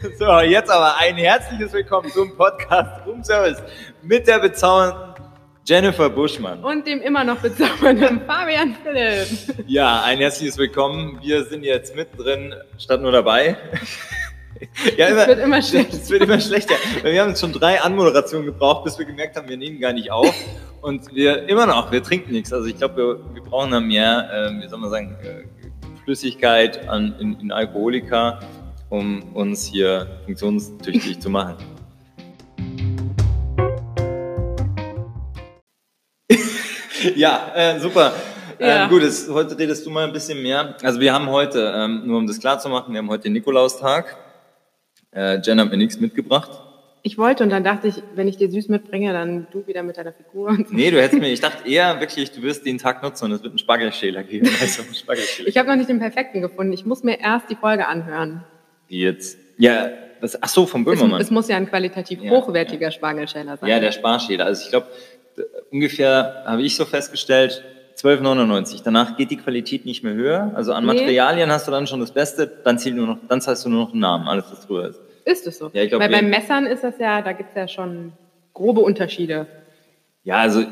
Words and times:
So, 0.18 0.40
jetzt 0.40 0.70
aber 0.70 0.96
ein 0.98 1.16
herzliches 1.16 1.72
Willkommen 1.72 2.10
zum 2.10 2.34
Podcast 2.36 3.06
Room 3.06 3.22
Service 3.22 3.62
mit 4.02 4.26
der 4.26 4.38
bezaubernden 4.38 5.14
Jennifer 5.66 6.08
Buschmann. 6.08 6.64
Und 6.64 6.86
dem 6.86 7.02
immer 7.02 7.22
noch 7.22 7.36
bezaubernden 7.36 8.22
Fabian 8.26 8.76
Philipp. 8.82 9.28
Ja, 9.66 10.02
ein 10.02 10.18
herzliches 10.18 10.56
Willkommen. 10.56 11.18
Wir 11.20 11.44
sind 11.44 11.64
jetzt 11.64 11.94
mittendrin, 11.94 12.54
statt 12.78 13.02
nur 13.02 13.12
dabei. 13.12 13.56
Ja, 14.98 15.06
es 15.08 15.26
wird 15.26 15.38
immer 15.38 15.62
schlechter. 15.62 15.96
Es 15.96 16.10
wird 16.10 16.22
immer 16.22 16.38
schlechter. 16.38 16.74
Wir 17.02 17.22
haben 17.22 17.34
schon 17.34 17.50
drei 17.50 17.80
Anmoderationen 17.80 18.44
gebraucht, 18.44 18.84
bis 18.84 18.98
wir 18.98 19.06
gemerkt 19.06 19.34
haben, 19.36 19.48
wir 19.48 19.56
nehmen 19.56 19.80
gar 19.80 19.94
nicht 19.94 20.10
auf. 20.10 20.34
Und 20.82 21.14
wir 21.14 21.48
immer 21.48 21.64
noch, 21.64 21.90
wir 21.90 22.02
trinken 22.02 22.32
nichts. 22.32 22.52
Also 22.52 22.66
ich 22.66 22.76
glaube, 22.76 22.96
wir, 22.98 23.34
wir 23.34 23.42
brauchen 23.42 23.70
da 23.70 23.80
mehr, 23.80 24.28
äh, 24.30 24.62
wie 24.62 24.68
soll 24.68 24.78
man 24.78 24.90
sagen, 24.90 25.16
äh, 25.22 25.44
Flüssigkeit 26.04 26.86
an, 26.90 27.14
in, 27.18 27.40
in 27.40 27.52
Alkoholika, 27.52 28.40
um 28.90 29.22
uns 29.34 29.64
hier 29.64 30.20
funktionstüchtig 30.24 31.20
zu 31.20 31.30
machen. 31.30 31.56
ja, 37.16 37.52
äh, 37.54 37.80
super. 37.80 38.12
Ähm, 38.58 38.68
ja. 38.68 38.84
Ähm, 38.84 38.90
gut, 38.90 39.02
jetzt, 39.02 39.30
heute 39.30 39.58
redest 39.58 39.86
du 39.86 39.90
mal 39.90 40.06
ein 40.06 40.12
bisschen 40.12 40.42
mehr. 40.42 40.76
Also 40.82 41.00
wir 41.00 41.14
haben 41.14 41.30
heute, 41.30 41.72
ähm, 41.74 42.02
nur 42.04 42.18
um 42.18 42.26
das 42.26 42.38
klar 42.38 42.58
zu 42.58 42.68
machen, 42.68 42.92
wir 42.92 42.98
haben 42.98 43.08
heute 43.08 43.22
den 43.24 43.32
Nikolaustag. 43.32 44.18
Äh, 45.12 45.40
Jen 45.40 45.58
hat 45.60 45.70
mir 45.70 45.78
nichts 45.78 45.98
mitgebracht. 45.98 46.50
Ich 47.02 47.16
wollte 47.16 47.42
und 47.42 47.50
dann 47.50 47.64
dachte 47.64 47.88
ich, 47.88 48.02
wenn 48.14 48.28
ich 48.28 48.36
dir 48.36 48.50
süß 48.50 48.68
mitbringe, 48.68 49.14
dann 49.14 49.46
du 49.50 49.66
wieder 49.66 49.82
mit 49.82 49.96
deiner 49.96 50.12
Figur. 50.12 50.54
So. 50.54 50.64
Nee, 50.68 50.90
du 50.90 51.00
hättest 51.00 51.20
mir, 51.20 51.32
ich 51.32 51.40
dachte 51.40 51.66
eher 51.66 51.98
wirklich, 51.98 52.30
du 52.30 52.42
wirst 52.42 52.66
den 52.66 52.76
Tag 52.76 53.02
nutzen 53.02 53.24
und 53.24 53.32
es 53.32 53.42
wird 53.42 53.52
einen 53.52 53.58
Spargelschäler 53.58 54.22
geben. 54.22 54.50
Also 54.60 54.82
einen 54.82 54.94
Spargelschäler. 54.94 55.48
Ich 55.48 55.56
habe 55.56 55.68
noch 55.68 55.76
nicht 55.76 55.88
den 55.88 55.98
perfekten 55.98 56.42
gefunden. 56.42 56.74
Ich 56.74 56.84
muss 56.84 57.02
mir 57.02 57.18
erst 57.18 57.48
die 57.48 57.56
Folge 57.56 57.86
anhören. 57.86 58.44
Jetzt? 58.90 59.38
Ja, 59.56 59.88
das, 60.20 60.42
ach 60.42 60.48
so, 60.48 60.66
vom 60.66 60.84
Böhmermann. 60.84 61.20
Es, 61.20 61.28
es 61.28 61.30
muss 61.30 61.48
ja 61.48 61.56
ein 61.56 61.68
qualitativ 61.68 62.22
ja, 62.22 62.30
hochwertiger 62.30 62.88
ja. 62.88 62.90
Spargelschäler 62.90 63.56
sein. 63.56 63.68
Ja, 63.68 63.80
der 63.80 63.92
Sparschäler. 63.92 64.44
Also 64.44 64.64
ich 64.64 64.70
glaube, 64.70 64.86
ungefähr 65.70 66.42
habe 66.44 66.62
ich 66.62 66.76
so 66.76 66.84
festgestellt, 66.84 67.64
12,99. 67.96 68.82
Danach 68.84 69.16
geht 69.16 69.30
die 69.30 69.36
Qualität 69.36 69.84
nicht 69.84 70.02
mehr 70.02 70.14
höher. 70.14 70.52
Also 70.54 70.72
an 70.72 70.84
nee. 70.84 70.94
Materialien 70.94 71.50
hast 71.50 71.66
du 71.68 71.70
dann 71.70 71.86
schon 71.86 72.00
das 72.00 72.12
Beste, 72.12 72.50
dann 72.64 72.78
zählt 72.78 72.96
nur 72.96 73.06
noch, 73.06 73.18
dann 73.28 73.40
zahlst 73.40 73.64
du 73.64 73.68
nur 73.68 73.84
noch 73.84 73.92
einen 73.92 74.00
Namen, 74.00 74.28
alles 74.28 74.46
was 74.50 74.66
drüber 74.66 74.88
ist. 74.88 75.00
Ist 75.24 75.46
es 75.46 75.58
so? 75.58 75.70
Ja, 75.72 75.82
ich 75.82 75.90
glaub, 75.90 76.00
Weil 76.00 76.10
beim 76.10 76.28
Messern 76.28 76.66
ist 76.66 76.82
das 76.82 76.98
ja, 76.98 77.22
da 77.22 77.32
gibt 77.32 77.50
es 77.50 77.54
ja 77.54 77.68
schon 77.68 78.12
grobe 78.54 78.80
Unterschiede. 78.80 79.46
Ja, 80.24 80.36
also 80.36 80.64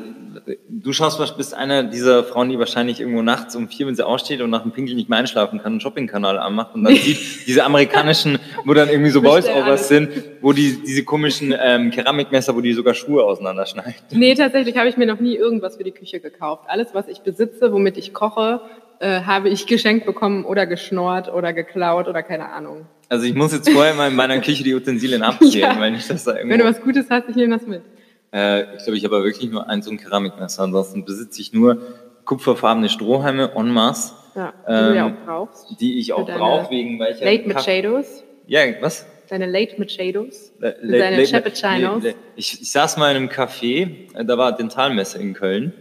du 0.69 0.93
schaust, 0.93 1.19
bist 1.37 1.53
einer 1.53 1.83
dieser 1.83 2.23
Frauen, 2.23 2.49
die 2.49 2.59
wahrscheinlich 2.59 2.99
irgendwo 2.99 3.21
nachts 3.21 3.55
um 3.55 3.67
vier, 3.67 3.87
wenn 3.87 3.95
sie 3.95 4.05
aussteht 4.05 4.41
und 4.41 4.49
nach 4.49 4.63
dem 4.63 4.71
Pinkel 4.71 4.95
nicht 4.95 5.09
mehr 5.09 5.19
einschlafen 5.19 5.59
kann, 5.59 5.73
einen 5.73 5.81
Shopping-Kanal 5.81 6.37
anmacht 6.37 6.75
und 6.75 6.83
dann 6.83 6.95
sieht 6.97 7.47
diese 7.47 7.63
amerikanischen, 7.63 8.39
wo 8.65 8.73
dann 8.73 8.89
irgendwie 8.89 9.11
so 9.11 9.21
Voice-Overs 9.21 9.87
sind, 9.87 10.09
wo 10.41 10.53
die 10.53 10.81
diese 10.85 11.03
komischen 11.03 11.53
ähm, 11.59 11.91
Keramikmesser, 11.91 12.55
wo 12.55 12.61
die 12.61 12.73
sogar 12.73 12.93
Schuhe 12.93 13.23
auseinanderschneiden. 13.23 13.93
Nee, 14.11 14.35
tatsächlich 14.35 14.77
habe 14.77 14.89
ich 14.89 14.97
mir 14.97 15.05
noch 15.05 15.19
nie 15.19 15.35
irgendwas 15.35 15.77
für 15.77 15.83
die 15.83 15.91
Küche 15.91 16.19
gekauft. 16.19 16.63
Alles, 16.67 16.89
was 16.93 17.07
ich 17.07 17.19
besitze, 17.21 17.71
womit 17.71 17.97
ich 17.97 18.13
koche, 18.13 18.61
äh, 18.99 19.21
habe 19.21 19.49
ich 19.49 19.65
geschenkt 19.65 20.05
bekommen 20.05 20.45
oder 20.45 20.65
geschnort 20.65 21.33
oder 21.33 21.53
geklaut 21.53 22.07
oder 22.07 22.23
keine 22.23 22.49
Ahnung. 22.49 22.85
Also 23.07 23.25
ich 23.25 23.33
muss 23.33 23.53
jetzt 23.53 23.69
vorher 23.69 23.95
mal 23.95 24.09
in 24.09 24.15
meiner 24.15 24.39
Küche 24.39 24.63
die 24.63 24.75
Utensilien 24.75 25.23
abzählen, 25.23 25.75
ja. 25.75 25.79
weil 25.79 25.91
nicht, 25.91 26.09
dass 26.09 26.23
da 26.23 26.35
irgendwo... 26.35 26.51
Wenn 26.51 26.59
du 26.59 26.65
was 26.65 26.81
Gutes 26.81 27.09
hast, 27.09 27.27
ich 27.29 27.35
nehme 27.35 27.57
das 27.57 27.65
mit. 27.65 27.81
Äh, 28.31 28.75
ich 28.75 28.83
glaube, 28.83 28.97
ich 28.97 29.03
habe 29.05 29.17
aber 29.17 29.25
wirklich 29.25 29.49
nur 29.51 29.67
ein 29.67 29.81
so 29.81 29.91
ein 29.91 29.97
Keramikmesser. 29.97 30.63
Ansonsten 30.63 31.05
besitze 31.05 31.41
ich 31.41 31.53
nur 31.53 31.81
kupferfarbene 32.25 32.89
Strohhalme 32.89 33.51
en 33.55 33.71
masse. 33.71 34.13
Ja, 34.35 34.53
die 34.67 34.71
ähm, 34.71 34.85
du 34.85 34.95
ja 34.95 35.05
auch 35.07 35.25
brauchst. 35.25 35.81
Die 35.81 35.99
ich 35.99 36.13
auch 36.13 36.25
brauche, 36.25 36.69
wegen 36.69 36.99
welcher... 36.99 37.25
Late 37.25 37.47
mit 37.47 37.61
Shadows. 37.61 38.23
Ja, 38.45 38.61
was? 38.81 39.05
Deine 39.29 39.45
Late 39.45 39.75
mit 39.77 39.91
Shadows. 39.91 40.51
Deine 40.59 41.23
Cappuccinos. 41.23 42.03
Ich, 42.35 42.61
ich 42.61 42.71
saß 42.71 42.97
mal 42.97 43.11
in 43.11 43.17
einem 43.17 43.29
Café, 43.29 44.15
äh, 44.15 44.25
da 44.25 44.37
war 44.37 44.55
Dentalmesse 44.55 45.19
in 45.19 45.33
Köln. 45.33 45.73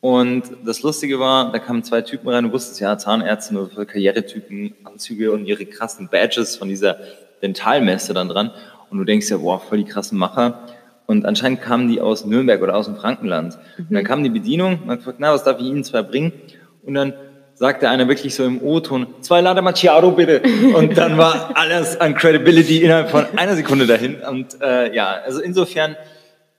Und 0.00 0.44
das 0.64 0.82
Lustige 0.82 1.18
war, 1.18 1.50
da 1.50 1.58
kamen 1.58 1.82
zwei 1.82 2.02
Typen 2.02 2.28
rein, 2.28 2.44
du 2.44 2.52
wusstest 2.52 2.80
ja, 2.80 2.96
Zahnärzte 2.98 3.56
oder 3.56 3.84
Karrieretypen, 3.84 4.74
Anzüge 4.84 5.32
und 5.32 5.44
ihre 5.44 5.66
krassen 5.66 6.08
Badges 6.08 6.56
von 6.56 6.68
dieser 6.68 6.98
Dentalmesse 7.42 8.14
dann 8.14 8.28
dran. 8.28 8.52
Und 8.90 8.98
du 8.98 9.04
denkst 9.04 9.28
ja, 9.30 9.38
boah, 9.38 9.60
voll 9.60 9.78
die 9.78 9.84
krassen 9.84 10.18
Macher. 10.18 10.66
Und 11.08 11.26
anscheinend 11.26 11.62
kamen 11.62 11.88
die 11.88 12.00
aus 12.00 12.24
Nürnberg 12.24 12.62
oder 12.62 12.76
aus 12.76 12.84
dem 12.84 12.94
Frankenland. 12.94 13.58
Mhm. 13.76 13.86
Und 13.88 13.94
dann 13.94 14.04
kam 14.04 14.22
die 14.22 14.30
Bedienung, 14.30 14.80
man 14.86 15.00
fragt, 15.00 15.18
na, 15.18 15.32
was 15.32 15.42
darf 15.42 15.58
ich 15.58 15.66
Ihnen 15.66 15.82
zwei 15.82 16.02
bringen? 16.02 16.32
Und 16.84 16.94
dann 16.94 17.14
sagte 17.54 17.88
einer 17.88 18.06
wirklich 18.06 18.34
so 18.34 18.44
im 18.44 18.62
O-Ton, 18.62 19.06
zwei 19.22 19.40
Lade 19.40 19.62
Macchiato 19.62 20.12
bitte. 20.12 20.42
Und 20.74 20.96
dann 20.96 21.18
war 21.18 21.50
alles 21.54 22.00
an 22.00 22.14
Credibility 22.14 22.82
innerhalb 22.82 23.10
von 23.10 23.26
einer 23.36 23.56
Sekunde 23.56 23.86
dahin. 23.86 24.16
Und 24.20 24.60
äh, 24.62 24.94
ja, 24.94 25.16
also 25.24 25.40
insofern 25.40 25.96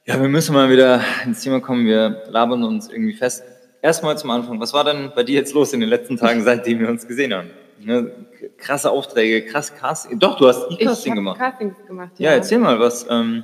ja, 0.09 0.19
wir 0.19 0.27
müssen 0.27 0.55
mal 0.55 0.71
wieder 0.71 1.01
ins 1.23 1.41
Thema 1.41 1.61
kommen. 1.61 1.85
Wir 1.85 2.23
labern 2.29 2.63
uns 2.63 2.89
irgendwie 2.89 3.13
fest. 3.13 3.43
Erstmal 3.83 4.17
zum 4.17 4.31
Anfang. 4.31 4.59
Was 4.59 4.73
war 4.73 4.83
denn 4.83 5.11
bei 5.15 5.21
dir 5.21 5.35
jetzt 5.35 5.53
los 5.53 5.71
in 5.71 5.81
den 5.81 5.89
letzten 5.89 6.17
Tagen, 6.17 6.43
seitdem 6.43 6.79
wir 6.79 6.89
uns 6.89 7.07
gesehen 7.07 7.31
haben? 7.31 7.51
Ne, 7.79 8.11
krasse 8.57 8.89
Aufträge, 8.89 9.45
krass 9.45 9.71
Casting. 9.75 10.17
Doch, 10.17 10.35
du 10.39 10.47
hast 10.47 10.65
E-Casting 10.71 11.13
gemacht. 11.13 11.37
Castings 11.37 11.75
gemacht, 11.85 12.13
ja. 12.17 12.31
Ja, 12.31 12.37
erzähl 12.37 12.57
mal 12.57 12.79
was. 12.79 13.05
Ähm 13.07 13.43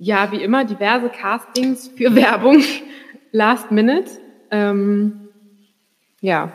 ja, 0.00 0.32
wie 0.32 0.42
immer 0.42 0.64
diverse 0.64 1.08
Castings 1.10 1.88
für 1.96 2.14
Werbung. 2.16 2.64
Last 3.30 3.70
Minute. 3.70 4.10
Ähm, 4.50 5.28
ja, 6.20 6.52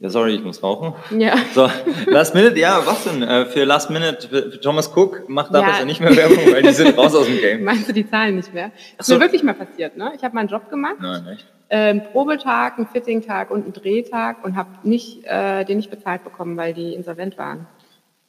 ja, 0.00 0.10
sorry, 0.10 0.36
ich 0.36 0.44
muss 0.44 0.62
rauchen. 0.62 0.94
Ja. 1.18 1.34
So, 1.54 1.68
Last 2.06 2.32
Minute, 2.32 2.56
ja, 2.56 2.86
was 2.86 3.02
denn? 3.02 3.20
Äh, 3.20 3.46
für 3.46 3.64
Last 3.64 3.90
Minute, 3.90 4.28
für 4.28 4.60
Thomas 4.60 4.94
Cook 4.94 5.28
macht 5.28 5.52
da 5.52 5.60
ja. 5.60 5.84
nicht 5.84 6.00
mehr 6.00 6.14
Werbung, 6.14 6.52
weil 6.52 6.62
die 6.62 6.72
sind 6.72 6.96
raus 6.96 7.16
aus 7.16 7.26
dem 7.26 7.38
Game. 7.38 7.64
Meinst 7.64 7.88
du, 7.88 7.92
die 7.92 8.08
zahlen 8.08 8.36
nicht 8.36 8.54
mehr? 8.54 8.70
Das 8.96 9.06
so. 9.06 9.14
ist 9.14 9.18
mir 9.18 9.24
wirklich 9.24 9.42
mal 9.42 9.54
passiert, 9.54 9.96
ne? 9.96 10.12
Ich 10.14 10.22
habe 10.22 10.36
meinen 10.36 10.48
Job 10.48 10.70
gemacht. 10.70 10.98
Nein, 11.00 11.26
echt? 11.32 11.46
Äh, 11.68 11.76
einen 11.76 12.04
Probetag, 12.04 12.78
einen 12.78 12.86
Fittingtag 12.86 13.50
und 13.50 13.64
einen 13.64 13.72
Drehtag 13.72 14.44
und 14.44 14.54
habe 14.56 14.70
nicht, 14.84 15.24
äh, 15.24 15.64
den 15.64 15.78
nicht 15.78 15.90
bezahlt 15.90 16.22
bekommen, 16.22 16.56
weil 16.56 16.74
die 16.74 16.94
insolvent 16.94 17.36
waren. 17.36 17.66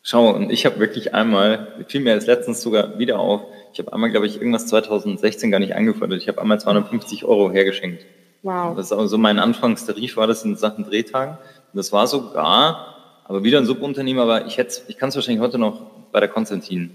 Schau, 0.09 0.31
und 0.31 0.51
ich 0.51 0.65
habe 0.65 0.79
wirklich 0.79 1.13
einmal, 1.13 1.67
fiel 1.87 2.01
mir 2.01 2.15
jetzt 2.15 2.25
letztens 2.25 2.63
sogar 2.63 2.97
wieder 2.97 3.19
auf, 3.19 3.41
ich 3.71 3.77
habe 3.77 3.93
einmal, 3.93 4.09
glaube 4.09 4.25
ich, 4.25 4.37
irgendwas 4.37 4.65
2016 4.65 5.51
gar 5.51 5.59
nicht 5.59 5.75
eingefordert. 5.75 6.19
Ich 6.19 6.27
habe 6.27 6.41
einmal 6.41 6.59
250 6.59 7.25
Euro 7.25 7.51
hergeschenkt. 7.51 8.07
Wow. 8.41 8.75
Das 8.75 8.87
ist 8.87 8.91
also 8.91 9.19
mein 9.19 9.37
Anfangstarif 9.37 10.17
war 10.17 10.25
das 10.25 10.43
in 10.43 10.55
Sachen 10.55 10.83
Drehtagen. 10.83 11.37
Das 11.73 11.91
war 11.91 12.07
sogar, 12.07 13.21
aber 13.25 13.43
wieder 13.43 13.59
ein 13.59 13.67
Subunternehmer, 13.67 14.23
aber 14.23 14.47
ich 14.47 14.57
hätte, 14.57 14.81
ich 14.87 14.97
kann 14.97 15.09
es 15.09 15.15
wahrscheinlich 15.15 15.43
heute 15.43 15.59
noch 15.59 15.79
bei 16.11 16.19
der 16.19 16.29
Konstantin 16.29 16.89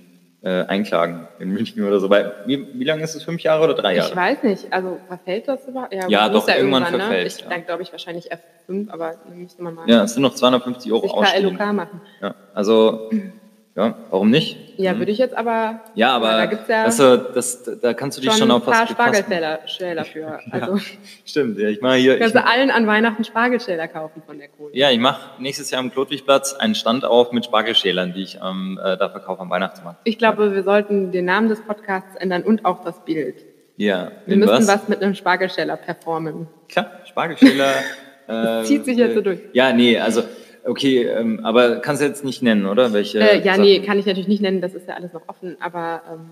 äh, 0.45 0.67
einklagen 0.67 1.27
in 1.39 1.51
München 1.51 1.83
oder 1.85 1.99
so. 2.01 2.11
Weil, 2.11 2.35
wie, 2.47 2.69
wie 2.79 2.85
lange 2.85 3.03
ist 3.03 3.15
es? 3.15 3.25
Fünf 3.25 3.43
Jahre 3.43 3.65
oder 3.65 3.75
drei 3.75 3.97
Jahre? 3.97 4.11
Ich 4.11 4.17
weiß 4.17 4.43
nicht. 4.43 4.73
Also 4.73 4.99
verfällt 5.09 5.49
das 5.49 5.67
überhaupt? 5.67 5.93
Ja, 5.95 6.07
ja 6.09 6.29
doch, 6.29 6.47
ja 6.47 6.57
irgendwann, 6.57 6.83
irgendwann 6.83 7.01
ne? 7.01 7.07
verfällt. 7.07 7.25
Ne? 7.25 7.47
Ich 7.49 7.59
ja. 7.59 7.59
glaube 7.65 7.83
ich 7.83 7.93
wahrscheinlich 7.93 8.31
F5, 8.31 8.91
aber 8.91 9.15
dann 9.27 9.39
müsste 9.39 9.63
man 9.63 9.75
mal. 9.75 9.89
Ja, 9.89 10.05
es 10.05 10.13
sind 10.13 10.23
noch 10.23 10.35
250 10.35 10.93
Euro 10.93 11.07
ausstehend. 11.11 11.59
LOK 11.59 11.73
machen. 11.73 12.01
Ja, 12.21 12.35
also 12.53 13.11
Ja, 13.77 13.97
warum 14.11 14.31
nicht? 14.31 14.57
Ja, 14.77 14.95
mhm. 14.95 14.99
würde 14.99 15.11
ich 15.11 15.19
jetzt 15.19 15.37
aber. 15.37 15.81
Ja, 15.97 16.15
aber 16.15 16.31
da 16.31 16.47
gibt's 16.47 16.69
ja 16.69 16.85
also, 16.85 17.17
das, 17.17 17.65
da 17.83 17.93
kannst 17.93 18.17
du 18.17 18.23
dich 18.23 18.33
schon, 18.33 18.51
auf 18.53 18.65
was 18.67 18.73
ein 18.79 18.87
paar 18.87 19.13
Spargelsteller 19.13 20.05
für. 20.05 20.39
Also, 20.51 20.77
ja, 20.77 20.83
stimmt, 21.25 21.59
ja, 21.59 21.69
ich 21.69 21.81
mache 21.81 21.97
hier. 21.97 22.19
Kannst 22.19 22.37
du 22.37 22.45
allen 22.45 22.71
an 22.71 22.87
Weihnachten 22.87 23.25
Spargelsteller 23.25 23.89
kaufen 23.89 24.23
von 24.25 24.39
der 24.39 24.49
Kohle? 24.49 24.71
Ja, 24.77 24.93
ich 24.93 25.01
mache 25.01 25.43
nächstes 25.43 25.73
Jahr 25.73 25.81
am 25.81 25.91
Klotwigplatz 25.91 26.55
einen 26.55 26.77
Stand 26.77 27.05
auf 27.05 27.33
mit 27.33 27.47
Spargelschälern, 27.47 28.13
die 28.13 28.23
ich 28.23 28.39
ähm, 28.45 28.79
äh, 28.83 28.97
da 28.97 29.09
verkaufe 29.09 29.41
am 29.41 29.51
Weihnachtsmarkt. 29.51 30.01
Ich 30.05 30.19
glaube, 30.19 30.55
wir 30.55 30.63
sollten 30.63 31.11
den 31.11 31.25
Namen 31.25 31.49
des 31.49 31.61
Podcasts 31.61 32.15
ändern 32.15 32.43
und 32.45 32.65
auch 32.65 32.85
das 32.85 33.05
Bild. 33.05 33.45
Ja. 33.77 34.13
Wir 34.27 34.37
müssen 34.37 34.53
was? 34.53 34.69
was 34.69 34.89
mit 34.89 35.03
einem 35.03 35.17
Spargelsteller 35.17 35.77
performen. 35.77 36.47
Klar, 36.69 36.93
Spargelsteller. 37.07 37.73
das 38.29 38.69
zieht 38.69 38.85
sich 38.85 38.99
jetzt 38.99 39.17
so 39.17 39.21
durch. 39.21 39.41
Ja, 39.53 39.73
nee, 39.73 39.99
also 39.99 40.23
Okay, 40.67 41.03
ähm, 41.03 41.41
aber 41.45 41.77
kannst 41.81 42.01
du 42.01 42.07
jetzt 42.07 42.25
nicht 42.25 42.43
nennen, 42.43 42.67
oder? 42.67 42.93
Welche 42.93 43.19
äh, 43.19 43.39
ja, 43.39 43.53
Sachen? 43.53 43.63
nee, 43.63 43.81
kann 43.81 43.99
ich 43.99 44.07
natürlich 44.07 44.29
nicht 44.29 44.41
nennen, 44.41 44.61
das 44.61 44.75
ist 44.75 44.89
ja 44.89 44.95
alles 44.95 45.13
noch 45.13 45.29
offen, 45.29 45.57
aber. 45.61 46.03
Ähm, 46.11 46.31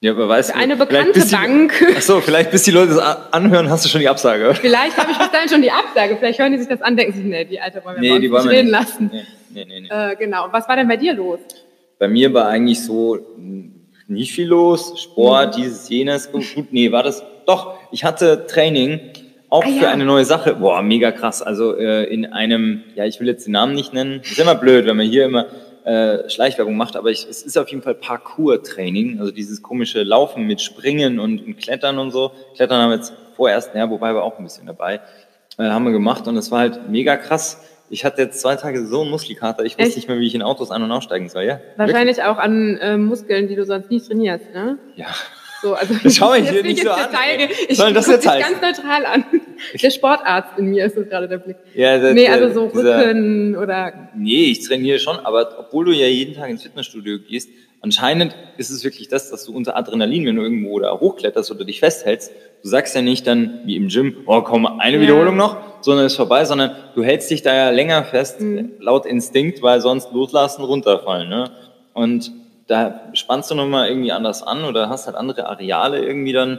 ja, 0.00 0.12
aber 0.12 0.28
weißt 0.28 0.50
du. 0.50 0.56
Eine 0.56 0.76
bekannte 0.76 1.20
die, 1.20 1.30
Bank. 1.30 1.72
Ach 1.96 2.02
so, 2.02 2.20
vielleicht 2.20 2.50
bis 2.50 2.64
die 2.64 2.72
Leute 2.72 2.94
das 2.94 3.32
anhören, 3.32 3.70
hast 3.70 3.84
du 3.84 3.88
schon 3.88 4.00
die 4.00 4.08
Absage. 4.08 4.52
Vielleicht 4.54 4.96
habe 4.96 5.12
ich 5.12 5.18
bis 5.18 5.30
dahin 5.30 5.48
schon 5.48 5.62
die 5.62 5.70
Absage. 5.70 6.16
Vielleicht 6.18 6.40
hören 6.40 6.52
die 6.52 6.58
sich 6.58 6.68
das 6.68 6.82
an, 6.82 6.96
denken 6.96 7.12
sich, 7.14 7.24
nee, 7.24 7.44
die 7.44 7.60
Alte 7.60 7.82
wollen 7.84 8.00
wir 8.00 8.14
nee, 8.14 8.18
die 8.18 8.30
wollen 8.30 8.48
nicht 8.48 8.52
reden 8.52 8.70
nicht. 8.70 8.80
lassen. 8.80 9.10
Nee, 9.12 9.24
nee, 9.50 9.64
nee, 9.64 9.80
nee. 9.82 9.88
Äh, 10.12 10.16
genau. 10.16 10.46
Und 10.46 10.52
was 10.52 10.68
war 10.68 10.76
denn 10.76 10.88
bei 10.88 10.96
dir 10.96 11.14
los? 11.14 11.38
Bei 11.98 12.08
mir 12.08 12.34
war 12.34 12.48
eigentlich 12.48 12.82
so 12.82 13.18
nicht 14.08 14.32
viel 14.32 14.48
los. 14.48 15.00
Sport, 15.00 15.56
mhm. 15.56 15.62
dieses, 15.62 15.88
jenes. 15.88 16.30
Gut, 16.32 16.44
nee, 16.72 16.90
war 16.90 17.04
das. 17.04 17.22
Doch, 17.46 17.76
ich 17.92 18.04
hatte 18.04 18.46
Training 18.46 19.11
auch 19.52 19.64
ah, 19.64 19.68
ja. 19.68 19.80
für 19.82 19.88
eine 19.88 20.06
neue 20.06 20.24
Sache. 20.24 20.54
Boah, 20.54 20.80
mega 20.80 21.12
krass. 21.12 21.42
Also 21.42 21.76
äh, 21.76 22.04
in 22.04 22.24
einem, 22.32 22.84
ja, 22.94 23.04
ich 23.04 23.20
will 23.20 23.26
jetzt 23.26 23.46
den 23.46 23.52
Namen 23.52 23.74
nicht 23.74 23.92
nennen. 23.92 24.20
Ist 24.22 24.38
immer 24.38 24.54
blöd, 24.54 24.86
wenn 24.86 24.96
man 24.96 25.06
hier 25.06 25.26
immer 25.26 25.46
äh, 25.84 26.26
Schleichwerbung 26.30 26.74
macht, 26.74 26.96
aber 26.96 27.10
ich, 27.10 27.26
es 27.28 27.42
ist 27.42 27.58
auf 27.58 27.68
jeden 27.68 27.82
Fall 27.82 27.94
Parkour-Training, 27.94 29.20
also 29.20 29.30
dieses 29.30 29.60
komische 29.60 30.04
Laufen 30.04 30.46
mit 30.46 30.62
Springen 30.62 31.18
und, 31.20 31.44
und, 31.44 31.58
Klettern 31.58 31.98
und 31.98 32.12
so. 32.12 32.32
Klettern 32.54 32.80
haben 32.80 32.90
wir 32.90 32.96
jetzt 32.96 33.12
vorerst, 33.36 33.74
ja, 33.74 33.90
wobei 33.90 34.14
wir 34.14 34.22
auch 34.22 34.38
ein 34.38 34.44
bisschen 34.44 34.66
dabei, 34.66 35.00
äh, 35.58 35.64
haben 35.64 35.84
wir 35.84 35.92
gemacht 35.92 36.26
und 36.28 36.36
es 36.38 36.50
war 36.50 36.60
halt 36.60 36.88
mega 36.88 37.16
krass. 37.16 37.60
Ich 37.90 38.06
hatte 38.06 38.22
jetzt 38.22 38.40
zwei 38.40 38.56
Tage 38.56 38.86
so 38.86 39.02
einen 39.02 39.10
Muskelkater, 39.10 39.64
ich 39.64 39.72
wusste 39.72 39.82
Echt? 39.82 39.96
nicht 39.96 40.08
mehr, 40.08 40.18
wie 40.18 40.26
ich 40.26 40.34
in 40.34 40.40
Autos 40.40 40.70
ein- 40.70 40.82
und 40.82 40.90
aussteigen 40.92 41.28
soll, 41.28 41.42
ja? 41.42 41.60
Wahrscheinlich 41.76 42.22
auch 42.22 42.38
an 42.38 42.78
äh, 42.78 42.96
Muskeln, 42.96 43.48
die 43.48 43.56
du 43.56 43.66
sonst 43.66 43.90
nie 43.90 44.00
trainierst, 44.00 44.46
ne? 44.54 44.78
Wirklich? 44.86 45.06
Ja. 45.06 45.14
So, 45.62 45.74
also 45.74 45.94
Das 46.02 46.16
schau 46.16 46.34
ich 46.34 46.48
hier 46.50 46.62
nicht 46.62 46.82
so 46.82 46.90
an, 46.90 47.08
Detail. 47.10 47.48
Ich 47.68 47.76
Soll 47.78 47.92
das 47.92 48.08
jetzt 48.08 48.26
heißen? 48.28 48.60
ganz 48.60 48.78
neutral 48.78 49.06
an. 49.06 49.24
Der 49.80 49.90
Sportarzt 49.90 50.58
in 50.58 50.66
mir 50.70 50.84
ist 50.86 50.96
das 50.96 51.08
gerade 51.08 51.28
der 51.28 51.38
Blick. 51.38 51.56
ja 51.74 51.98
der, 51.98 52.14
Nee, 52.14 52.28
also 52.28 52.52
so 52.52 52.66
dieser- 52.68 52.98
Rücken 53.08 53.56
oder 53.56 54.10
Nee, 54.16 54.46
ich 54.50 54.66
trainiere 54.66 54.98
schon, 54.98 55.18
aber 55.20 55.56
obwohl 55.60 55.84
du 55.84 55.92
ja 55.92 56.06
jeden 56.08 56.34
Tag 56.34 56.50
ins 56.50 56.62
Fitnessstudio 56.64 57.18
gehst, 57.20 57.48
anscheinend 57.80 58.34
ist 58.58 58.70
es 58.70 58.82
wirklich 58.84 59.08
das, 59.08 59.30
dass 59.30 59.44
du 59.44 59.54
unter 59.54 59.76
Adrenalin, 59.76 60.26
wenn 60.26 60.36
du 60.36 60.42
irgendwo 60.42 60.78
da 60.80 60.98
hochkletterst 60.98 61.50
oder 61.52 61.64
dich 61.64 61.78
festhältst, 61.80 62.32
du 62.62 62.68
sagst 62.68 62.94
ja 62.96 63.02
nicht 63.02 63.26
dann 63.26 63.60
wie 63.64 63.76
im 63.76 63.88
Gym, 63.88 64.16
oh 64.26 64.40
komm, 64.42 64.66
eine 64.66 64.96
Ja. 64.96 65.02
Wiederholung 65.02 65.36
noch, 65.36 65.56
sondern 65.80 66.06
ist 66.06 66.16
vorbei, 66.16 66.44
sondern 66.44 66.74
du 66.96 67.04
hältst 67.04 67.30
dich 67.30 67.42
da 67.42 67.54
ja 67.54 67.70
länger 67.70 68.02
fest, 68.04 68.40
Mhm. 68.40 68.72
laut 68.80 69.06
Instinkt, 69.06 69.62
weil 69.62 69.80
sonst 69.80 70.12
loslassen, 70.12 70.64
runterfallen. 70.64 71.28
Ne? 71.28 71.50
Und 71.92 72.32
da 72.66 73.10
spannst 73.14 73.50
du 73.50 73.54
nochmal 73.54 73.88
irgendwie 73.88 74.12
anders 74.12 74.42
an 74.42 74.64
oder 74.64 74.88
hast 74.88 75.06
halt 75.06 75.16
andere 75.16 75.46
Areale 75.48 76.04
irgendwie 76.04 76.32
dann. 76.32 76.58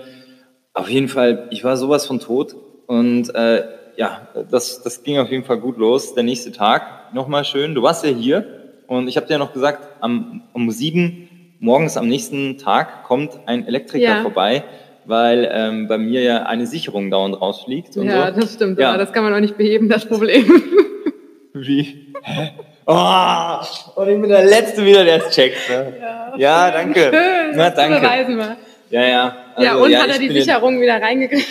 Auf 0.73 0.89
jeden 0.89 1.07
Fall, 1.07 1.47
ich 1.51 1.63
war 1.63 1.77
sowas 1.77 2.05
von 2.07 2.19
tot 2.19 2.55
und 2.87 3.33
äh, 3.35 3.63
ja, 3.95 4.27
das, 4.49 4.81
das 4.81 5.03
ging 5.03 5.19
auf 5.19 5.29
jeden 5.29 5.43
Fall 5.43 5.59
gut 5.59 5.77
los. 5.77 6.15
Der 6.15 6.23
nächste 6.23 6.51
Tag, 6.51 7.13
nochmal 7.13 7.45
schön. 7.45 7.75
Du 7.75 7.83
warst 7.83 8.03
ja 8.03 8.09
hier 8.09 8.71
und 8.87 9.07
ich 9.07 9.15
habe 9.17 9.27
dir 9.27 9.37
noch 9.37 9.53
gesagt, 9.53 9.87
am, 10.01 10.41
um 10.53 10.71
sieben 10.71 11.29
morgens 11.59 11.95
am 11.95 12.07
nächsten 12.07 12.57
Tag 12.57 13.03
kommt 13.03 13.39
ein 13.45 13.67
Elektriker 13.67 14.15
Ja. 14.15 14.21
vorbei, 14.23 14.63
weil 15.05 15.47
ähm, 15.53 15.87
bei 15.87 15.97
mir 15.99 16.21
ja 16.23 16.43
eine 16.43 16.65
Sicherung 16.65 17.11
dauernd 17.11 17.39
rausfliegt. 17.39 17.95
Und 17.97 18.07
ja, 18.07 18.33
so. 18.33 18.39
das 18.41 18.53
stimmt, 18.55 18.79
Ja. 18.79 18.89
aber 18.89 18.97
das 18.97 19.13
kann 19.13 19.23
man 19.23 19.33
auch 19.33 19.39
nicht 19.39 19.57
beheben, 19.57 19.89
das 19.89 20.05
Problem. 20.05 20.43
Wie? 21.53 22.13
Hä? 22.23 22.51
Oh, 22.85 23.57
und 23.95 24.09
ich 24.09 24.19
bin 24.19 24.29
der 24.29 24.43
Letzte 24.45 24.83
wieder, 24.85 25.03
der 25.05 25.25
es 25.25 25.33
checkt. 25.33 25.69
Ne? 25.69 25.93
Ja, 26.37 26.69
danke. 26.71 26.99
Schön, 27.13 27.55
Na, 27.55 27.69
danke. 27.69 27.99
beweisen 28.01 28.37
war. 28.37 28.57
Ja, 28.89 29.01
ja. 29.01 29.35
ja, 29.57 29.71
Also, 29.73 29.83
und 29.85 29.95
hat 29.97 30.09
er 30.09 30.19
die 30.19 30.29
Sicherung 30.29 30.81
wieder 30.81 31.01
reingekriegt? 31.01 31.47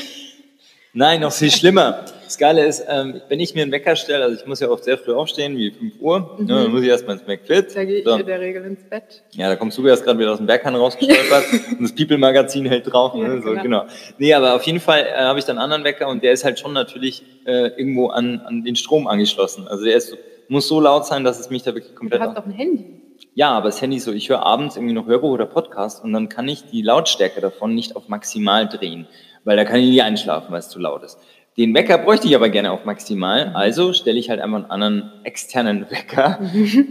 Nein, 0.95 1.21
noch 1.23 1.33
viel 1.33 1.51
schlimmer. 1.51 2.05
Das 2.25 2.37
Geile 2.37 2.65
ist, 2.67 2.85
ähm, 2.89 3.21
wenn 3.29 3.41
ich 3.41 3.55
mir 3.55 3.63
einen 3.63 3.73
Wecker 3.73 3.97
stelle, 3.97 4.25
also 4.25 4.37
ich 4.39 4.47
muss 4.47 4.61
ja 4.61 4.69
oft 4.69 4.85
sehr 4.85 4.99
früh 4.99 5.15
aufstehen, 5.15 5.57
wie 5.57 5.71
5 5.71 5.95
Uhr, 6.01 6.37
ne, 6.39 6.47
dann 6.47 6.71
muss 6.71 6.83
ich 6.83 6.89
erstmal 6.89 7.17
ins 7.17 7.27
McFit. 7.27 7.71
Mhm. 7.71 7.75
Da 7.75 7.85
gehe 7.85 7.99
ich 7.99 8.05
So. 8.05 8.15
in 8.17 8.27
der 8.27 8.41
Regel 8.41 8.65
ins 8.65 8.83
Bett. 8.85 9.23
Ja, 9.33 9.49
da 9.49 9.57
kommst 9.57 9.79
du 9.79 9.87
erst 9.87 10.05
gerade 10.05 10.19
wieder 10.19 10.33
aus 10.33 10.37
dem 10.39 10.47
Berghahn 10.47 10.75
rausgestolpert 10.75 11.45
und 11.79 11.83
das 11.83 11.95
People-Magazin 11.95 12.67
hält 12.67 12.93
drauf. 12.93 13.13
Ja, 13.15 13.27
ne, 13.29 13.43
so, 13.43 13.51
genau. 13.51 13.63
genau. 13.63 13.85
Nee, 14.19 14.35
aber 14.35 14.55
auf 14.55 14.63
jeden 14.65 14.81
Fall 14.81 15.01
äh, 15.07 15.19
habe 15.21 15.39
ich 15.39 15.47
dann 15.47 15.57
einen 15.57 15.65
anderen 15.65 15.85
Wecker 15.85 16.09
und 16.09 16.23
der 16.23 16.33
ist 16.33 16.45
halt 16.45 16.59
schon 16.59 16.75
natürlich 16.75 17.23
äh, 17.47 17.69
irgendwo 17.79 18.09
an, 18.09 18.43
an 18.47 18.63
den 18.63 18.77
Strom 18.77 19.07
angeschlossen. 19.07 19.67
Also 19.69 19.85
der 19.85 19.97
ist, 19.97 20.17
muss 20.49 20.69
so 20.69 20.81
laut 20.81 21.07
sein, 21.07 21.25
dass 21.25 21.39
es 21.41 21.51
mich 21.51 21.63
da 21.63 21.75
wirklich 21.75 21.93
Du 21.93 21.99
komplett... 21.99 22.21
hast 22.21 22.37
doch 22.37 22.45
ein 22.47 22.53
Handy. 22.53 23.01
Ja, 23.35 23.51
aber 23.53 23.67
das 23.67 23.81
Handy 23.81 23.97
ist 23.99 24.05
so, 24.05 24.13
ich 24.13 24.29
höre 24.29 24.45
abends 24.45 24.77
irgendwie 24.77 24.95
noch 24.95 25.07
Hörbuch 25.07 25.31
oder 25.31 25.47
Podcast 25.47 26.03
und 26.05 26.13
dann 26.13 26.29
kann 26.29 26.49
ich 26.49 26.65
die 26.67 26.83
Lautstärke 26.83 27.41
davon 27.41 27.75
nicht 27.75 27.97
auf 27.97 28.09
maximal 28.09 28.69
drehen, 28.69 29.07
weil 29.45 29.57
da 29.57 29.65
kann 29.65 29.81
ich 29.81 29.89
nie 29.89 30.03
einschlafen, 30.03 30.51
weil 30.51 30.59
es 30.59 30.69
zu 30.69 30.79
laut 30.79 31.03
ist. 31.03 31.19
Den 31.57 31.75
Wecker 31.75 31.99
bräuchte 31.99 32.27
ich 32.27 32.35
aber 32.35 32.49
gerne 32.49 32.73
auf 32.73 32.85
maximal, 32.85 33.53
also 33.55 33.93
stelle 33.93 34.19
ich 34.19 34.29
halt 34.31 34.41
einfach 34.41 34.57
einen 34.57 34.71
anderen 34.71 35.13
externen 35.25 35.87
Wecker, 35.91 36.41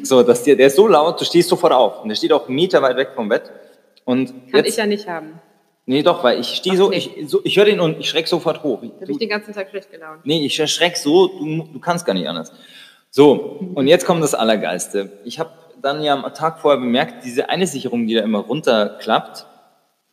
so, 0.03 0.23
dass 0.23 0.43
der, 0.43 0.55
der 0.55 0.67
ist 0.67 0.75
so 0.75 0.87
laut, 0.87 1.19
du 1.19 1.25
stehst 1.25 1.49
sofort 1.49 1.73
auf 1.73 2.01
und 2.01 2.09
der 2.09 2.15
steht 2.15 2.31
auch 2.31 2.47
einen 2.47 2.55
Meter 2.55 2.81
weit 2.81 2.95
weg 2.97 3.09
vom 3.15 3.27
Bett 3.27 3.51
und 4.05 4.27
Kann 4.51 4.63
jetzt, 4.63 4.69
ich 4.69 4.77
ja 4.77 4.85
nicht 4.85 5.07
haben. 5.07 5.39
nee, 5.85 6.01
doch, 6.03 6.23
weil 6.23 6.39
ich 6.39 6.47
stehe 6.55 6.77
so, 6.77 6.91
ich, 6.91 7.11
so, 7.25 7.41
ich 7.43 7.57
höre 7.57 7.65
den 7.65 7.79
und 7.79 7.99
ich 7.99 8.07
schreck 8.09 8.27
sofort 8.27 8.63
hoch. 8.63 8.81
Da 8.81 8.87
bin 8.87 8.93
Du, 9.07 9.11
ich 9.13 9.17
den 9.17 9.29
ganzen 9.29 9.53
Tag 9.53 9.69
schlecht 9.69 9.91
gelaunt. 9.91 10.21
Nee, 10.25 10.45
ich 10.45 10.59
erschreck 10.59 10.95
so, 10.95 11.27
du, 11.27 11.67
du 11.73 11.79
kannst 11.79 12.05
gar 12.05 12.13
nicht 12.13 12.27
anders. 12.27 12.51
So, 13.11 13.59
und 13.75 13.87
jetzt 13.87 14.05
kommt 14.05 14.23
das 14.23 14.33
Allergeilste. 14.33 15.11
Ich 15.25 15.37
habe 15.39 15.51
dann 15.81 16.01
ja 16.01 16.13
am 16.13 16.33
Tag 16.33 16.59
vorher 16.59 16.79
bemerkt, 16.79 17.25
diese 17.25 17.49
eine 17.49 17.67
Sicherung, 17.67 18.07
die 18.07 18.15
da 18.15 18.21
immer 18.21 18.39
runterklappt, 18.39 19.45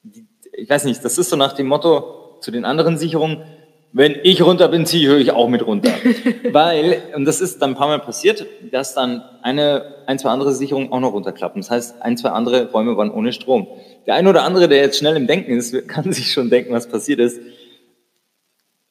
die, 0.03 0.27
ich 0.53 0.69
weiß 0.69 0.85
nicht, 0.85 1.05
das 1.05 1.17
ist 1.17 1.31
so 1.31 1.37
nach 1.37 1.53
dem 1.53 1.69
Motto 1.69 2.39
zu 2.41 2.50
den 2.50 2.65
anderen 2.65 2.99
Sicherungen, 2.99 3.45
wenn 3.93 4.17
ich 4.23 4.43
runter 4.43 4.69
bin, 4.69 4.85
ziehe 4.85 5.17
ich 5.17 5.33
auch 5.33 5.49
mit 5.49 5.67
runter. 5.67 5.91
Weil, 6.53 7.03
und 7.15 7.25
das 7.25 7.41
ist 7.41 7.62
dann 7.62 7.71
ein 7.71 7.77
paar 7.77 7.89
Mal 7.89 8.00
passiert, 8.00 8.45
dass 8.71 8.95
dann 8.95 9.23
eine, 9.43 9.95
ein, 10.06 10.19
zwei 10.19 10.31
andere 10.31 10.53
Sicherungen 10.53 10.93
auch 10.93 11.00
noch 11.00 11.12
runterklappen. 11.12 11.62
Das 11.62 11.71
heißt, 11.71 12.03
ein, 12.03 12.17
zwei 12.17 12.31
andere 12.31 12.71
Räume 12.71 12.97
waren 12.97 13.11
ohne 13.11 13.33
Strom. 13.33 13.69
Der 14.06 14.15
ein 14.15 14.27
oder 14.27 14.43
andere, 14.43 14.69
der 14.69 14.79
jetzt 14.79 14.99
schnell 14.99 15.17
im 15.17 15.27
Denken 15.27 15.53
ist, 15.53 15.73
kann 15.89 16.12
sich 16.12 16.33
schon 16.33 16.50
denken, 16.50 16.75
was 16.75 16.89
passiert 16.89 17.21
ist 17.21 17.41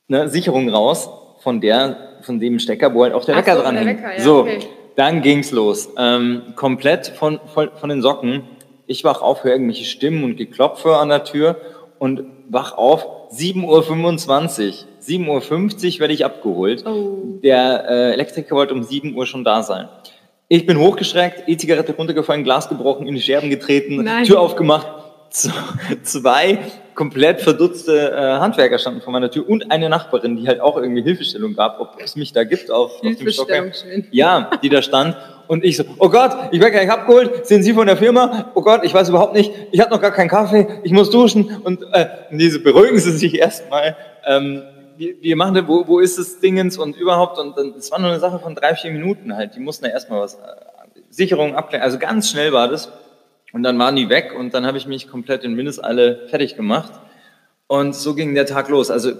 ne, 0.08 0.30
Sicherung 0.30 0.70
raus 0.70 1.10
von 1.40 1.62
der, 1.62 2.07
von 2.28 2.40
dem 2.40 2.60
Stecker, 2.60 2.94
wo 2.94 3.04
halt 3.04 3.14
auch 3.14 3.26
der 3.26 3.36
Ach 3.36 3.40
Wecker 3.40 3.56
so, 3.58 3.62
dran 3.64 3.76
der 3.76 3.86
hängt. 3.86 4.00
Wecker, 4.04 4.14
ja, 4.18 4.22
so, 4.24 4.40
okay. 4.42 4.60
dann 4.96 5.22
ging's 5.24 5.52
los. 5.52 5.90
Ähm, 5.98 6.44
komplett 6.56 7.08
von, 7.08 7.40
von, 7.52 7.70
von 7.76 7.90
den 7.90 8.04
Socken. 8.04 8.44
Ich 8.86 9.04
wach 9.04 9.22
auf, 9.24 9.44
höre 9.44 9.54
irgendwelche 9.54 9.86
Stimmen 9.86 10.24
und 10.24 10.38
Geklopfe 10.38 10.96
an 10.98 11.10
der 11.10 11.24
Tür 11.24 11.56
und 11.98 12.24
wach 12.50 12.78
auf, 12.78 13.06
7.25 13.34 13.66
Uhr. 13.66 14.74
7.50 15.04 15.96
Uhr 15.96 16.00
werde 16.00 16.14
ich 16.14 16.24
abgeholt. 16.24 16.86
Oh. 16.86 17.40
Der 17.44 17.86
äh, 17.90 18.14
Elektriker 18.14 18.56
wollte 18.56 18.74
um 18.74 18.84
7 18.84 19.16
Uhr 19.16 19.26
schon 19.26 19.44
da 19.44 19.64
sein. 19.64 19.90
Ich 20.50 20.66
bin 20.66 20.78
hochgeschreckt, 20.80 21.44
E-Zigarette 21.48 21.94
runtergefallen, 21.94 22.44
Glas 22.46 22.70
gebrochen, 22.70 23.06
in 23.08 23.16
die 23.16 23.22
Scherben 23.22 23.50
getreten, 23.50 24.02
Nein. 24.04 24.24
Tür 24.24 24.40
aufgemacht. 24.40 24.88
Z- 25.30 25.52
Zwei 26.04 26.60
komplett 26.98 27.42
verdutzte 27.42 28.12
äh, 28.12 28.16
Handwerker 28.40 28.80
standen 28.80 29.02
vor 29.02 29.14
meiner 29.14 29.30
Tür 29.30 29.48
und 29.48 29.72
eine 29.72 29.88
Nachbarin, 29.88 30.36
die 30.36 30.48
halt 30.48 30.60
auch 30.60 30.78
irgendwie 30.78 31.04
Hilfestellung 31.04 31.54
gab, 31.56 31.80
ob 31.80 31.96
es 32.04 32.16
mich 32.16 32.34
da 32.34 32.44
gibt 32.44 32.72
auf, 32.72 32.96
auf 32.96 33.16
dem 33.16 33.30
Stockwerk. 33.30 33.72
Ja, 34.12 34.50
die 34.62 34.70
da 34.70 34.82
stand. 34.82 35.16
Und 35.48 35.64
ich 35.64 35.78
so, 35.78 35.84
oh 36.00 36.10
Gott, 36.10 36.32
ich 36.52 36.60
werde 36.60 36.74
gleich 36.74 36.92
abgeholt. 36.92 37.46
Sind 37.46 37.64
Sie 37.64 37.74
von 37.74 37.86
der 37.88 37.98
Firma? 37.98 38.52
Oh 38.56 38.62
Gott, 38.62 38.84
ich 38.84 38.94
weiß 38.94 39.10
überhaupt 39.10 39.36
nicht. 39.36 39.54
Ich 39.72 39.80
habe 39.80 39.92
noch 39.92 40.02
gar 40.02 40.12
keinen 40.12 40.28
Kaffee. 40.28 40.68
Ich 40.84 40.92
muss 40.92 41.10
duschen. 41.10 41.62
Und 41.64 41.84
äh, 41.94 42.08
und 42.32 42.40
diese 42.40 42.60
beruhigen 42.60 43.00
Sie 43.00 43.12
sich 43.12 43.36
erstmal. 43.40 43.96
Ähm, 44.26 44.64
wir, 44.98 45.14
wir 45.22 45.36
machen 45.36 45.54
da, 45.54 45.68
wo, 45.68 45.88
wo 45.88 46.00
ist 46.00 46.18
das 46.18 46.40
Dingens 46.40 46.80
und 46.80 46.98
überhaupt. 46.98 47.38
Und 47.38 47.56
es 47.78 47.92
war 47.92 48.00
nur 48.00 48.10
eine 48.10 48.20
Sache 48.20 48.40
von 48.40 48.56
drei, 48.56 48.74
vier 48.76 48.92
Minuten 48.92 49.36
halt. 49.36 49.56
Die 49.56 49.60
mussten 49.60 49.86
da 49.86 49.92
erstmal 49.92 50.20
was, 50.20 50.34
äh, 50.34 50.38
Sicherungen 51.12 51.56
abklären. 51.56 51.84
Also 51.84 52.00
ganz 52.00 52.30
schnell 52.30 52.52
war 52.52 52.68
das. 52.68 52.92
Und 53.54 53.64
dann 53.64 53.80
waren 53.80 53.96
die 53.96 54.10
weg 54.10 54.34
und 54.38 54.54
dann 54.54 54.66
habe 54.66 54.78
ich 54.78 54.88
mich 54.88 55.08
komplett 55.10 55.44
in 55.44 55.56
Windeseile 55.58 56.28
fertig 56.30 56.56
gemacht. 56.56 56.92
Und 57.68 57.96
so 57.96 58.14
ging 58.14 58.36
der 58.36 58.46
Tag 58.46 58.70
los. 58.70 58.92
Also 58.92 59.12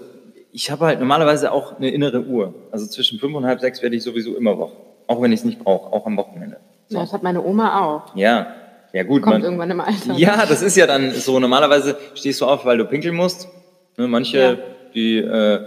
ich 0.52 0.70
habe 0.70 0.86
halt 0.86 1.00
normalerweise 1.00 1.52
auch 1.52 1.76
eine 1.76 1.90
innere 1.90 2.22
Uhr. 2.22 2.54
Also 2.70 2.86
zwischen 2.86 3.18
fünf 3.18 3.34
und 3.34 3.46
halb 3.46 3.60
sechs 3.60 3.82
werde 3.82 3.96
ich 3.96 4.02
sowieso 4.02 4.36
immer 4.36 4.58
wach. 4.58 4.70
Auch 5.06 5.22
wenn 5.22 5.32
ich 5.32 5.40
es 5.40 5.44
nicht 5.44 5.58
brauche, 5.58 5.92
auch 5.92 6.06
am 6.06 6.16
Wochenende. 6.16 6.58
Ja, 6.88 7.00
das 7.00 7.12
hat 7.12 7.22
meine 7.22 7.42
Oma 7.42 7.80
auch. 7.82 8.16
Ja, 8.16 8.54
ja 8.92 9.02
gut. 9.02 9.22
Kommt 9.22 9.36
man, 9.36 9.42
irgendwann 9.44 9.70
im 9.70 9.80
Alter. 9.80 10.14
ja, 10.16 10.44
das 10.46 10.62
ist 10.62 10.76
ja 10.76 10.86
dann 10.86 11.10
so. 11.12 11.38
Normalerweise 11.38 11.96
stehst 12.14 12.40
du 12.40 12.46
auf, 12.46 12.64
weil 12.64 12.78
du 12.78 12.84
pinkeln 12.84 13.14
musst. 13.14 13.48
Ne, 13.96 14.08
manche, 14.08 14.38
Ja. 14.38 14.56
die 14.94 15.18
äh, 15.18 15.60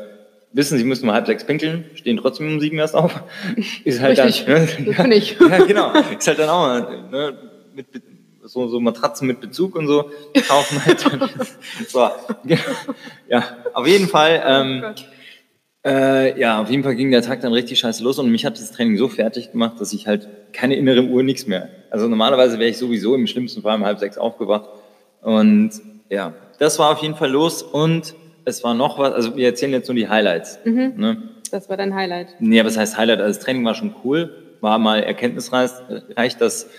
wissen, 0.53 0.77
sie 0.77 0.83
müssen 0.83 1.07
um 1.07 1.13
halb 1.13 1.25
sechs 1.27 1.43
pinkeln, 1.45 1.85
stehen 1.95 2.17
trotzdem 2.17 2.47
um 2.47 2.59
sieben 2.59 2.77
erst 2.79 2.95
auf. 2.95 3.23
Ist 3.83 4.01
halt 4.01 4.19
Richtig. 4.19 4.45
dann, 4.45 4.85
Das 4.85 4.97
bin 4.97 5.11
ich. 5.11 5.37
Ja, 5.39 5.63
genau. 5.65 5.91
Ist 6.17 6.27
halt 6.27 6.39
dann 6.39 6.49
auch 6.49 6.89
ne, 7.11 7.33
mit, 7.75 7.87
so, 8.51 8.67
so 8.67 8.79
Matratzen 8.79 9.27
mit 9.27 9.39
Bezug 9.39 9.75
und 9.75 9.87
so 9.87 10.11
kaufen 10.47 10.85
halt. 10.85 10.99
so, 11.87 12.09
ja, 13.29 13.43
auf 13.73 13.87
jeden 13.87 14.07
Fall. 14.07 14.43
Ähm, 14.45 14.81
Gott. 14.81 15.05
äh, 15.85 16.39
ja, 16.39 16.61
auf 16.61 16.69
jeden 16.69 16.83
Fall 16.83 16.95
ging 16.95 17.11
der 17.11 17.21
Tag 17.21 17.41
dann 17.41 17.53
richtig 17.53 17.79
scheiße 17.79 18.03
los 18.03 18.19
und 18.19 18.29
mich 18.29 18.45
hat 18.45 18.59
das 18.59 18.71
Training 18.71 18.97
so 18.97 19.07
fertig 19.07 19.51
gemacht, 19.51 19.79
dass 19.79 19.93
ich 19.93 20.05
halt 20.05 20.27
keine 20.51 20.75
innere 20.75 21.03
Uhr, 21.03 21.23
nichts 21.23 21.47
mehr. 21.47 21.69
Also 21.89 22.07
normalerweise 22.07 22.59
wäre 22.59 22.69
ich 22.69 22.77
sowieso 22.77 23.15
im 23.15 23.25
schlimmsten 23.25 23.61
Fall 23.61 23.77
um 23.77 23.85
halb 23.85 23.99
sechs 23.99 24.17
aufgewacht. 24.17 24.69
Und 25.21 25.71
ja, 26.09 26.33
das 26.59 26.77
war 26.77 26.91
auf 26.91 27.01
jeden 27.01 27.15
Fall 27.15 27.31
los 27.31 27.63
und 27.63 28.15
es 28.43 28.63
war 28.63 28.73
noch 28.73 28.99
was, 28.99 29.13
also 29.13 29.37
wir 29.37 29.45
erzählen 29.45 29.71
jetzt 29.71 29.87
nur 29.87 29.95
die 29.95 30.09
Highlights. 30.09 30.59
Ne? 30.65 31.29
Das 31.51 31.69
war 31.69 31.77
dein 31.77 31.95
Highlight. 31.95 32.35
Nee, 32.39 32.63
was 32.65 32.77
heißt 32.77 32.97
Highlight? 32.97 33.19
Also 33.19 33.37
das 33.37 33.43
Training 33.45 33.63
war 33.63 33.75
schon 33.75 33.95
cool, 34.03 34.35
war 34.59 34.77
mal 34.77 35.03
erkenntnisreich, 35.03 35.71
reich, 36.17 36.37
dass 36.37 36.69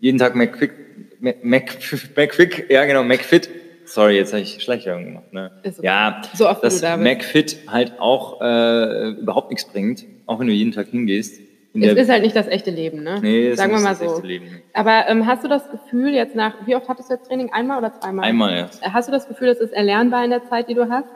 jeden 0.00 0.18
Tag 0.18 0.34
McQuick, 0.34 0.72
Mac, 1.20 1.76
McQuick, 2.16 2.70
ja 2.70 2.84
genau, 2.84 3.02
McFit, 3.02 3.48
sorry, 3.84 4.16
jetzt 4.16 4.32
habe 4.32 4.42
ich 4.42 4.62
Schleichwerbung 4.62 5.04
gemacht, 5.04 5.32
ne? 5.32 5.50
Okay. 5.64 5.72
Ja, 5.82 6.22
So 6.34 6.48
oft, 6.48 6.62
dass 6.64 6.80
da. 6.80 6.96
McFit 6.96 7.58
halt 7.68 7.94
auch 8.00 8.40
äh, 8.40 9.10
überhaupt 9.10 9.50
nichts 9.50 9.64
bringt, 9.66 10.04
auch 10.26 10.38
wenn 10.40 10.46
du 10.46 10.52
jeden 10.52 10.72
Tag 10.72 10.88
hingehst. 10.88 11.40
In 11.74 11.82
Es 11.82 11.96
ist 11.96 12.08
halt 12.08 12.22
nicht 12.22 12.36
das 12.36 12.46
echte 12.46 12.70
Leben, 12.70 13.02
ne? 13.02 13.18
Nee, 13.20 13.48
es 13.48 13.58
Sagen 13.58 13.72
wir 13.72 13.78
ist 13.78 13.82
mal 13.82 13.90
das 13.90 13.98
so. 13.98 14.14
echte 14.16 14.26
Leben. 14.28 14.62
Aber 14.74 15.08
ähm, 15.08 15.26
hast 15.26 15.42
du 15.42 15.48
das 15.48 15.68
Gefühl 15.70 16.10
jetzt 16.14 16.36
nach, 16.36 16.54
wie 16.66 16.76
oft 16.76 16.88
hattest 16.88 17.10
du 17.10 17.14
jetzt 17.14 17.26
Training? 17.26 17.52
Einmal 17.52 17.78
oder 17.78 17.92
zweimal? 18.00 18.24
Einmal, 18.26 18.56
ja. 18.56 18.92
Hast 18.92 19.08
du 19.08 19.12
das 19.12 19.26
Gefühl, 19.26 19.48
das 19.48 19.58
ist 19.58 19.72
erlernbar 19.72 20.24
in 20.24 20.30
der 20.30 20.44
Zeit, 20.48 20.68
die 20.68 20.74
du 20.74 20.88
hast? 20.88 21.08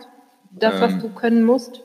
Das, 0.50 0.80
was 0.80 0.92
Ähm, 0.94 1.00
du 1.00 1.08
können 1.10 1.44
musst? 1.44 1.82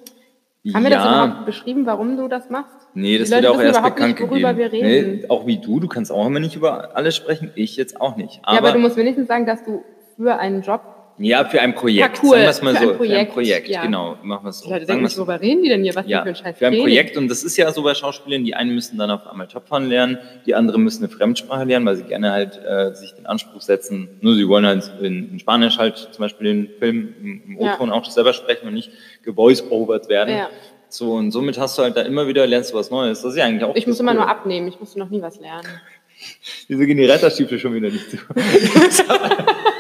Haben 0.72 0.84
wir 0.84 0.92
das 0.92 1.04
überhaupt 1.04 1.46
beschrieben, 1.46 1.86
warum 1.86 2.16
du 2.16 2.30
das 2.30 2.50
machst? 2.50 2.88
Nee, 2.94 3.18
das 3.18 3.30
wird 3.32 3.46
auch 3.48 3.60
erst 3.60 3.80
überhaupt 3.80 3.96
bekannt 3.96 4.20
nicht, 4.20 4.30
worüber 4.30 4.54
gegeben. 4.54 4.58
wir 4.58 4.72
reden. 4.72 5.18
Nee, 5.18 5.30
auch 5.30 5.46
wie 5.46 5.58
du, 5.58 5.82
du 5.82 5.90
kannst 5.90 6.10
auch 6.12 6.26
immer 6.26 6.40
nicht 6.40 6.56
über 6.56 6.96
alles 6.96 7.18
sprechen, 7.18 7.52
ich 7.56 7.76
jetzt 7.76 8.00
auch 8.00 8.16
nicht. 8.16 8.38
ja, 8.38 8.60
aber 8.60 8.72
du 8.72 8.80
musst 8.80 8.96
wenigstens 8.96 9.28
sagen, 9.28 9.46
dass 9.46 9.66
du 9.66 9.84
für 10.16 10.38
einen 10.38 10.62
Job 10.62 10.82
Ja, 11.20 11.46
für 11.46 11.62
ein 11.62 11.76
Projekt. 11.76 12.14
Parcours, 12.14 12.32
Sagen 12.32 12.44
wir 12.44 12.50
es 12.50 12.62
mal 12.64 12.76
für 12.76 12.84
so. 12.86 12.90
ein 12.92 12.98
Projekt, 12.98 13.14
Für 13.16 13.20
ein 13.20 13.34
Projekt, 13.34 13.68
ja. 13.70 13.82
genau. 13.84 14.18
Machen 14.24 14.46
wir 14.46 14.50
es 14.50 14.60
so. 14.60 14.66
Die 14.66 14.74
Leute 14.74 14.86
denken 14.88 15.08
sich, 15.08 15.18
worüber 15.18 15.40
reden 15.40 15.62
die 15.62 15.70
denn 15.70 15.84
hier? 15.84 15.94
Was 15.96 16.08
Ja, 16.08 16.24
für 16.24 16.30
ein 16.30 16.36
Scheiß 16.36 16.58
für 16.58 16.68
ein? 16.68 16.80
Projekt. 16.80 17.18
Und 17.18 17.28
das 17.28 17.44
ist 17.44 17.56
ja 17.56 17.72
so 17.72 17.84
bei 17.84 17.94
Schauspielern, 17.94 18.44
die 18.44 18.56
einen 18.56 18.74
müssen 18.74 18.98
dann 18.98 19.12
auf 19.12 19.28
einmal 19.28 19.48
Topfahren 19.48 19.90
lernen, 19.90 20.18
die 20.46 20.56
anderen 20.56 20.82
müssen 20.84 21.04
eine 21.04 21.14
Fremdsprache 21.14 21.66
lernen, 21.66 21.86
weil 21.86 21.98
sie 21.98 22.04
gerne 22.04 22.32
halt 22.32 22.60
äh, 22.66 22.96
sich 22.96 23.14
den 23.14 23.28
Anspruch 23.28 23.62
setzen, 23.62 24.10
nur 24.22 24.34
sie 24.36 24.48
wollen 24.48 24.66
halt 24.66 24.92
in, 25.02 25.32
in 25.34 25.40
Spanisch 25.40 25.78
halt 25.78 25.98
zum 25.98 26.22
Beispiel 26.24 26.48
den 26.48 26.70
Film 26.80 27.14
im, 27.22 27.44
im 27.46 27.62
Ja. 27.62 27.76
O-Ton 27.76 27.92
auch 27.92 28.06
selber 28.06 28.34
sprechen 28.34 28.68
und 28.68 28.74
nicht 28.74 28.90
gevoice-overt 29.24 30.10
werden. 30.10 30.36
Ja. 30.36 30.50
So, 30.90 31.14
und 31.14 31.32
somit 31.32 31.60
hast 31.60 31.78
du 31.78 31.84
halt 31.84 31.96
da 31.96 32.02
immer 32.02 32.28
wieder, 32.28 32.46
lernst 32.48 32.72
du 32.72 32.76
was 32.78 32.90
Neues. 32.92 33.22
Das 33.22 33.32
ist 33.32 33.38
ja 33.38 33.46
eigentlich 33.46 33.64
auch 33.64 33.76
Ich 33.76 33.86
muss 33.88 33.98
das 33.98 34.02
immer 34.02 34.14
nur 34.16 34.28
abnehmen, 34.28 34.68
ich 34.68 34.80
musste 34.80 34.98
noch 35.00 35.10
nie 35.10 35.22
was 35.22 35.40
lernen. 35.40 35.68
Wieso 36.68 36.86
gehen 36.86 36.98
die 36.98 37.06
Retterstiefel 37.06 37.60
schon 37.60 37.74
wieder 37.76 37.90
nicht 37.90 38.10
zu? 38.10 38.18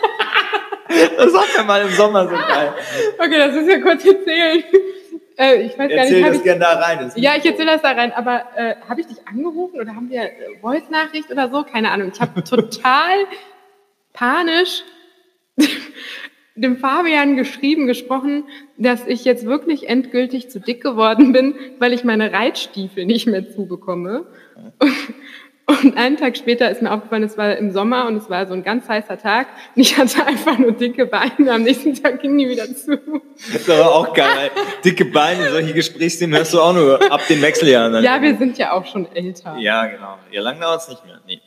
das 1.17 1.33
war 1.33 1.43
ja 1.55 1.63
mal 1.63 1.81
im 1.81 1.89
Sommer 1.89 2.27
so 2.27 2.35
geil. 2.35 2.73
Okay, 3.17 3.37
das 3.37 3.55
ist 3.55 3.69
ja 3.69 3.79
kurz 3.79 4.05
erzählen. 4.05 4.63
Äh, 5.37 5.63
ich 5.63 5.77
weiß 5.77 5.89
gar 5.89 5.89
Erzähl 5.89 6.15
nicht, 6.15 6.23
hab 6.23 6.29
das 6.31 6.37
ich, 6.37 6.43
gerne 6.43 6.59
da 6.59 6.73
rein. 6.73 7.11
Ja, 7.15 7.31
ich 7.37 7.45
erzähle 7.45 7.71
das 7.71 7.81
da 7.81 7.91
rein, 7.91 8.11
aber 8.13 8.43
äh, 8.55 8.75
habe 8.87 9.01
ich 9.01 9.07
dich 9.07 9.27
angerufen 9.27 9.79
oder 9.79 9.95
haben 9.95 10.09
wir 10.09 10.23
äh, 10.23 10.31
Voice-Nachricht 10.61 11.31
oder 11.31 11.49
so? 11.49 11.63
Keine 11.63 11.91
Ahnung. 11.91 12.11
Ich 12.13 12.21
habe 12.21 12.43
total 12.43 13.25
panisch 14.13 14.83
dem 16.55 16.77
Fabian 16.77 17.35
geschrieben, 17.35 17.87
gesprochen, 17.87 18.43
dass 18.77 19.07
ich 19.07 19.25
jetzt 19.25 19.45
wirklich 19.45 19.89
endgültig 19.89 20.49
zu 20.49 20.59
dick 20.59 20.83
geworden 20.83 21.31
bin, 21.33 21.55
weil 21.79 21.93
ich 21.93 22.03
meine 22.03 22.31
Reitstiefel 22.31 23.05
nicht 23.05 23.27
mehr 23.27 23.49
zubekomme. 23.49 24.27
Und 25.65 25.97
einen 25.97 26.17
Tag 26.17 26.35
später 26.35 26.69
ist 26.69 26.81
mir 26.81 26.91
aufgefallen, 26.91 27.23
es 27.23 27.37
war 27.37 27.55
im 27.55 27.71
Sommer 27.71 28.07
und 28.07 28.17
es 28.17 28.29
war 28.29 28.45
so 28.47 28.53
ein 28.53 28.63
ganz 28.63 28.89
heißer 28.89 29.17
Tag 29.17 29.47
und 29.75 29.81
ich 29.81 29.97
hatte 29.97 30.25
einfach 30.25 30.57
nur 30.57 30.73
dicke 30.73 31.05
Beine. 31.05 31.51
Am 31.51 31.63
nächsten 31.63 31.93
Tag 31.95 32.21
ging 32.21 32.37
die 32.37 32.49
wieder 32.49 32.65
zu. 32.65 32.99
Das 33.51 33.61
ist 33.61 33.69
aber 33.69 33.95
auch 33.95 34.13
geil. 34.13 34.51
Dicke 34.83 35.05
Beine, 35.05 35.51
solche 35.51 35.73
Gesprächsthemen 35.73 36.35
hörst 36.35 36.53
du 36.53 36.59
auch 36.59 36.73
nur 36.73 37.11
ab 37.11 37.21
den 37.29 37.41
Wechseljahren. 37.41 37.93
Dann 37.93 38.03
Ja, 38.03 38.21
wir 38.21 38.37
sind 38.37 38.57
ja 38.57 38.73
auch 38.73 38.85
schon 38.85 39.07
älter. 39.13 39.55
Ja, 39.57 39.85
genau. 39.85 40.17
Ja, 40.31 40.41
lang 40.41 40.59
dauert's 40.59 40.89
nicht 40.89 41.05
mehr. 41.05 41.21
Nee. 41.25 41.39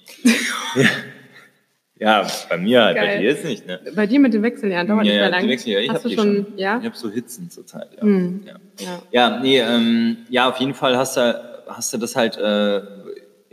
ja. 0.76 2.23
ja, 2.23 2.26
bei 2.49 2.56
mir 2.56 2.85
halt, 2.85 2.96
bei 2.96 3.18
dir 3.18 3.30
ist 3.30 3.44
nicht, 3.44 3.66
ne? 3.66 3.80
Bei 3.94 4.06
dir 4.06 4.18
mit 4.18 4.32
den 4.32 4.42
Wechseljahren 4.42 4.88
dauert 4.88 5.04
ja, 5.04 5.12
nicht 5.12 5.12
mehr 5.12 5.23
ja, 5.25 5.28
lang. 5.28 5.42
die 5.42 5.49
Wechseljahr, 5.50 5.82
ich 5.82 5.90
Hast 5.90 6.04
du 6.06 6.11
schon, 6.11 6.46
ja? 6.56 6.78
Ich 6.78 6.87
habe 6.87 6.96
so 6.96 7.11
Hitzen 7.11 7.50
zurzeit, 7.50 7.88
ja. 7.96 8.02
Hm. 8.02 8.44
ja. 8.46 8.54
Ja. 8.78 9.02
Ja, 9.11 9.40
nee, 9.40 9.58
ähm, 9.61 10.18
ja, 10.30 10.49
auf 10.49 10.56
jeden 10.56 10.75
Fall 10.75 10.96
hast 10.96 11.18
du, 11.18 11.64
hast 11.68 11.92
du 11.92 11.99
das 11.99 12.16
halt 12.16 12.38
äh, 12.38 12.80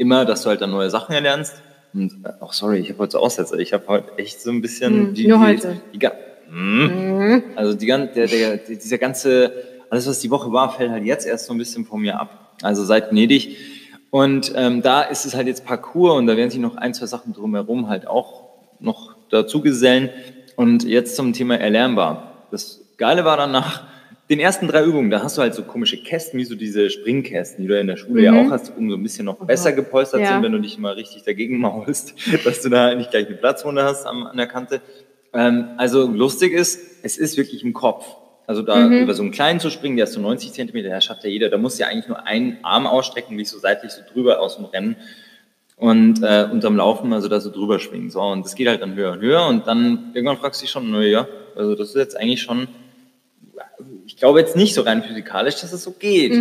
immer, 0.04 0.26
dass 0.26 0.44
du 0.44 0.50
halt 0.50 0.62
dann 0.62 0.70
neue 0.72 0.90
Sachen 0.92 1.14
erlernst. 1.16 1.56
Und 1.94 2.14
äh, 2.24 2.30
auch 2.40 2.54
sorry, 2.54 2.80
ich 2.80 2.90
habe 2.90 3.00
heute 3.00 3.14
so 3.14 3.20
Aussetzer. 3.20 3.58
Ich 3.58 3.74
habe 3.74 3.84
heute 3.88 4.18
echt 4.18 4.42
so 4.42 4.52
ein 4.52 4.62
bisschen 4.62 5.16
Hm, 5.16 5.28
nur 5.28 5.40
heute. 5.46 5.82
Die, 5.94 6.00
ga- 6.00 6.12
Hm. 6.50 7.44
Also 7.56 7.74
die, 7.74 7.88
der, 7.88 8.08
der, 8.08 8.58
dieser 8.58 8.98
ganze, 9.00 9.52
alles 9.90 10.08
was 10.08 10.20
die 10.20 10.30
Woche 10.30 10.52
war, 10.52 10.72
fällt 10.72 10.92
halt 10.92 11.04
jetzt 11.04 11.26
erst 11.26 11.48
so 11.48 11.54
ein 11.54 11.58
bisschen 11.58 11.86
von 11.86 12.00
mir 12.02 12.20
ab. 12.20 12.56
Also 12.62 12.84
seit 12.84 13.10
Venedig. 13.10 13.58
Und 14.12 14.54
ähm, 14.56 14.84
da 14.84 15.02
ist 15.02 15.26
es 15.26 15.34
halt 15.36 15.48
jetzt 15.48 15.66
Parcours 15.66 16.18
und 16.18 16.28
da 16.28 16.38
werden 16.38 16.52
sich 16.52 16.60
noch 16.60 16.76
ein, 16.78 16.94
zwei 16.94 17.08
Sachen 17.08 17.34
drumherum 17.34 17.90
halt 17.90 18.06
auch 18.06 18.44
noch 18.80 19.16
dazu 19.32 19.62
gesellen. 19.62 20.10
Und 20.56 20.84
jetzt 20.84 21.16
zum 21.16 21.34
Thema 21.34 21.58
erlernbar. 21.58 22.46
Das 22.52 22.82
Geile 22.98 23.26
war 23.26 23.38
dann 23.38 23.52
nach 23.52 23.84
den 24.30 24.40
ersten 24.40 24.68
drei 24.68 24.84
Übungen, 24.86 25.10
da 25.12 25.22
hast 25.22 25.38
du 25.38 25.42
halt 25.42 25.54
so 25.54 25.64
komische 25.64 25.98
Kästen, 25.98 26.40
wie 26.40 26.46
so 26.46 26.56
diese 26.56 26.90
Springkästen, 26.90 27.62
die 27.62 27.68
du 27.68 27.80
in 27.80 27.88
der 27.88 27.98
Schule 27.98 28.24
ja 28.24 28.34
auch 28.34 28.50
hast, 28.52 28.76
um 28.78 28.90
so 28.90 28.96
ein 28.96 29.04
bisschen 29.04 29.26
noch 29.26 29.36
besser 29.46 29.74
gepolstert 29.74 30.22
Ja. 30.22 30.28
sind, 30.28 30.44
wenn 30.44 30.54
du 30.54 30.60
dich 30.60 30.78
mal 30.78 30.94
richtig 30.94 31.24
dagegen 31.24 31.58
maulst, 31.60 32.14
dass 32.46 32.62
du 32.62 32.70
da 32.70 32.96
nicht 32.96 33.12
gleich 33.12 33.28
eine 33.28 33.36
Platzwunde 33.36 33.84
hast 33.84 34.06
am, 34.06 34.26
an 34.26 34.38
der 34.38 34.48
Kante. 34.48 34.82
Ähm, 35.34 35.70
also 35.78 36.08
lustig 36.08 36.54
ist, 36.54 36.80
es 37.04 37.18
ist 37.18 37.38
wirklich 37.38 37.64
im 37.64 37.74
Kopf. 37.74 38.06
Also 38.46 38.62
da 38.62 38.90
über 38.90 39.14
so 39.14 39.24
einen 39.24 39.32
kleinen 39.32 39.62
zu 39.62 39.70
springen, 39.70 39.96
der 39.96 40.04
ist 40.04 40.14
so 40.14 40.20
90 40.20 40.52
Zentimeter, 40.52 40.90
der 40.90 41.00
schafft 41.00 41.24
ja 41.24 41.30
jeder. 41.30 41.50
Da 41.50 41.58
muss 41.58 41.78
ja 41.80 41.88
eigentlich 41.88 42.08
nur 42.10 42.28
einen 42.28 42.58
Arm 42.62 42.86
ausstrecken, 42.88 43.38
wie 43.38 43.46
so 43.46 43.58
seitlich 43.58 43.92
so 43.94 44.02
drüber 44.12 44.42
aus 44.42 44.58
dem 44.58 44.66
Rennen 44.66 44.98
und 45.78 46.22
äh, 46.24 46.48
unterm 46.52 46.76
Laufen, 46.76 47.14
also 47.14 47.30
da 47.30 47.40
so 47.40 47.50
drüber 47.52 47.80
schwingen. 47.80 48.10
So, 48.10 48.22
und 48.22 48.44
das 48.46 48.56
geht 48.56 48.68
halt 48.68 48.82
dann 48.82 48.96
höher 48.96 49.14
und 49.14 49.22
höher 49.22 49.48
und 49.48 49.66
dann 49.66 50.12
irgendwann 50.14 50.38
fragst 50.38 50.62
du 50.62 50.66
dich 50.66 50.72
schon, 50.72 50.92
naja, 50.92 51.26
also 51.56 51.76
das 51.76 51.90
ist 51.90 51.96
jetzt 51.96 52.18
eigentlich 52.18 52.42
schon, 52.42 52.68
ich 54.06 54.18
glaube 54.18 54.40
jetzt 54.40 54.56
nicht 54.56 54.74
so 54.74 54.82
rein 54.82 55.04
physikalisch, 55.04 55.62
dass 55.62 55.72
es 55.74 55.84
so 55.84 55.92
geht. 55.92 56.34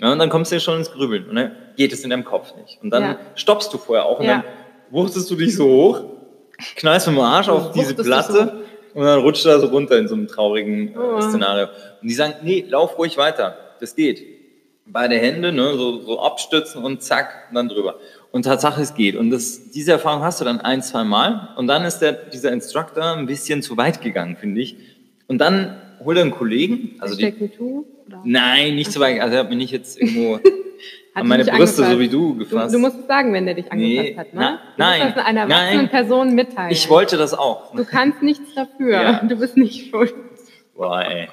Ja, 0.00 0.12
und 0.12 0.18
dann 0.18 0.30
kommst 0.30 0.50
du 0.50 0.56
ja 0.56 0.60
schon 0.60 0.78
ins 0.78 0.90
Grübeln 0.90 1.28
und 1.28 1.36
dann 1.36 1.52
geht 1.76 1.92
es 1.92 2.02
in 2.04 2.10
deinem 2.10 2.24
Kopf 2.24 2.54
nicht. 2.56 2.78
Und 2.82 2.90
dann 2.90 3.02
Ja. 3.02 3.18
stoppst 3.34 3.72
du 3.72 3.78
vorher 3.78 4.04
auch 4.06 4.18
und 4.20 4.26
Ja. 4.26 4.32
dann 4.36 4.44
wuchtest 4.90 5.30
du 5.30 5.36
dich 5.36 5.54
so 5.56 5.64
hoch, 5.66 6.00
knallst 6.76 7.06
mit 7.08 7.16
dem 7.16 7.20
Arsch 7.22 7.48
auf 7.48 7.72
diese 7.72 7.94
Platte 7.94 8.62
und 8.94 9.04
dann 9.04 9.20
rutscht 9.20 9.44
du 9.44 9.48
da 9.48 9.58
so 9.58 9.66
runter 9.68 9.98
in 9.98 10.08
so 10.08 10.14
einem 10.14 10.26
traurigen 10.28 10.94
äh, 10.94 10.98
Oh. 10.98 11.20
Szenario. 11.20 11.66
Und 12.00 12.08
die 12.08 12.14
sagen, 12.14 12.34
nee, 12.42 12.64
lauf 12.68 12.98
ruhig 12.98 13.16
weiter, 13.16 13.56
das 13.80 13.94
geht. 13.94 14.22
Beide 14.84 15.16
Hände, 15.16 15.52
ne, 15.52 15.74
so, 15.76 16.00
so 16.00 16.20
abstützen 16.20 16.82
und 16.82 17.02
zack, 17.02 17.46
und 17.50 17.54
dann 17.54 17.68
drüber. 17.68 17.96
Und 18.32 18.42
Tatsache, 18.44 18.80
es 18.82 18.94
geht. 18.94 19.14
Und 19.16 19.30
das, 19.30 19.70
diese 19.70 19.92
Erfahrung 19.92 20.22
hast 20.22 20.40
du 20.40 20.44
dann 20.44 20.60
ein, 20.60 20.82
zwei 20.82 21.04
Mal. 21.04 21.50
Und 21.56 21.66
dann 21.68 21.84
ist 21.84 21.98
der, 22.00 22.12
dieser 22.12 22.50
Instructor 22.50 23.04
ein 23.04 23.26
bisschen 23.26 23.62
zu 23.62 23.76
weit 23.76 24.00
gegangen, 24.00 24.36
finde 24.36 24.60
ich. 24.60 24.76
Und 25.28 25.38
dann 25.38 25.76
holt 26.04 26.16
er 26.16 26.22
einen 26.22 26.32
Kollegen, 26.32 26.96
also 27.00 27.16
die, 27.16 27.24
MeToo? 27.32 27.84
Nein, 28.24 28.74
nicht 28.74 28.92
so 28.92 29.00
weit, 29.00 29.20
also 29.20 29.34
er 29.34 29.40
hat 29.40 29.48
mich 29.48 29.58
nicht 29.58 29.70
jetzt 29.72 30.00
irgendwo 30.00 30.34
an 31.14 31.26
meine 31.26 31.44
Brüste, 31.44 31.52
angefasst? 31.54 31.76
so 31.92 32.00
wie 32.00 32.08
du, 32.08 32.32
Du, 32.34 32.38
gefasst. 32.40 32.74
du 32.74 32.78
musst 32.78 32.98
es 33.00 33.06
sagen, 33.06 33.32
wenn 33.32 33.46
der 33.46 33.54
dich 33.54 33.70
angefasst 33.72 34.08
Nee, 34.08 34.16
hat, 34.16 34.26
na- 34.32 34.50
ne? 34.52 34.58
nein, 34.76 34.98
Du 35.00 35.04
musst 35.06 35.16
das 35.18 35.24
einer 35.26 35.40
erwachsenen 35.42 35.76
nein. 35.78 35.88
Person 35.90 36.34
mitteilen. 36.34 36.70
ich 36.72 36.88
wollte 36.90 37.16
das 37.16 37.34
auch. 37.34 37.74
Du 37.74 37.84
kannst 37.84 38.22
nichts 38.22 38.54
dafür. 38.54 38.90
Ja. 38.92 39.12
Du 39.24 39.36
bist 39.36 39.56
nicht 39.56 39.90
schuld. 39.90 40.14
Boah, 40.74 41.02
ey. 41.02 41.28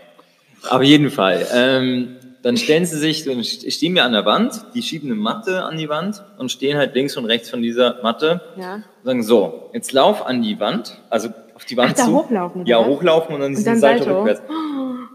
Auf 0.69 0.83
jeden 0.83 1.09
Fall. 1.09 1.45
Ähm, 1.53 2.15
dann 2.41 2.55
stellen 2.57 2.85
sie 2.85 2.97
sich, 2.97 3.23
dann 3.25 3.43
stehen 3.43 3.95
wir 3.95 4.03
an 4.05 4.11
der 4.13 4.25
Wand, 4.25 4.53
die 4.73 4.81
schieben 4.81 5.11
eine 5.11 5.19
Matte 5.19 5.63
an 5.63 5.77
die 5.77 5.89
Wand 5.89 6.23
und 6.37 6.51
stehen 6.51 6.77
halt 6.77 6.95
links 6.95 7.17
und 7.17 7.25
rechts 7.25 7.49
von 7.49 7.61
dieser 7.61 7.99
Matte 8.03 8.41
Ja. 8.57 8.75
und 8.75 8.83
sagen, 9.03 9.23
so, 9.23 9.69
jetzt 9.73 9.91
lauf 9.93 10.25
an 10.25 10.41
die 10.41 10.59
Wand, 10.59 10.97
also 11.09 11.29
auf 11.59 11.65
die 11.65 11.75
Wand 11.75 11.91
Ach, 11.91 11.97
da 11.97 12.05
zu. 12.05 12.13
hochlaufen, 12.15 12.65
Ja, 12.65 12.83
hochlaufen 12.85 13.35
und 13.35 13.41
dann 13.41 13.51
diesen 13.51 13.65
dann 13.65 13.79
Salto, 13.79 14.05
Salto? 14.05 14.19
rückwärts. 14.19 14.41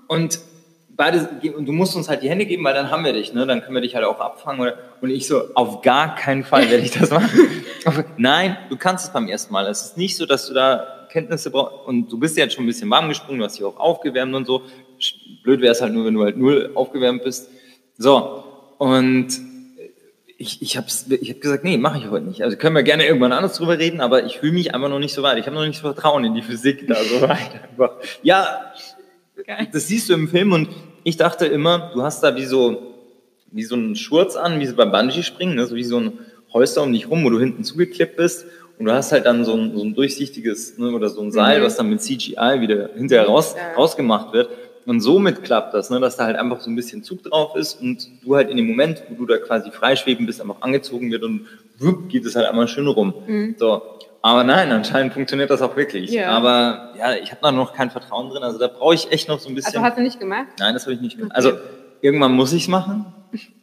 Und 0.09 0.41
beide, 0.91 1.27
und 1.57 1.67
du 1.67 1.73
musst 1.73 1.97
uns 1.97 2.11
halt 2.11 2.23
die 2.23 2.29
Hände 2.29 2.45
geben, 2.45 2.63
weil 2.65 2.75
dann 2.75 2.91
haben 2.91 3.03
wir 3.03 3.15
dich, 3.15 3.33
ne? 3.33 3.47
Dann 3.47 3.63
können 3.63 3.75
wir 3.75 3.81
dich 3.81 3.95
halt 3.95 4.05
auch 4.05 4.21
abfangen. 4.21 4.61
Oder, 4.61 4.75
und 5.01 5.09
ich 5.09 5.27
so, 5.27 5.41
auf 5.55 5.81
gar 5.81 6.15
keinen 6.15 6.45
Fall 6.45 6.71
werde 6.71 6.85
ich 6.85 6.91
das 6.91 7.11
machen. 7.11 7.31
Nein, 8.19 8.59
du 8.69 8.77
kannst 8.77 9.07
es 9.07 9.13
beim 9.13 9.27
ersten 9.27 9.55
Mal. 9.55 9.67
Es 9.69 9.83
ist 9.83 9.97
nicht 9.97 10.17
so, 10.19 10.27
dass 10.27 10.47
du 10.47 10.53
da 10.53 11.07
Kenntnisse 11.11 11.51
brauchst. 11.51 11.87
Und 11.87 12.13
du 12.13 12.19
bist 12.19 12.37
ja 12.37 12.45
jetzt 12.45 12.55
schon 12.55 12.65
ein 12.65 12.67
bisschen 12.67 12.91
warm 12.91 13.09
gesprungen, 13.09 13.39
du 13.39 13.47
hast 13.47 13.57
dich 13.57 13.65
auch 13.65 13.79
aufgewärmt 13.79 14.35
und 14.35 14.47
so. 14.47 14.61
Blöd 15.43 15.63
wäre 15.63 15.73
es 15.73 15.81
halt 15.81 15.95
nur, 15.95 16.05
wenn 16.05 16.15
du 16.15 16.23
halt 16.23 16.37
null 16.37 16.71
aufgewärmt 16.75 17.25
bist. 17.25 17.49
So, 17.97 18.45
und 18.79 19.29
ich, 20.37 20.61
ich 20.63 20.77
habe 20.77 20.87
ich 21.21 21.31
hab 21.31 21.41
gesagt, 21.41 21.65
nee, 21.65 21.77
mache 21.77 21.99
ich 21.99 22.11
heute 22.11 22.27
nicht. 22.27 22.43
Also 22.43 22.57
können 22.57 22.75
wir 22.75 22.83
gerne 22.83 23.07
irgendwann 23.07 23.33
anders 23.33 23.55
drüber 23.57 23.79
reden, 23.79 24.01
aber 24.01 24.25
ich 24.25 24.39
fühle 24.39 24.53
mich 24.53 24.75
einfach 24.75 24.89
noch 24.89 24.99
nicht 24.99 25.15
so 25.15 25.23
weit. 25.23 25.39
Ich 25.39 25.47
habe 25.47 25.55
noch 25.57 25.65
nicht 25.67 25.77
so 25.77 25.83
Vertrauen 25.83 26.25
in 26.25 26.35
die 26.35 26.43
Physik 26.43 26.87
da 26.89 26.97
so 26.97 27.21
weit. 27.23 27.39
Einfach. 27.71 27.93
Ja, 28.23 28.73
Geil. 29.47 29.69
das 29.73 29.87
siehst 29.89 30.09
du 30.09 30.15
im 30.15 30.29
Film 30.29 30.53
und 30.53 30.69
ich 31.05 31.17
dachte 31.17 31.47
immer, 31.47 31.91
du 31.95 32.03
hast 32.03 32.23
da 32.23 32.35
wie 32.37 32.45
so, 32.47 32.95
wie 33.53 33.63
so 33.63 33.75
einen 33.77 33.95
Schurz 33.95 34.35
an, 34.37 34.59
wie 34.59 34.67
so 34.67 34.75
beim 34.75 34.91
Bungee-Springen, 34.91 35.55
ne? 35.55 35.67
so 35.67 35.77
wie 35.77 35.85
so 35.85 35.99
ein 35.99 36.19
Häuser 36.53 36.83
um 36.83 36.93
dich 36.93 37.09
rum, 37.09 37.25
wo 37.25 37.31
du 37.31 37.39
hinten 37.39 37.63
zugeklippt 37.63 38.17
bist 38.17 38.47
und 38.79 38.87
du 38.87 38.93
hast 38.93 39.13
halt 39.13 39.27
dann 39.27 39.45
so 39.45 39.55
ein, 39.55 39.77
so 39.77 39.85
ein 39.85 39.95
durchsichtiges 39.95 40.79
ne? 40.79 40.91
oder 40.91 41.09
so 41.11 41.21
ein 41.23 41.31
Seil, 41.31 41.63
was 41.63 41.77
dann 41.77 41.91
mit 41.91 42.01
CGI 42.03 42.61
wieder 42.61 42.91
hinterher 42.97 43.27
raus, 43.27 43.55
Ja. 43.57 43.75
rausgemacht 43.77 44.33
wird. 44.33 44.49
Und 44.87 45.01
somit 45.01 45.43
klappt 45.43 45.73
das, 45.73 45.89
ne? 45.91 45.99
dass 46.01 46.17
da 46.17 46.25
halt 46.25 46.37
einfach 46.37 46.61
so 46.61 46.71
ein 46.71 46.77
bisschen 46.77 47.03
Zug 47.03 47.23
drauf 47.23 47.57
ist 47.57 47.81
und 47.81 48.07
du 48.23 48.37
halt 48.37 48.51
in 48.51 48.57
dem 48.57 48.67
Moment, 48.67 49.03
wo 49.09 49.15
du 49.15 49.27
da 49.27 49.39
quasi 49.39 49.71
freischweben 49.71 50.27
bist, 50.27 50.41
einfach 50.41 50.61
angezogen 50.61 51.11
wird 51.11 51.23
und 51.23 51.47
wupp, 51.79 52.09
geht 52.09 52.25
es 52.27 52.37
halt 52.37 52.47
einmal 52.47 52.69
schön 52.69 52.87
rum. 52.87 53.15
So. 53.57 53.83
Aber 54.21 54.43
nein, 54.43 54.73
anscheinend 54.73 55.13
funktioniert 55.13 55.51
das 55.51 55.61
auch 55.61 55.77
wirklich. 55.77 56.11
Ja. 56.11 56.31
Aber 56.31 56.93
ja, 56.99 57.15
ich 57.15 57.31
habe 57.31 57.41
da 57.43 57.53
noch 57.53 57.75
kein 57.75 57.91
Vertrauen 57.91 58.31
drin. 58.31 58.43
Also 58.43 58.59
da 58.59 58.69
brauche 58.69 58.95
ich 58.95 59.13
echt 59.13 59.29
noch 59.29 59.39
so 59.39 59.51
ein 59.51 59.55
bisschen. 59.55 59.77
Also 59.77 59.87
hast 59.87 59.99
du 59.99 60.03
nicht 60.03 60.19
gemacht? 60.19 60.47
Nein, 60.59 60.73
das 60.73 60.85
habe 60.85 60.95
ich 60.95 61.01
nicht 61.01 61.19
gemacht. 61.19 61.37
Also 61.37 61.53
irgendwann 62.01 62.33
muss 62.33 62.53
ich 62.53 62.63
es 62.63 62.69
machen. 62.69 63.07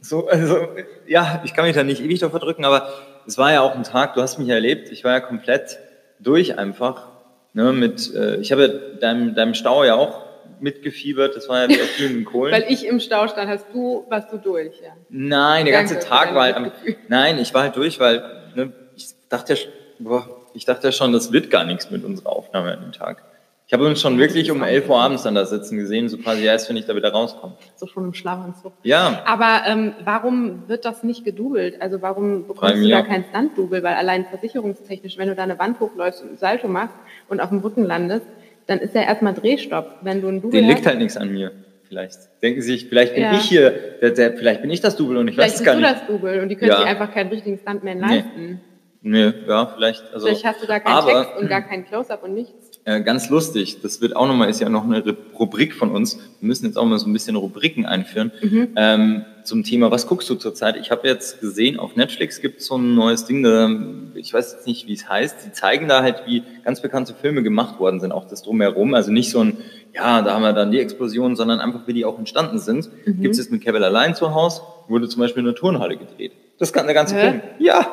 So, 0.01 0.27
also 0.27 0.67
ja, 1.07 1.41
ich 1.45 1.53
kann 1.53 1.65
mich 1.65 1.75
da 1.75 1.83
nicht 1.83 2.01
ewig 2.01 2.19
drauf 2.19 2.31
verdrücken, 2.31 2.65
aber 2.65 2.89
es 3.25 3.37
war 3.37 3.51
ja 3.51 3.61
auch 3.61 3.73
ein 3.73 3.83
Tag, 3.83 4.13
du 4.15 4.21
hast 4.21 4.37
mich 4.37 4.49
erlebt, 4.49 4.91
ich 4.91 5.03
war 5.03 5.13
ja 5.13 5.19
komplett 5.19 5.79
durch 6.19 6.57
einfach. 6.57 7.07
Ne, 7.53 7.73
mit, 7.73 8.13
äh, 8.13 8.37
ich 8.37 8.51
habe 8.51 8.97
deinem, 9.01 9.35
deinem 9.35 9.53
Stau 9.55 9.83
ja 9.83 9.95
auch 9.95 10.21
mitgefiebert, 10.61 11.35
das 11.35 11.49
war 11.49 11.63
ja 11.63 11.69
wie 11.69 11.81
auf 11.81 11.95
glühenden 11.97 12.25
Kohlen. 12.25 12.53
Weil 12.53 12.65
ich 12.69 12.85
im 12.85 12.99
Stau 12.99 13.27
stand, 13.27 13.49
hast 13.49 13.65
du, 13.73 14.05
warst 14.09 14.31
du 14.31 14.37
durch, 14.37 14.79
ja. 14.81 14.91
Nein, 15.09 15.65
der 15.65 15.73
ganze 15.73 15.95
Danke 15.95 16.07
für 16.07 16.09
Tag 16.09 16.35
war 16.35 16.43
halt 16.43 16.55
am. 16.55 16.71
Nein, 17.07 17.39
ich 17.39 17.53
war 17.53 17.63
halt 17.63 17.75
durch, 17.75 17.99
weil 17.99 18.23
ne, 18.55 18.73
ich 18.95 19.07
dachte 19.29 19.53
ja, 19.53 19.59
boah, 19.99 20.27
ich 20.53 20.65
dachte 20.65 20.87
ja 20.87 20.91
schon, 20.91 21.13
das 21.13 21.31
wird 21.31 21.49
gar 21.49 21.63
nichts 21.63 21.91
mit 21.91 22.03
unserer 22.03 22.31
Aufnahme 22.31 22.71
an 22.71 22.81
dem 22.81 22.91
Tag. 22.91 23.23
Ich 23.71 23.73
habe 23.73 23.87
uns 23.87 24.01
schon 24.01 24.17
wirklich 24.17 24.51
um 24.51 24.63
11 24.63 24.89
Uhr 24.89 24.99
abends 24.99 25.23
dann 25.23 25.33
da 25.33 25.45
sitzen 25.45 25.77
gesehen, 25.77 26.09
so 26.09 26.17
quasi 26.17 26.43
erst, 26.43 26.67
wenn 26.67 26.75
ich 26.75 26.87
da 26.87 26.93
wieder 26.93 27.13
rauskomme. 27.13 27.53
So 27.77 27.87
schon 27.87 28.03
im 28.03 28.13
Schlafanzug. 28.13 28.73
Ja, 28.83 29.21
Aber 29.25 29.61
ähm, 29.65 29.93
warum 30.03 30.67
wird 30.67 30.83
das 30.83 31.03
nicht 31.03 31.23
gedoubelt? 31.23 31.81
Also 31.81 32.01
warum 32.01 32.43
Frage 32.47 32.53
bekommst 32.53 32.75
du 32.75 32.79
mich 32.79 32.91
da 32.91 32.99
auch. 32.99 33.07
kein 33.07 33.23
Stunt-Double? 33.29 33.81
Weil 33.81 33.93
allein 33.93 34.25
versicherungstechnisch, 34.25 35.17
wenn 35.17 35.29
du 35.29 35.35
da 35.35 35.43
eine 35.43 35.57
Wand 35.57 35.79
hochläufst 35.79 36.21
und 36.21 36.33
ein 36.33 36.37
Salto 36.37 36.67
machst 36.67 36.95
und 37.29 37.39
auf 37.39 37.47
dem 37.47 37.59
Rücken 37.59 37.85
landest, 37.85 38.25
dann 38.71 38.79
ist 38.79 38.95
ja 38.95 39.01
erstmal 39.03 39.33
Drehstopp. 39.33 39.97
Wenn 40.01 40.21
du 40.21 40.29
ein 40.29 40.41
Double 40.41 40.59
Den 40.59 40.69
liegt 40.69 40.85
halt 40.87 40.97
nichts 40.97 41.17
an 41.17 41.31
mir. 41.31 41.51
Vielleicht. 41.87 42.17
Denken 42.41 42.61
Sie 42.61 42.71
sich, 42.71 42.87
vielleicht 42.87 43.13
bin 43.15 43.23
Ja. 43.23 43.33
ich 43.33 43.41
hier, 43.41 43.69
der, 44.01 44.11
der, 44.11 44.33
vielleicht 44.37 44.61
bin 44.61 44.71
ich 44.71 44.79
das 44.79 44.95
Double 44.95 45.17
und 45.17 45.27
ich 45.27 45.35
vielleicht 45.35 45.55
weiß 45.55 45.59
es 45.59 45.59
bist 45.59 45.65
gar 45.65 45.75
du 45.75 45.81
nicht. 45.81 45.93
das 45.93 46.07
Double 46.07 46.39
und 46.41 46.47
die 46.49 46.55
können 46.55 46.71
Ja. 46.71 46.77
sich 46.77 46.85
einfach 46.87 47.13
keinen 47.13 47.29
richtigen 47.29 47.57
Stuntman 47.59 47.97
Nee. 47.99 48.05
leisten. 48.15 48.61
Nee, 49.01 49.33
ja, 49.47 49.65
vielleicht. 49.75 50.13
Also, 50.13 50.27
Vielleicht 50.27 50.45
hast 50.45 50.63
du 50.63 50.67
gar 50.67 50.79
keinen 50.79 50.93
aber, 50.93 51.23
Text 51.23 51.37
und 51.37 51.49
gar 51.49 51.61
kein 51.63 51.85
Close-Up 51.85 52.23
und 52.23 52.33
nichts. 52.33 52.70
Äh, 52.83 53.01
ganz 53.01 53.29
lustig, 53.29 53.81
das 53.81 54.01
wird 54.01 54.15
auch 54.15 54.27
nochmal, 54.27 54.49
ist 54.49 54.59
ja 54.59 54.67
noch 54.67 54.83
eine 54.83 55.03
Rubrik 55.37 55.75
von 55.75 55.91
uns. 55.91 56.17
Wir 56.39 56.47
müssen 56.47 56.65
jetzt 56.65 56.77
auch 56.77 56.85
mal 56.85 56.97
so 56.97 57.07
ein 57.07 57.13
bisschen 57.13 57.35
Rubriken 57.35 57.85
einführen. 57.85 58.31
Ähm, 58.75 59.23
zum 59.43 59.63
Thema, 59.63 59.91
was 59.91 60.07
guckst 60.07 60.27
du 60.31 60.35
zurzeit? 60.35 60.77
Ich 60.77 60.89
habe 60.89 61.07
jetzt 61.07 61.41
gesehen, 61.41 61.79
auf 61.79 61.95
Netflix 61.95 62.41
gibt 62.41 62.61
es 62.61 62.65
so 62.65 62.77
ein 62.77 62.95
neues 62.95 63.25
Ding, 63.25 63.43
da, 63.43 63.69
ich 64.15 64.33
weiß 64.33 64.53
jetzt 64.53 64.67
nicht, 64.67 64.87
wie 64.87 64.93
es 64.93 65.07
heißt. 65.07 65.45
Die 65.45 65.51
zeigen 65.51 65.87
da 65.87 66.01
halt, 66.01 66.23
wie 66.25 66.43
ganz 66.63 66.81
bekannte 66.81 67.13
Filme 67.13 67.43
gemacht 67.43 67.79
worden 67.79 67.99
sind, 67.99 68.11
auch 68.11 68.27
das 68.27 68.41
drumherum. 68.41 68.95
Also 68.95 69.11
nicht 69.11 69.29
so 69.29 69.43
ein, 69.43 69.57
ja, 69.93 70.23
da 70.23 70.33
haben 70.33 70.41
wir 70.41 70.53
dann 70.53 70.71
die 70.71 70.79
Explosion, 70.79 71.35
sondern 71.35 71.59
einfach, 71.59 71.85
wie 71.85 71.93
die 71.93 72.05
auch 72.05 72.17
entstanden 72.17 72.57
sind. 72.57 72.89
Gibt 73.05 73.33
es 73.33 73.37
jetzt 73.37 73.51
mit 73.51 73.61
Kevin 73.61 73.83
allein 73.83 74.15
zu 74.15 74.33
Hause, 74.33 74.61
wurde 74.87 75.07
zum 75.07 75.21
Beispiel 75.21 75.41
in 75.41 75.45
der 75.45 75.55
Turnhalle 75.55 75.97
gedreht. 75.97 76.31
Das 76.57 76.73
kann 76.73 76.85
der 76.87 76.95
ganze 76.95 77.15
Hä? 77.15 77.21
Film. 77.21 77.41
Ja. 77.59 77.87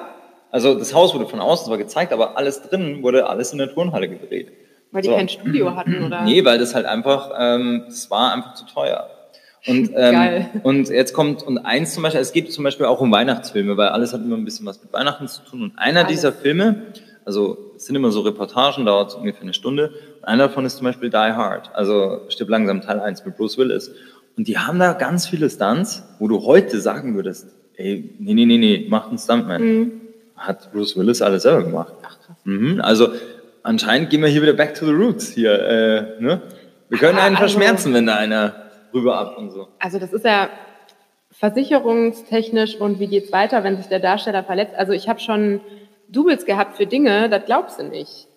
Also 0.51 0.75
das 0.75 0.95
Haus 0.95 1.15
wurde 1.15 1.27
von 1.27 1.41
außen 1.41 1.67
zwar 1.67 1.77
gezeigt, 1.77 2.13
aber 2.13 2.39
alles 2.39 2.63
drin 2.63 3.03
wurde 3.03 3.29
alles 3.29 3.53
in 3.53 3.59
der 3.59 3.73
Turnhalle 3.73 4.09
gedreht. 4.09 4.51
Weil 4.91 5.03
die 5.03 5.09
So. 5.09 5.15
kein 5.17 5.29
Studio 5.29 5.75
hatten, 5.77 6.05
oder? 6.05 6.23
Nee, 6.23 6.45
weil 6.45 6.59
das 6.59 6.75
halt 6.75 6.87
einfach, 6.87 7.31
ähm, 7.39 7.85
das 7.87 8.11
war 8.11 8.33
einfach 8.35 8.55
zu 8.55 8.65
teuer. 8.67 9.09
Und, 9.67 9.91
ähm, 9.97 10.47
und 10.63 10.89
jetzt 10.89 11.13
kommt, 11.13 11.43
und 11.43 11.59
eins 11.59 11.95
zum 11.95 12.03
Beispiel, 12.03 12.21
es 12.21 12.33
geht 12.33 12.53
zum 12.53 12.65
Beispiel 12.65 12.87
auch 12.87 13.01
um 13.01 13.11
Weihnachtsfilme, 13.13 13.77
weil 13.77 13.89
alles 13.89 14.13
hat 14.13 14.23
immer 14.23 14.37
ein 14.37 14.45
bisschen 14.45 14.67
was 14.67 14.83
mit 14.83 14.93
Weihnachten 14.93 15.29
zu 15.29 15.43
tun. 15.43 15.63
Und 15.63 15.79
einer 15.79 16.01
Alles. 16.01 16.13
dieser 16.13 16.33
Filme, 16.33 16.87
also 17.25 17.73
es 17.77 17.87
sind 17.87 17.97
immer 17.97 18.11
so 18.11 18.21
Reportagen, 18.23 18.87
dauert 18.87 19.11
so 19.11 19.19
ungefähr 19.19 19.43
eine 19.43 19.55
Stunde. 19.55 19.93
Und 20.19 20.25
einer 20.25 20.49
davon 20.49 20.65
ist 20.65 20.77
zum 20.77 20.85
Beispiel 20.85 21.11
Die 21.11 21.17
Hard, 21.17 21.71
also 21.75 22.23
Stirb 22.29 22.49
langsam 22.49 22.81
Teil 22.81 23.01
1 23.01 23.25
mit 23.25 23.37
Bruce 23.37 23.59
Willis. 23.59 23.91
Und 24.37 24.49
die 24.49 24.57
haben 24.57 24.79
da 24.79 24.93
ganz 24.93 25.27
viele 25.27 25.51
Stunts, 25.51 26.05
wo 26.21 26.29
du 26.29 26.45
heute 26.45 26.81
sagen 26.81 27.17
würdest, 27.17 27.49
ey, 27.77 28.15
nee, 28.19 28.35
nee, 28.35 28.47
nee, 28.47 28.57
nee, 28.59 28.87
macht 28.89 29.09
einen 29.09 29.19
Stuntman. 29.19 29.63
Mhm. 29.63 29.93
Hat 30.37 30.73
Bruce 30.73 30.97
Willis 30.97 31.21
alles 31.21 31.43
selber 31.43 31.65
gemacht. 31.65 31.93
Ach, 32.03 32.19
krass. 32.21 32.37
Mhm, 32.45 32.81
also 32.81 33.09
anscheinend 33.69 34.11
gehen 34.11 34.23
wir 34.23 34.29
hier 34.29 34.43
wieder 34.43 34.53
back 34.55 34.75
to 34.75 34.87
the 34.87 34.93
roots 34.93 35.29
hier. 35.33 35.53
Äh, 35.53 36.23
ne? 36.23 36.43
Wir 36.89 36.99
können 36.99 37.19
Ah, 37.19 37.25
einen 37.25 37.37
also- 37.37 37.49
verschmerzen, 37.55 37.93
wenn 37.95 38.07
da 38.07 38.17
einer 38.17 38.71
rüber 38.95 39.19
ab 39.19 39.37
und 39.37 39.51
so. 39.51 39.69
Also 39.79 39.99
das 39.99 40.13
ist 40.13 40.25
ja 40.25 40.49
versicherungstechnisch 41.31 42.77
und 42.81 43.01
wie 43.01 43.07
geht's 43.09 43.33
weiter, 43.33 43.65
wenn 43.65 43.77
sich 43.77 43.87
der 43.89 44.01
Darsteller 44.01 44.45
verletzt. 44.45 44.75
Also 44.77 44.93
ich 44.93 45.09
habe 45.09 45.21
schon 45.21 45.61
Doubles 46.09 46.47
gehabt 46.47 46.77
für 46.77 46.87
Dinge, 46.87 47.29
das 47.29 47.45
glaubst 47.45 47.79
du 47.79 47.85
nicht. 47.85 48.28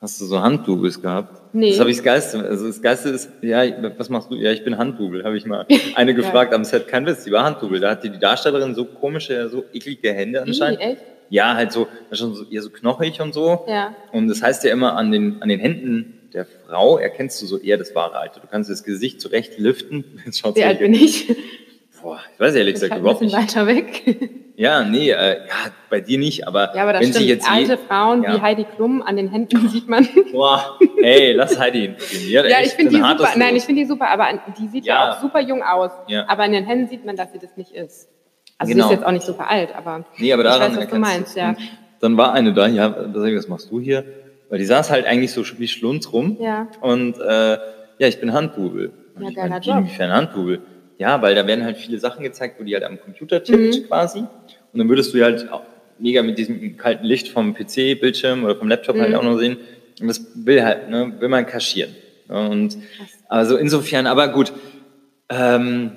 Hast 0.00 0.20
du 0.20 0.26
so 0.26 0.40
Handdoubles 0.40 1.02
gehabt? 1.02 1.42
Nee. 1.52 1.70
Das 1.70 1.80
habe 1.80 1.90
ich 1.90 1.96
das 1.96 2.04
Geiste. 2.04 2.38
Also 2.44 2.68
das 2.68 2.80
Geiste 2.80 3.08
ist, 3.08 3.30
ja, 3.42 3.64
was 3.96 4.08
machst 4.08 4.30
du? 4.30 4.36
Ja, 4.36 4.52
ich 4.52 4.62
bin 4.62 4.78
Handdouble, 4.78 5.24
habe 5.24 5.36
ich 5.36 5.44
mal 5.44 5.66
eine 5.96 6.14
gefragt 6.14 6.54
am 6.54 6.64
Set. 6.64 6.86
Kein 6.86 7.04
Witz, 7.04 7.24
die 7.24 7.32
war 7.32 7.44
Handdouble. 7.44 7.80
Da 7.80 7.90
hatte 7.90 8.08
die 8.08 8.18
Darstellerin 8.18 8.74
so 8.76 8.84
komische, 8.84 9.48
so 9.48 9.64
eklige 9.72 10.12
Hände 10.12 10.38
Wie, 10.44 10.48
anscheinend. 10.48 10.80
echt? 10.80 11.02
Ja, 11.30 11.54
halt 11.54 11.72
so, 11.72 11.88
schon 12.12 12.34
so, 12.34 12.44
eher 12.48 12.62
so 12.62 12.70
knochig 12.70 13.20
und 13.20 13.34
so. 13.34 13.64
Ja. 13.66 13.94
Und 14.12 14.28
das 14.28 14.40
heißt 14.40 14.64
ja 14.64 14.72
immer 14.72 14.96
an 14.96 15.10
den, 15.10 15.42
an 15.42 15.48
den 15.48 15.58
Händen 15.58 16.14
der 16.32 16.46
Frau 16.46 16.98
erkennst 16.98 17.40
du 17.42 17.46
so 17.46 17.58
eher 17.58 17.76
das 17.76 17.94
wahre 17.94 18.16
Alter. 18.16 18.40
Du 18.40 18.46
kannst 18.46 18.70
das 18.70 18.84
Gesicht 18.84 19.20
zurecht 19.20 19.58
liften. 19.58 20.04
Wie 20.54 20.64
alt 20.64 20.78
bin 20.78 20.94
ich? 20.94 21.34
Boah, 22.02 22.20
ich 22.34 22.40
weiß 22.40 22.54
ehrlich 22.54 22.74
Ich 22.74 22.74
gesagt 22.74 22.92
halt 22.92 23.00
überhaupt 23.02 23.22
nicht. 23.22 23.34
weiter 23.36 23.66
weg. 23.66 24.18
Ja, 24.56 24.82
nee, 24.82 25.10
äh, 25.10 25.38
ja, 25.46 25.54
bei 25.88 26.00
dir 26.00 26.18
nicht, 26.18 26.46
aber, 26.48 26.74
Ja, 26.74 26.82
aber 26.82 26.94
das 26.94 27.02
wenn 27.02 27.10
stimmt. 27.12 27.26
jetzt 27.26 27.46
je- 27.46 27.52
Alte 27.54 27.78
Frauen 27.78 28.22
ja. 28.24 28.34
wie 28.36 28.40
Heidi 28.40 28.64
Klum 28.64 29.02
an 29.02 29.16
den 29.16 29.28
Händen 29.28 29.68
sieht 29.68 29.88
man. 29.88 30.06
Boah, 30.32 30.78
ey, 31.02 31.32
lass 31.32 31.58
Heidi 31.58 31.88
hat 31.88 32.00
ja, 32.50 32.56
ich 32.62 32.72
finde 32.72 32.90
die 32.96 32.96
super. 33.00 33.28
Nein, 33.36 33.54
Los. 33.54 33.58
ich 33.62 33.64
finde 33.66 33.82
die 33.82 33.86
super, 33.88 34.08
aber 34.08 34.26
die 34.58 34.68
sieht 34.68 34.84
ja. 34.84 34.94
Ja. 34.94 35.12
auch 35.12 35.20
super 35.20 35.40
jung 35.40 35.62
aus. 35.62 35.92
Ja. 36.08 36.24
Aber 36.28 36.42
an 36.42 36.52
den 36.52 36.64
Händen 36.66 36.88
sieht 36.88 37.04
man, 37.04 37.14
dass 37.16 37.32
sie 37.32 37.38
das 37.38 37.56
nicht 37.56 37.72
ist. 37.72 38.08
Also 38.58 38.72
Genau. 38.72 38.88
sie 38.88 38.94
ist 38.94 38.98
jetzt 39.00 39.06
auch 39.06 39.12
nicht 39.12 39.24
super 39.26 39.48
alt, 39.48 39.74
aber 39.76 40.04
Nee, 40.18 40.32
aber 40.32 40.42
ich 40.42 40.48
daran 40.48 40.72
weiß, 40.72 40.78
was 40.84 40.88
du 40.88 40.98
meinst, 40.98 41.36
ja. 41.36 41.54
Dann 42.00 42.16
war 42.16 42.32
eine 42.32 42.52
da, 42.52 42.66
ja, 42.66 42.88
ich, 42.88 43.36
was 43.36 43.48
machst 43.48 43.70
du 43.70 43.80
hier? 43.80 44.04
Weil 44.50 44.58
die 44.58 44.64
saß 44.64 44.90
halt 44.90 45.06
eigentlich 45.06 45.30
so 45.32 45.42
wie 45.58 45.68
Schlunz 45.68 46.12
rum. 46.12 46.36
Ja. 46.40 46.66
Und 46.80 47.18
äh, 47.20 47.52
ja, 47.98 48.08
ich 48.08 48.18
bin 48.20 48.32
Handbubel. 48.32 48.92
Ja, 49.20 49.28
ich 49.28 49.36
geiler 49.36 49.58
Job. 49.60 49.76
Inwiefern 49.78 50.10
Handbubel? 50.12 50.62
Ja, 50.98 51.22
weil 51.22 51.34
da 51.34 51.46
werden 51.46 51.64
halt 51.64 51.76
viele 51.76 51.98
Sachen 51.98 52.22
gezeigt, 52.24 52.58
wo 52.58 52.64
die 52.64 52.74
halt 52.74 52.84
am 52.84 53.00
Computer 53.00 53.42
tippt 53.42 53.58
Mhm. 53.82 53.86
quasi. 53.86 54.18
Und 54.18 54.28
dann 54.78 54.88
würdest 54.88 55.14
du 55.14 55.22
halt 55.22 55.50
auch 55.50 55.62
mega 55.98 56.22
mit 56.22 56.38
diesem 56.38 56.76
kalten 56.76 57.04
Licht 57.04 57.28
vom 57.28 57.54
PC-Bildschirm 57.54 58.44
oder 58.44 58.56
vom 58.56 58.68
Laptop 58.68 58.98
halt 58.98 59.10
Mhm. 59.10 59.14
auch 59.16 59.22
noch 59.22 59.38
sehen. 59.38 59.56
Und 60.00 60.08
das 60.08 60.20
will 60.34 60.62
halt, 60.64 60.90
ne, 60.90 61.12
will 61.18 61.28
man 61.28 61.46
kaschieren. 61.46 61.90
Und 62.28 62.76
also 63.28 63.56
insofern, 63.56 64.06
aber 64.06 64.28
gut, 64.28 64.52
ähm, 65.28 65.90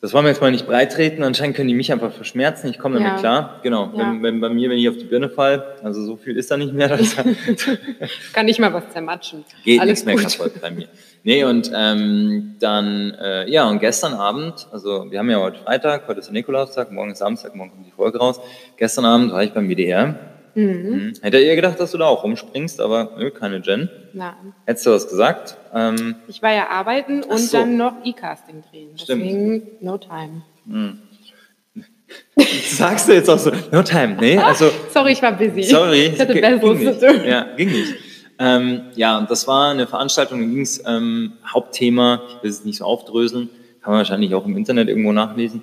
das 0.00 0.12
wollen 0.12 0.24
wir 0.24 0.30
jetzt 0.30 0.40
mal 0.40 0.50
nicht 0.50 0.66
breitreten. 0.66 1.22
Anscheinend 1.22 1.54
können 1.56 1.68
die 1.68 1.74
mich 1.74 1.92
einfach 1.92 2.12
verschmerzen. 2.12 2.68
Ich 2.68 2.78
komme 2.78 2.96
damit 2.98 3.12
Ja. 3.12 3.18
klar. 3.18 3.60
Genau. 3.62 3.90
Ja. 3.94 3.98
Wenn, 4.12 4.22
wenn 4.22 4.40
bei 4.40 4.48
mir, 4.48 4.68
wenn 4.70 4.78
ich 4.78 4.88
auf 4.88 4.96
die 4.96 5.04
Birne 5.04 5.28
fall, 5.28 5.64
also 5.82 6.04
so 6.04 6.16
viel 6.16 6.36
ist 6.36 6.50
da 6.50 6.56
nicht 6.56 6.72
mehr. 6.72 6.88
Kann 8.32 8.46
nicht 8.46 8.58
mal 8.58 8.72
was 8.72 8.88
zermatschen. 8.92 9.44
geht 9.64 9.80
Alles 9.80 10.04
nichts 10.04 10.04
mehr 10.04 10.14
gut. 10.16 10.38
kaputt 10.38 10.60
bei 10.60 10.70
mir. 10.70 10.88
Nee, 11.24 11.44
und 11.44 11.70
ähm, 11.74 12.56
dann, 12.58 13.14
äh, 13.20 13.48
ja, 13.48 13.68
und 13.68 13.78
gestern 13.78 14.12
Abend, 14.14 14.66
also 14.72 15.10
wir 15.10 15.20
haben 15.20 15.30
ja 15.30 15.38
heute 15.40 15.58
Freitag, 15.60 16.08
heute 16.08 16.18
ist 16.18 16.26
der 16.26 16.32
Nikolaustag, 16.32 16.90
morgen 16.90 17.12
ist 17.12 17.18
Samstag, 17.18 17.54
morgen 17.54 17.70
kommt 17.70 17.86
die 17.86 17.92
Folge 17.92 18.18
raus. 18.18 18.40
Gestern 18.76 19.04
Abend 19.04 19.32
war 19.32 19.44
ich 19.44 19.52
beim 19.52 19.68
WDR. 19.68 20.16
Mhm. 20.54 21.14
Hätte 21.22 21.38
ihr 21.38 21.54
gedacht, 21.54 21.78
dass 21.80 21.92
du 21.92 21.98
da 21.98 22.06
auch 22.06 22.24
rumspringst, 22.24 22.80
aber 22.80 23.12
nö, 23.18 23.30
keine 23.30 23.58
Jen. 23.58 23.88
Nein. 24.12 24.34
Hättest 24.66 24.84
du 24.84 24.90
was 24.90 25.08
gesagt? 25.08 25.56
Ähm, 25.72 26.16
Ich 26.28 26.42
war 26.42 26.52
ja 26.52 26.68
arbeiten 26.68 27.22
und 27.22 27.38
so. 27.38 27.56
dann 27.58 27.76
noch 27.76 27.94
E-Casting 28.04 28.62
drehen. 28.70 28.98
Stimmt. 28.98 29.22
Deswegen 29.22 29.62
no 29.80 29.98
time. 29.98 30.42
sagst 32.68 33.08
du 33.08 33.12
jetzt 33.12 33.30
auch 33.30 33.38
so, 33.38 33.52
no 33.70 33.82
time, 33.82 34.16
nee, 34.20 34.36
also 34.36 34.70
Sorry, 34.92 35.12
ich 35.12 35.22
war 35.22 35.32
busy. 35.32 35.62
Sorry. 35.62 36.06
Ich 36.14 36.20
hatte 36.20 36.34
Besseres 36.34 36.98
zu 36.98 37.06
tun. 37.06 37.24
Ja, 37.24 37.46
ging 37.56 37.70
nicht. 37.70 37.94
Ähm, 38.44 38.80
ja, 38.96 39.18
und 39.18 39.30
das 39.30 39.46
war 39.46 39.70
eine 39.70 39.86
Veranstaltung, 39.86 40.40
da 40.40 40.46
ging 40.46 40.62
es 40.62 40.82
ähm, 40.84 41.34
Hauptthema, 41.46 42.22
ich 42.28 42.42
will 42.42 42.50
es 42.50 42.64
nicht 42.64 42.78
so 42.78 42.84
aufdröseln, 42.84 43.48
kann 43.80 43.92
man 43.92 43.98
wahrscheinlich 43.98 44.34
auch 44.34 44.44
im 44.44 44.56
Internet 44.56 44.88
irgendwo 44.88 45.12
nachlesen, 45.12 45.62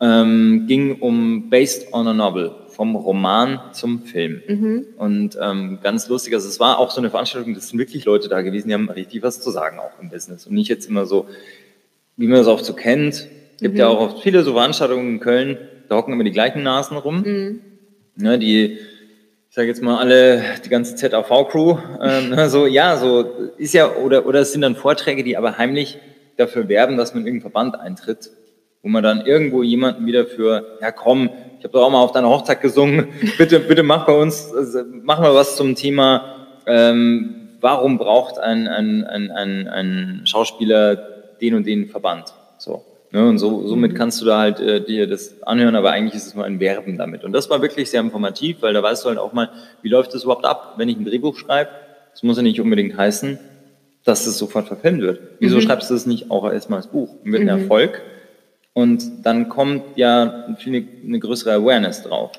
ähm, 0.00 0.64
ging 0.66 1.00
um 1.00 1.50
Based 1.50 1.92
on 1.92 2.08
a 2.08 2.12
Novel, 2.12 2.50
vom 2.66 2.96
Roman 2.96 3.60
zum 3.70 4.02
Film. 4.02 4.42
Mhm. 4.48 4.86
Und 4.96 5.38
ähm, 5.40 5.78
ganz 5.84 6.08
lustig, 6.08 6.34
also 6.34 6.48
es 6.48 6.58
war 6.58 6.80
auch 6.80 6.90
so 6.90 7.00
eine 7.00 7.10
Veranstaltung, 7.10 7.54
das 7.54 7.68
sind 7.68 7.78
wirklich 7.78 8.06
Leute 8.06 8.28
da 8.28 8.42
gewesen, 8.42 8.66
die 8.66 8.74
haben 8.74 8.90
richtig 8.90 9.22
was 9.22 9.40
zu 9.40 9.52
sagen 9.52 9.78
auch 9.78 10.02
im 10.02 10.10
Business 10.10 10.48
und 10.48 10.54
nicht 10.54 10.68
jetzt 10.68 10.88
immer 10.88 11.06
so, 11.06 11.28
wie 12.16 12.26
man 12.26 12.40
es 12.40 12.48
oft 12.48 12.64
so 12.64 12.72
kennt. 12.72 13.28
Gibt 13.60 13.78
ja 13.78 13.86
auch 13.86 14.00
oft 14.00 14.22
viele 14.24 14.42
so 14.42 14.54
Veranstaltungen 14.54 15.06
in 15.06 15.20
Köln, 15.20 15.58
da 15.88 15.94
hocken 15.94 16.12
immer 16.12 16.24
die 16.24 16.32
gleichen 16.32 16.64
Nasen 16.64 16.96
rum. 16.96 17.22
Ne, 18.16 18.38
die, 18.38 18.78
ich 19.50 19.56
sage 19.56 19.66
jetzt 19.66 19.82
mal 19.82 19.98
alle, 19.98 20.44
die 20.64 20.68
ganze 20.68 20.94
ZAV-Crew, 20.94 21.76
ähm, 22.00 22.30
ne, 22.30 22.48
so, 22.48 22.66
ja, 22.66 22.96
so 22.96 23.22
ist 23.58 23.74
ja, 23.74 23.92
oder, 23.96 24.24
oder 24.24 24.38
es 24.38 24.52
sind 24.52 24.60
dann 24.60 24.76
Vorträge, 24.76 25.24
die 25.24 25.36
aber 25.36 25.58
heimlich 25.58 25.98
dafür 26.36 26.68
werben, 26.68 26.96
dass 26.96 27.14
man 27.14 27.22
in 27.22 27.26
irgendeinen 27.26 27.50
Verband 27.50 27.80
eintritt, 27.80 28.30
wo 28.80 28.88
man 28.88 29.02
dann 29.02 29.26
irgendwo 29.26 29.64
jemanden 29.64 30.06
wieder 30.06 30.24
für, 30.24 30.78
ja 30.80 30.92
komm, 30.92 31.30
ich 31.58 31.64
habe 31.64 31.72
doch 31.72 31.82
auch 31.82 31.90
mal 31.90 32.00
auf 32.00 32.12
deiner 32.12 32.28
Hochzeit 32.28 32.60
gesungen, 32.60 33.08
bitte, 33.38 33.58
bitte 33.58 33.82
mach 33.82 34.06
bei 34.06 34.16
uns, 34.16 34.54
also, 34.54 34.84
mach 35.02 35.18
mal 35.18 35.34
was 35.34 35.56
zum 35.56 35.74
Thema, 35.74 36.46
ähm, 36.66 37.48
warum 37.60 37.98
braucht 37.98 38.38
ein, 38.38 38.68
ein, 38.68 39.02
ein, 39.02 39.32
ein, 39.32 39.66
ein 39.66 40.20
Schauspieler 40.26 40.94
den 41.40 41.56
und 41.56 41.66
den 41.66 41.88
Verband? 41.88 42.32
So. 42.58 42.84
Ne, 43.12 43.28
und 43.28 43.38
so, 43.38 43.66
somit 43.66 43.96
kannst 43.96 44.20
du 44.20 44.24
da 44.24 44.38
halt 44.38 44.60
äh, 44.60 44.80
dir 44.84 45.08
das 45.08 45.42
anhören, 45.42 45.74
aber 45.74 45.90
eigentlich 45.90 46.14
ist 46.14 46.28
es 46.28 46.34
nur 46.36 46.44
ein 46.44 46.60
Werben 46.60 46.96
damit. 46.96 47.24
Und 47.24 47.32
das 47.32 47.50
war 47.50 47.60
wirklich 47.60 47.90
sehr 47.90 48.00
informativ, 48.00 48.58
weil 48.62 48.72
da 48.72 48.82
weißt 48.82 49.04
du 49.04 49.08
halt 49.08 49.18
auch 49.18 49.32
mal, 49.32 49.50
wie 49.82 49.88
läuft 49.88 50.14
das 50.14 50.22
überhaupt 50.22 50.44
ab, 50.44 50.74
wenn 50.76 50.88
ich 50.88 50.96
ein 50.96 51.04
Drehbuch 51.04 51.36
schreibe. 51.36 51.70
Das 52.12 52.22
muss 52.22 52.36
ja 52.36 52.44
nicht 52.44 52.60
unbedingt 52.60 52.96
heißen, 52.96 53.38
dass 54.04 54.26
es 54.28 54.38
sofort 54.38 54.68
verfilmt 54.68 55.00
wird. 55.02 55.18
Wieso 55.40 55.60
schreibst 55.60 55.90
du 55.90 55.94
das 55.94 56.06
nicht 56.06 56.30
auch 56.30 56.50
erstmal 56.50 56.78
als 56.78 56.86
Buch? 56.86 57.08
Wird 57.24 57.42
ein 57.42 57.48
Erfolg. 57.48 58.00
Und 58.74 59.26
dann 59.26 59.48
kommt 59.48 59.96
ja 59.96 60.54
viel 60.58 60.86
eine 61.04 61.18
größere 61.18 61.52
Awareness 61.54 62.04
drauf. 62.04 62.30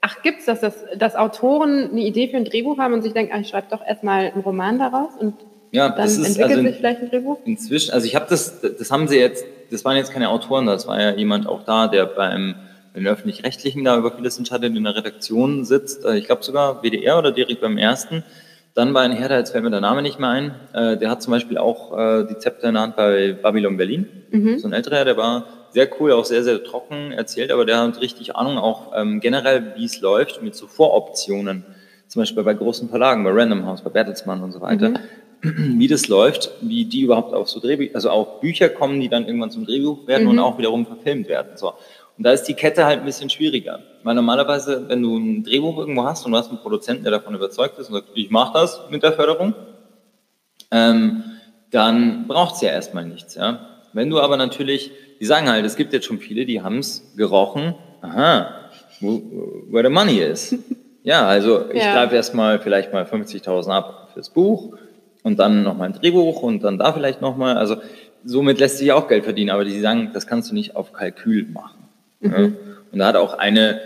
Ach, 0.00 0.22
gibt's 0.22 0.46
das, 0.46 0.60
dass, 0.60 0.74
dass 0.96 1.16
Autoren 1.16 1.90
eine 1.90 2.00
Idee 2.02 2.28
für 2.28 2.36
ein 2.36 2.44
Drehbuch 2.44 2.78
haben 2.78 2.94
und 2.94 3.02
sich 3.02 3.12
denken, 3.12 3.32
ach, 3.34 3.40
ich 3.40 3.48
schreibe 3.48 3.66
doch 3.70 3.84
erstmal 3.84 4.26
einen 4.30 4.42
Roman 4.42 4.78
daraus 4.78 5.10
und 5.18 5.34
Ja, 5.72 5.88
dann 5.90 6.08
entwickelt 6.08 6.50
also 6.50 6.62
sich 6.62 6.76
vielleicht 6.76 7.00
ein 7.00 7.10
Drehbuch? 7.10 7.38
inzwischen, 7.44 7.92
also 7.92 8.06
ich 8.06 8.14
habe 8.14 8.26
das, 8.30 8.60
das 8.60 8.90
haben 8.90 9.08
sie 9.08 9.18
jetzt, 9.18 9.44
das 9.70 9.84
waren 9.84 9.96
jetzt 9.96 10.12
keine 10.12 10.30
Autoren, 10.30 10.66
das 10.66 10.86
war 10.86 11.00
ja 11.00 11.10
jemand 11.12 11.46
auch 11.46 11.64
da, 11.64 11.88
der 11.88 12.06
beim, 12.06 12.54
beim 12.94 13.06
öffentlich-rechtlichen 13.06 13.84
da 13.84 13.96
über 13.96 14.12
vieles 14.12 14.38
entscheidet, 14.38 14.76
in 14.76 14.84
der 14.84 14.96
Redaktion 14.96 15.64
sitzt, 15.64 16.04
Äh, 16.04 16.18
ich 16.18 16.26
glaube 16.26 16.42
sogar 16.42 16.82
WDR 16.82 17.18
oder 17.18 17.32
direkt 17.32 17.60
beim 17.60 17.78
ersten. 17.78 18.24
Dann 18.74 18.94
war 18.94 19.02
ein 19.02 19.12
Herr, 19.12 19.28
da 19.28 19.38
jetzt 19.38 19.50
fällt 19.50 19.64
mir 19.64 19.70
der 19.70 19.80
Name 19.80 20.00
nicht 20.02 20.20
mehr 20.20 20.30
ein, 20.30 20.54
äh, 20.72 20.96
der 20.96 21.10
hat 21.10 21.22
zum 21.22 21.32
Beispiel 21.32 21.58
auch 21.58 21.96
äh, 21.96 22.26
die 22.28 22.38
Zepter 22.38 22.68
in 22.68 22.74
der 22.74 22.82
Hand 22.84 22.96
bei 22.96 23.32
Babylon 23.32 23.76
Berlin. 23.76 24.06
So 24.58 24.68
ein 24.68 24.72
älterer, 24.72 24.96
Herr, 24.96 25.04
der 25.04 25.16
war 25.16 25.44
sehr 25.70 25.88
cool, 26.00 26.12
auch 26.12 26.24
sehr, 26.24 26.42
sehr 26.44 26.62
trocken 26.62 27.12
erzählt, 27.12 27.50
aber 27.50 27.64
der 27.64 27.78
hat 27.78 28.00
richtig 28.00 28.36
Ahnung 28.36 28.58
auch 28.58 28.92
ähm, 28.94 29.20
generell, 29.20 29.74
wie 29.76 29.84
es 29.84 30.00
läuft 30.00 30.42
mit 30.42 30.54
so 30.54 30.66
Voroptionen. 30.66 31.64
Zum 32.08 32.22
Beispiel 32.22 32.42
bei 32.42 32.54
großen 32.54 32.88
Verlagen, 32.88 33.22
bei 33.22 33.30
Random 33.30 33.66
House, 33.66 33.82
bei 33.82 33.90
Bertelsmann 33.90 34.42
und 34.42 34.52
so 34.52 34.60
weiter. 34.60 34.94
wie 35.42 35.88
das 35.88 36.08
läuft, 36.08 36.50
wie 36.60 36.84
die 36.84 37.00
überhaupt 37.02 37.32
auf 37.34 37.48
so 37.48 37.60
Drehbücher, 37.60 37.94
also 37.94 38.10
auch 38.10 38.40
Bücher 38.40 38.68
kommen, 38.68 39.00
die 39.00 39.08
dann 39.08 39.26
irgendwann 39.26 39.50
zum 39.50 39.64
Drehbuch 39.64 40.06
werden 40.06 40.26
und 40.26 40.38
auch 40.38 40.58
wiederum 40.58 40.86
verfilmt 40.86 41.28
werden. 41.28 41.56
So. 41.56 41.72
Und 42.18 42.24
da 42.24 42.32
ist 42.32 42.44
die 42.44 42.54
Kette 42.54 42.84
halt 42.84 43.00
ein 43.00 43.06
bisschen 43.06 43.30
schwieriger. 43.30 43.78
Weil 44.02 44.14
normalerweise, 44.14 44.84
wenn 44.88 45.02
du 45.02 45.16
ein 45.16 45.42
Drehbuch 45.44 45.78
irgendwo 45.78 46.04
hast 46.04 46.26
und 46.26 46.32
du 46.32 46.38
hast 46.38 46.50
einen 46.50 46.58
Produzenten, 46.58 47.02
der 47.04 47.12
davon 47.12 47.34
überzeugt 47.34 47.78
ist 47.78 47.88
und 47.88 47.94
sagt, 47.94 48.08
ich 48.14 48.30
mache 48.30 48.52
das 48.52 48.80
mit 48.90 49.02
der 49.02 49.12
Förderung, 49.14 49.54
ähm, 50.70 51.24
dann 51.70 52.26
braucht 52.26 52.56
es 52.56 52.60
ja 52.60 52.70
erstmal 52.70 53.06
nichts. 53.06 53.34
Ja? 53.34 53.66
Wenn 53.92 54.10
du 54.10 54.20
aber 54.20 54.36
natürlich, 54.36 54.90
die 55.20 55.24
sagen 55.24 55.48
halt, 55.48 55.64
es 55.64 55.76
gibt 55.76 55.92
jetzt 55.92 56.06
schon 56.06 56.18
viele, 56.18 56.44
die 56.46 56.60
haben 56.62 56.78
es 56.78 57.12
gerochen, 57.16 57.74
aha, 58.02 58.54
wo, 59.00 59.22
where 59.70 59.86
the 59.88 59.92
money 59.92 60.18
is. 60.18 60.54
Ja, 61.02 61.26
also 61.26 61.70
ich 61.70 61.82
Ja. 61.82 61.94
greife 61.94 62.14
erstmal 62.14 62.58
vielleicht 62.60 62.92
mal 62.92 63.04
50.000 63.04 63.70
ab 63.70 64.10
fürs 64.12 64.28
Buch 64.28 64.76
und 65.22 65.38
dann 65.38 65.62
nochmal 65.62 65.88
ein 65.88 65.94
Drehbuch 65.94 66.42
und 66.42 66.62
dann 66.62 66.78
da 66.78 66.92
vielleicht 66.92 67.20
nochmal. 67.20 67.56
Also 67.56 67.76
somit 68.24 68.58
lässt 68.58 68.78
sich 68.78 68.92
auch 68.92 69.08
Geld 69.08 69.24
verdienen, 69.24 69.50
aber 69.50 69.64
die 69.64 69.80
sagen, 69.80 70.10
das 70.12 70.26
kannst 70.26 70.50
du 70.50 70.54
nicht 70.54 70.76
auf 70.76 70.92
Kalkül 70.92 71.46
machen. 71.48 71.88
Ja? 72.20 72.50
Und 72.92 72.98
da 72.98 73.06
hat 73.06 73.16
auch 73.16 73.34
eine 73.34 73.80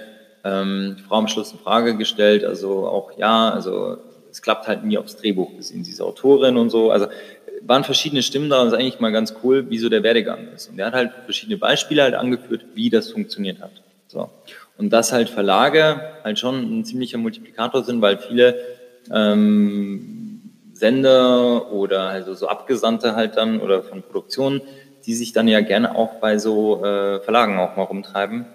ähm, 0.44 0.96
Frau 1.06 1.16
am 1.16 1.28
Schluss 1.28 1.50
eine 1.50 1.60
Frage 1.60 1.96
gestellt, 1.96 2.44
also 2.44 2.86
auch 2.86 3.16
ja, 3.18 3.50
also 3.50 3.98
es 4.30 4.42
klappt 4.42 4.66
halt 4.66 4.84
nie 4.84 4.98
aufs 4.98 5.16
Drehbuch 5.16 5.56
gesehen, 5.56 5.84
diese 5.84 6.04
Autorin 6.04 6.56
und 6.56 6.70
so. 6.70 6.90
Also 6.90 7.06
waren 7.62 7.84
verschiedene 7.84 8.22
Stimmen 8.22 8.50
da 8.50 8.60
und 8.60 8.66
es 8.66 8.72
ist 8.72 8.78
eigentlich 8.78 9.00
mal 9.00 9.12
ganz 9.12 9.34
cool, 9.42 9.70
wie 9.70 9.78
so 9.78 9.88
der 9.88 10.02
Werdegang 10.02 10.48
ist. 10.54 10.68
Und 10.68 10.76
der 10.76 10.86
hat 10.86 10.94
halt 10.94 11.12
verschiedene 11.24 11.56
Beispiele 11.56 12.02
halt 12.02 12.14
angeführt, 12.14 12.64
wie 12.74 12.90
das 12.90 13.10
funktioniert 13.12 13.60
hat. 13.60 13.70
So. 14.08 14.28
Und 14.76 14.92
dass 14.92 15.12
halt 15.12 15.30
Verlage 15.30 16.00
halt 16.24 16.38
schon 16.38 16.80
ein 16.80 16.84
ziemlicher 16.84 17.16
Multiplikator 17.16 17.84
sind, 17.84 18.02
weil 18.02 18.18
viele 18.18 18.56
ähm, 19.12 20.23
Sender 20.74 21.70
oder 21.72 22.02
also 22.08 22.34
so 22.34 22.48
Abgesandte 22.48 23.16
halt 23.16 23.37
dann 23.37 23.60
oder 23.60 23.82
von 23.82 24.02
Produktionen, 24.02 24.60
die 25.06 25.14
sich 25.14 25.32
dann 25.32 25.48
ja 25.48 25.60
gerne 25.60 25.94
auch 25.96 26.14
bei 26.20 26.38
so 26.38 26.84
äh, 26.84 27.20
Verlagen 27.20 27.58
auch 27.58 27.76
mal 27.76 27.84
rumtreiben 27.84 28.46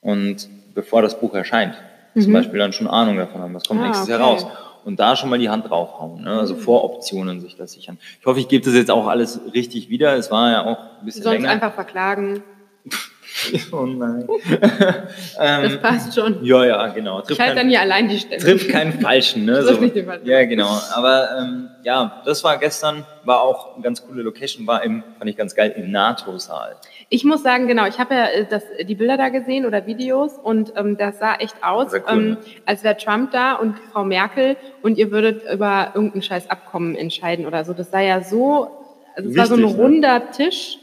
und 0.00 0.48
bevor 0.74 1.02
das 1.02 1.18
Buch 1.20 1.34
erscheint, 1.34 1.74
zum 2.18 2.32
Beispiel 2.32 2.58
dann 2.58 2.72
schon 2.72 2.86
Ahnung 2.88 3.16
davon 3.16 3.40
haben, 3.42 3.54
was 3.54 3.64
kommt 3.66 3.80
Ah, 3.80 3.86
nächstes 3.86 4.08
Jahr 4.08 4.20
okay. 4.20 4.42
raus. 4.44 4.46
Und 4.84 5.00
da 5.00 5.16
schon 5.16 5.30
mal 5.30 5.38
die 5.38 5.48
Hand 5.50 5.68
draufhauen, 5.68 6.22
ne? 6.22 6.38
also 6.38 6.54
Voroptionen 6.54 7.40
sich 7.40 7.56
das 7.56 7.72
sichern. 7.72 7.98
Ich 8.20 8.26
hoffe, 8.26 8.38
ich 8.38 8.46
gebe 8.48 8.64
das 8.64 8.74
jetzt 8.74 8.90
auch 8.90 9.08
alles 9.08 9.40
richtig 9.52 9.88
wieder. 9.88 10.16
Es 10.16 10.30
war 10.30 10.50
ja 10.52 10.64
auch 10.64 10.78
ein 11.00 11.04
bisschen 11.04 11.24
Sonst 11.24 11.34
länger. 11.38 11.50
einfach 11.50 11.74
verklagen. 11.74 12.42
oh 13.72 13.86
nein. 13.86 14.26
Das 15.38 15.76
passt 15.78 16.14
schon. 16.14 16.44
Ja, 16.44 16.64
ja, 16.64 16.86
genau. 16.88 17.20
Ich 17.20 17.26
Trifft 17.26 17.40
halte 17.40 17.54
kein- 17.54 17.64
dann 17.64 17.68
hier 17.68 17.80
allein 17.80 18.08
die 18.08 18.18
Stelle. 18.18 18.40
trifft 18.40 18.68
keinen 18.70 19.00
Falschen, 19.00 19.44
ne? 19.44 19.60
Trifft 19.64 19.80
nicht 19.80 19.96
den 19.96 20.06
Falschen. 20.06 20.26
Ja, 20.26 20.44
genau. 20.44 20.68
Aber 20.94 21.28
ähm, 21.38 21.68
ja, 21.82 22.22
das 22.24 22.42
war 22.44 22.58
gestern, 22.58 23.04
war 23.24 23.42
auch 23.42 23.74
eine 23.74 23.82
ganz 23.82 24.06
coole 24.06 24.22
Location, 24.22 24.66
war 24.66 24.82
im, 24.82 25.02
fand 25.18 25.30
ich 25.30 25.36
ganz 25.36 25.54
geil, 25.54 25.74
im 25.76 25.90
NATO-Saal. 25.90 26.76
Ich 27.08 27.24
muss 27.24 27.42
sagen, 27.42 27.68
genau, 27.68 27.86
ich 27.86 27.98
habe 27.98 28.14
ja 28.14 28.26
äh, 28.26 28.46
das, 28.48 28.62
die 28.88 28.94
Bilder 28.94 29.16
da 29.16 29.28
gesehen 29.28 29.66
oder 29.66 29.86
Videos 29.86 30.32
und 30.42 30.72
ähm, 30.76 30.96
das 30.96 31.18
sah 31.18 31.34
echt 31.36 31.56
aus, 31.62 31.92
cool, 31.92 32.02
ähm, 32.08 32.28
ne? 32.30 32.36
als 32.64 32.82
wäre 32.84 32.96
Trump 32.96 33.30
da 33.32 33.54
und 33.54 33.76
Frau 33.92 34.04
Merkel 34.04 34.56
und 34.82 34.98
ihr 34.98 35.10
würdet 35.10 35.42
über 35.52 35.92
irgendein 35.94 36.22
scheiß 36.22 36.50
Abkommen 36.50 36.96
entscheiden 36.96 37.46
oder 37.46 37.64
so. 37.64 37.74
Das 37.74 37.90
sah 37.90 38.00
ja 38.00 38.22
so, 38.22 38.70
also 39.14 39.30
es 39.30 39.36
war 39.36 39.46
so 39.46 39.54
ein 39.54 39.60
ne? 39.60 39.66
runder 39.66 40.30
Tisch, 40.30 40.78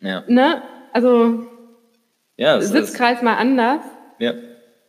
Ja, 0.00 0.22
ne? 0.28 0.62
Also 0.92 1.46
ja, 2.36 2.60
Sitzkreis 2.60 3.22
mal 3.22 3.34
anders. 3.36 3.80
ja. 4.18 4.32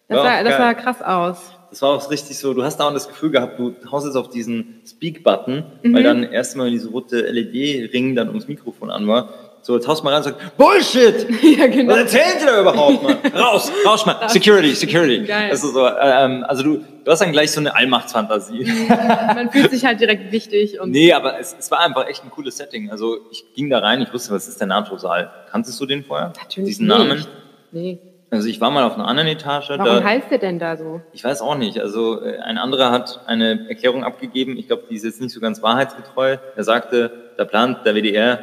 Das, 0.10 0.20
War 0.20 0.24
sah, 0.26 0.40
auch 0.40 0.44
das 0.46 0.58
sah 0.58 0.74
krass 0.74 1.02
aus. 1.02 1.54
Das 1.70 1.82
war 1.82 1.90
auch 1.90 2.10
richtig 2.10 2.38
so, 2.40 2.54
du 2.54 2.64
hast 2.64 2.78
da 2.78 2.88
auch 2.88 2.94
das 2.94 3.10
Gefühl 3.10 3.30
gehabt, 3.30 3.60
du 3.60 3.76
haust 3.92 4.06
jetzt 4.06 4.16
auf 4.16 4.30
diesen 4.30 4.80
Speak-Button, 4.88 5.66
Mhm. 5.84 5.94
weil 5.94 6.04
dann 6.04 6.24
erstmal 6.24 6.70
diese 6.72 6.90
rote 6.90 7.28
LED-Ring 7.30 8.16
dann 8.16 8.30
ums 8.30 8.48
Mikrofon 8.48 8.90
an 8.90 9.06
war. 9.06 9.34
So, 9.62 9.76
jetzt 9.76 9.88
haust 9.88 10.04
mal 10.04 10.12
rein 10.13 10.20
und 10.20 10.24
sagst, 10.24 10.58
Bullshit! 10.58 11.28
ja, 11.58 11.67
genau. 11.67 11.93
Was 11.93 12.00
erzählt 12.00 12.38
ihr 12.41 12.48
da 12.48 12.62
überhaupt, 12.62 13.04
Mann? 13.04 13.17
Raus, 13.36 13.72
raus 13.86 14.06
mal. 14.06 14.30
Security, 14.30 14.74
Security. 14.74 15.26
Geil. 15.26 15.52
Also, 15.52 15.72
so, 15.72 15.86
ähm, 15.88 16.46
also 16.48 16.63
du, 16.63 16.86
du 17.04 17.12
hast 17.12 17.20
dann 17.20 17.32
gleich 17.32 17.52
so 17.52 17.60
eine 17.60 17.76
Allmachtsfantasie. 17.76 18.65
Man 18.88 19.52
fühlt 19.52 19.72
sich 19.72 19.84
halt 19.86 20.00
direkt 20.00 20.32
wichtig 20.32 20.80
und 20.80 20.91
Nee, 20.91 21.12
aber 21.12 21.39
es, 21.39 21.56
es 21.60 21.70
war 21.70 21.80
einfach 21.80 22.08
echt 22.08 22.24
ein 22.24 22.32
cooles 22.32 22.58
Setting. 22.58 22.89
Also 22.91 23.17
ich 23.32 23.54
ging 23.56 23.70
da 23.70 23.80
rein, 23.80 24.02
ich 24.02 24.13
wusste, 24.13 24.34
was 24.34 24.48
ist 24.48 24.60
der 24.60 24.67
NATO-Saal. 24.67 25.32
Kanntest 25.52 25.80
du 25.82 25.86
den 25.86 26.04
vorher? 26.04 26.34
natürlich 26.38 26.70
Diesen 26.70 26.88
nicht. 26.88 26.98
Namen? 26.98 27.26
Nee. 27.72 28.00
Also 28.30 28.50
ich 28.50 28.60
war 28.60 28.72
mal 28.72 28.84
auf 28.84 28.96
einer 28.96 29.08
anderen 29.08 29.30
Etage. 29.30 29.70
Warum 29.70 29.86
da, 29.86 30.04
heißt 30.04 30.30
der 30.30 30.38
denn 30.38 30.60
da 30.60 30.76
so? 30.76 31.02
ich 31.13 31.24
weiß 31.24 31.41
auch 31.41 31.56
nicht. 31.58 31.80
Also 31.80 32.22
äh, 32.22 32.39
ein 32.39 32.58
anderer 32.58 32.91
hat 32.91 33.22
eine 33.26 33.67
Erklärung 33.70 34.04
abgegeben. 34.04 34.58
Ich 34.58 34.67
glaube, 34.67 34.84
die 34.89 34.96
ist 34.96 35.06
jetzt 35.06 35.22
nicht 35.22 35.32
so 35.34 35.39
ganz 35.39 35.62
wahrheitsgetreu. 35.62 36.38
Er 36.56 36.63
sagte, 36.63 37.12
da 37.38 37.46
plant 37.46 37.86
der 37.86 37.96
WDR 37.96 38.39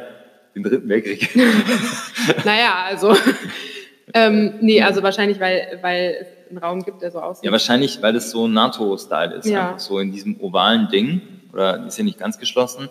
den 0.55 0.63
Dritten 0.63 0.89
Weltkrieg. 0.89 1.29
Naja, 2.45 2.85
also, 2.87 3.15
ähm, 4.13 4.55
nee, 4.61 4.81
also 4.81 5.03
wahrscheinlich, 5.03 5.39
weil, 5.39 5.77
weil 5.81 6.17
es 6.21 6.49
einen 6.49 6.57
Raum 6.57 6.83
gibt, 6.83 7.01
der 7.01 7.11
so 7.11 7.19
aussieht. 7.19 7.45
ja, 7.45 7.51
wahrscheinlich, 7.51 8.01
weil 8.01 8.15
es 8.15 8.31
so 8.31 8.47
NATO-Style 8.47 9.35
ist. 9.35 9.45
Ja. 9.45 9.67
Einfach 9.67 9.79
so 9.79 9.99
in 9.99 10.11
diesem 10.11 10.39
ovalen 10.41 10.87
Ding. 10.89 11.21
Oder 11.53 11.85
ist 11.85 11.97
ja 11.97 12.03
nicht 12.03 12.17
ganz 12.19 12.39
geschlossen. 12.39 12.89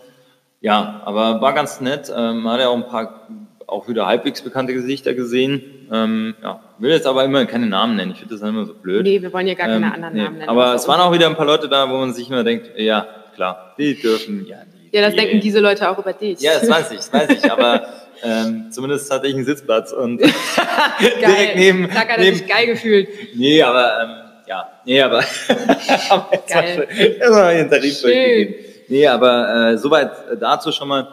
Ja, 0.61 1.03
aber 1.05 1.41
war 1.41 1.53
ganz 1.53 1.81
nett. 1.81 2.13
Ähm, 2.15 2.49
hat 2.49 2.61
ja 2.61 2.69
auch 2.69 2.77
ein 2.77 2.87
paar 2.87 3.29
auch 3.67 3.89
wieder 3.89 4.07
halbwegs 4.07 4.43
bekannte 4.43 4.73
Gesichter 4.73 5.15
gesehen. 5.15 5.63
Ähm, 5.93 6.35
ja, 6.43 6.61
will 6.79 6.91
jetzt 6.91 7.07
aber 7.07 7.25
immer 7.25 7.45
keine 7.47 7.67
Namen 7.67 7.97
nennen. 7.97 8.13
Ich 8.13 8.19
finde 8.19 8.35
das 8.35 8.41
dann 8.41 8.51
immer 8.51 8.65
so 8.65 8.75
blöd. 8.75 9.03
nee, 9.03 9.21
wir 9.21 9.33
wollen 9.33 9.47
hier 9.47 9.55
gar 9.57 9.67
keine 9.67 9.87
Ähm, 9.87 9.93
anderen 9.93 10.15
nee. 10.15 10.23
Namen 10.23 10.39
nennen. 10.39 10.49
Aber 10.49 10.75
es 10.75 10.87
waren 10.89 11.01
auch 11.01 11.13
wieder 11.13 11.27
ein 11.27 11.37
paar 11.37 11.47
Leute 11.47 11.69
da, 11.69 11.89
wo 11.91 11.99
man 11.99 12.13
sich 12.13 12.29
immer 12.31 12.45
denkt, 12.45 12.71
ja, 12.77 13.07
klar, 13.35 13.75
die 13.79 14.01
dürfen, 14.01 14.47
ja, 14.47 14.59
die. 14.65 14.84
Ja, 14.95 15.01
das 15.01 15.17
denken 15.17 15.41
diese 15.41 15.59
Leute 15.59 15.91
auch 15.91 15.99
über 15.99 16.13
dich. 16.13 16.39
Ja, 16.39 16.53
das 16.53 16.71
weiß 16.71 16.93
ich, 16.93 16.99
das 16.99 17.13
weiß 17.13 17.31
ich, 17.31 17.51
aber 17.51 17.89
ähm, 18.23 18.69
zumindest 18.71 19.13
hatte 19.13 19.27
ich 19.27 19.35
einen 19.35 19.45
Sitzplatz 19.45 19.91
und 19.91 20.19
direkt 21.01 21.57
neben, 21.57 21.89
Sag, 21.93 22.09
hat 22.11 22.19
er 22.19 22.23
neben 22.23 22.37
sich 22.37 22.47
geil 22.47 22.67
gefühlt. 22.69 23.09
Nee, 23.35 23.61
aber 23.61 24.03
ähm, 24.05 24.11
ja, 24.47 24.69
nee, 24.85 25.03
aber 25.03 25.19
aber 26.11 26.29
jetzt 26.31 26.49
Geil. 26.49 26.87
mal 27.29 27.57
den 27.57 27.69
Tarif 27.71 27.99
Schön. 27.99 28.13
durchgegeben. 28.13 28.55
Nee, 28.87 29.07
aber 29.09 29.73
äh, 29.73 29.79
soweit 29.79 30.13
äh, 30.31 30.37
dazu 30.39 30.71
schon 30.71 30.87
mal. 30.87 31.09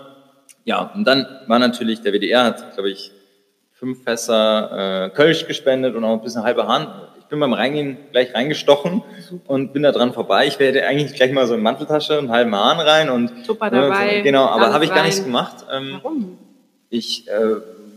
Ja, 0.63 0.91
und 0.94 1.04
dann 1.04 1.26
war 1.48 1.58
natürlich, 1.58 2.04
der 2.04 2.13
WDR 2.13 2.44
hat, 2.44 2.76
glaube 2.76 2.91
ich, 2.91 3.12
fünf 3.72 4.04
Fässer 4.04 5.06
äh, 5.06 5.10
Kölsch 5.10 5.48
gespendet 5.48 5.96
und 5.96 6.04
auch 6.04 6.13
ein 6.13 6.22
bisschen 6.22 6.44
halbe 6.44 6.67
Hand. 6.67 6.88
Ich 7.32 7.34
bin 7.34 7.39
beim 7.39 7.54
Reingehen 7.54 7.96
gleich 8.12 8.34
reingestochen 8.36 9.04
und 9.48 9.72
bin 9.72 9.84
da 9.84 9.94
dran 9.94 10.12
vorbei. 10.12 10.48
Ich 10.48 10.60
werde 10.60 10.86
eigentlich 10.86 11.13
gleich 11.13 11.32
mal 11.32 11.48
so 11.48 11.54
in 11.54 11.62
Manteltasche 11.62 12.17
einen 12.17 12.30
halben 12.30 12.54
Hahn 12.54 12.82
rein 12.82 13.10
und 13.10 13.46
Tupper 13.48 13.72
ne, 13.72 13.84
dabei, 13.84 14.17
so, 14.17 14.24
genau, 14.24 14.48
aber 14.48 14.74
habe 14.74 14.84
ich 14.84 14.94
gar 14.94 15.06
nichts 15.06 15.24
gemacht. 15.24 15.65
Ähm, 15.72 16.00
Warum? 16.04 16.38
ich 16.89 17.30
äh, 17.30 17.32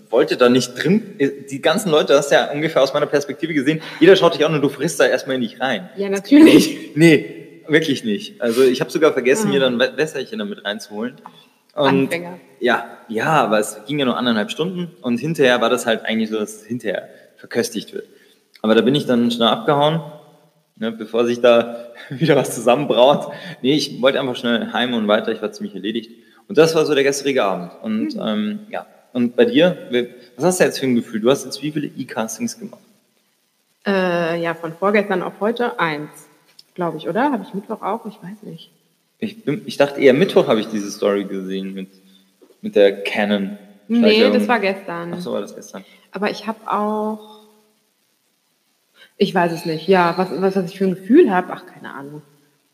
wollte 0.09 0.37
da 0.37 0.49
nicht 0.49 0.75
drin. 0.81 1.19
Die 1.51 1.61
ganzen 1.61 1.91
Leute, 1.91 2.15
hast 2.17 2.31
du 2.31 2.37
ja 2.37 2.49
ungefähr 2.53 2.81
aus 2.81 2.95
meiner 2.95 3.07
Perspektive 3.07 3.53
gesehen, 3.55 3.83
jeder 3.99 4.15
schaut 4.15 4.35
dich 4.37 4.47
an 4.47 4.55
und 4.55 4.63
du 4.63 4.69
frisst 4.69 5.01
da 5.01 5.07
erstmal 5.07 5.35
in 5.35 5.43
dich 5.43 5.61
rein. 5.61 5.91
Ja, 5.97 6.09
natürlich. 6.11 6.93
Nee, 6.95 7.61
wirklich 7.67 8.05
nicht. 8.05 8.41
Also 8.41 8.63
ich 8.63 8.81
habe 8.81 8.93
sogar 8.93 9.15
vergessen, 9.15 9.49
Ah. 9.49 9.53
mir 9.53 9.59
dann 9.59 9.81
Wä- 9.83 9.97
Wässerchen 9.97 10.39
damit 10.39 10.65
reinzuholen. 10.65 11.17
Und 11.75 11.87
Anfänger. 11.89 12.39
ja, 12.61 12.87
ja, 13.09 13.27
aber 13.33 13.59
es 13.59 13.81
ging 13.89 13.99
ja 13.99 14.05
nur 14.05 14.17
anderthalb 14.17 14.53
Stunden 14.53 14.93
und 15.03 15.19
hinterher 15.19 15.61
war 15.61 15.71
das 15.71 15.87
halt 15.87 16.05
eigentlich 16.05 16.31
so, 16.31 16.39
dass 16.39 16.55
es 16.61 16.65
hinterher 16.67 17.09
verköstigt 17.37 17.93
wird. 17.93 18.07
Aber 18.65 18.75
da 18.75 18.81
bin 18.81 18.95
ich 18.95 19.05
dann 19.05 19.31
schnell 19.31 19.49
abgehauen, 19.49 20.01
ne, 20.77 20.91
bevor 20.91 21.27
sich 21.27 21.43
da 21.43 21.85
wieder 22.09 22.35
was 22.35 22.55
zusammenbraut. 22.55 23.31
Nee, 23.61 23.75
ich 23.75 24.01
wollte 24.01 24.19
einfach 24.19 24.37
schnell 24.37 24.73
heim 24.73 24.95
und 24.95 25.07
weiter, 25.07 25.33
ich 25.33 25.43
war 25.43 25.53
ziemlich 25.53 25.75
erledigt. 25.75 26.11
Und 26.49 26.57
das 26.57 26.75
war 26.75 26.87
so 26.87 26.95
der 26.95 27.05
gestrige 27.05 27.45
Abend. 27.45 27.73
Und 27.83 28.17
ähm, 28.19 28.61
ja, 28.71 28.87
und 29.13 29.37
bei 29.37 29.45
dir, 29.45 29.77
was 30.37 30.47
hast 30.47 30.61
du 30.61 30.65
jetzt 30.65 30.79
für 30.79 30.87
ein 30.87 30.95
Gefühl? 30.95 31.21
Du 31.21 31.31
hast 31.31 31.45
jetzt 31.45 31.63
wie 31.63 31.73
viele 31.73 31.89
E-Castings 31.89 32.59
gemacht? 32.59 32.81
Äh, 33.87 34.41
ja, 34.41 34.55
von 34.55 34.73
vorgestern 34.73 35.23
auf 35.23 35.35
heute 35.41 35.79
eins, 35.79 36.09
glaube 36.75 36.97
ich, 36.97 37.07
oder? 37.07 37.33
Habe 37.33 37.45
ich 37.47 37.53
Mittwoch 37.53 37.83
auch? 37.83 38.07
Ich 38.07 38.15
weiß 38.15 38.45
nicht. 38.45 38.71
Ich, 39.19 39.45
bin, 39.45 39.61
ich 39.67 39.77
dachte 39.77 40.01
eher 40.01 40.15
Mittwoch 40.15 40.49
habe 40.49 40.61
ich 40.61 40.69
diese 40.69 40.91
Story 40.91 41.25
gesehen 41.25 41.75
mit, 41.75 41.89
mit 42.63 42.77
der 42.77 43.05
Canon. 43.05 43.59
Nee, 43.89 44.31
das 44.31 44.49
war 44.49 44.59
gestern. 44.59 45.13
Ach 45.13 45.21
so 45.21 45.35
war 45.35 45.43
das 45.43 45.55
gestern. 45.55 45.85
Aber 46.13 46.31
ich 46.31 46.47
habe 46.47 46.61
auch. 46.67 47.34
Ich 49.17 49.35
weiß 49.35 49.53
es 49.53 49.65
nicht. 49.65 49.87
Ja, 49.89 50.15
was, 50.17 50.29
was, 50.33 50.57
was 50.57 50.71
ich 50.71 50.79
für 50.79 50.85
ein 50.85 50.95
Gefühl 50.95 51.31
habe, 51.31 51.53
ach, 51.53 51.65
keine 51.67 51.93
Ahnung. 51.95 52.23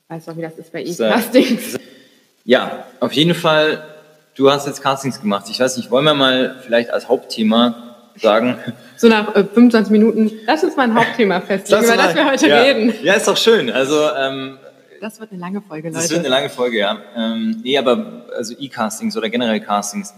Weiß 0.08 0.24
doch, 0.24 0.36
wie 0.36 0.42
das 0.42 0.58
ist 0.58 0.72
bei 0.72 0.82
E-Castings. 0.82 1.78
Ja, 2.44 2.84
auf 2.98 3.12
jeden 3.12 3.34
Fall, 3.34 3.82
du 4.34 4.50
hast 4.50 4.66
jetzt 4.66 4.82
Castings 4.82 5.20
gemacht. 5.20 5.46
Ich 5.50 5.60
weiß 5.60 5.76
nicht, 5.76 5.90
wollen 5.90 6.04
wir 6.04 6.14
mal 6.14 6.56
vielleicht 6.64 6.90
als 6.90 7.08
Hauptthema 7.08 7.90
sagen, 8.16 8.58
So 8.96 9.08
nach 9.08 9.34
äh, 9.34 9.44
25 9.44 9.90
Minuten, 9.90 10.32
lass 10.46 10.64
uns 10.64 10.76
mal 10.76 10.84
ein 10.84 10.94
Hauptthema 10.94 11.40
festlegen, 11.46 11.84
über 11.84 11.96
das 11.96 12.14
wir 12.14 12.30
heute 12.30 12.48
ja. 12.48 12.60
reden. 12.60 12.94
Ja, 13.02 13.14
ist 13.14 13.28
doch 13.28 13.36
schön. 13.36 13.70
Also, 13.70 14.08
ähm, 14.16 14.58
Das 15.00 15.20
wird 15.20 15.32
eine 15.32 15.40
lange 15.40 15.60
Folge, 15.62 15.90
das 15.90 16.02
Leute. 16.02 16.14
wird 16.16 16.26
eine 16.26 16.28
lange 16.34 16.50
Folge, 16.50 16.78
ja. 16.78 16.98
Ähm, 17.16 17.60
nee, 17.62 17.78
aber 17.78 18.24
also 18.36 18.54
E-Castings 18.58 19.16
oder 19.16 19.28
generell 19.30 19.60
Castings, 19.60 20.14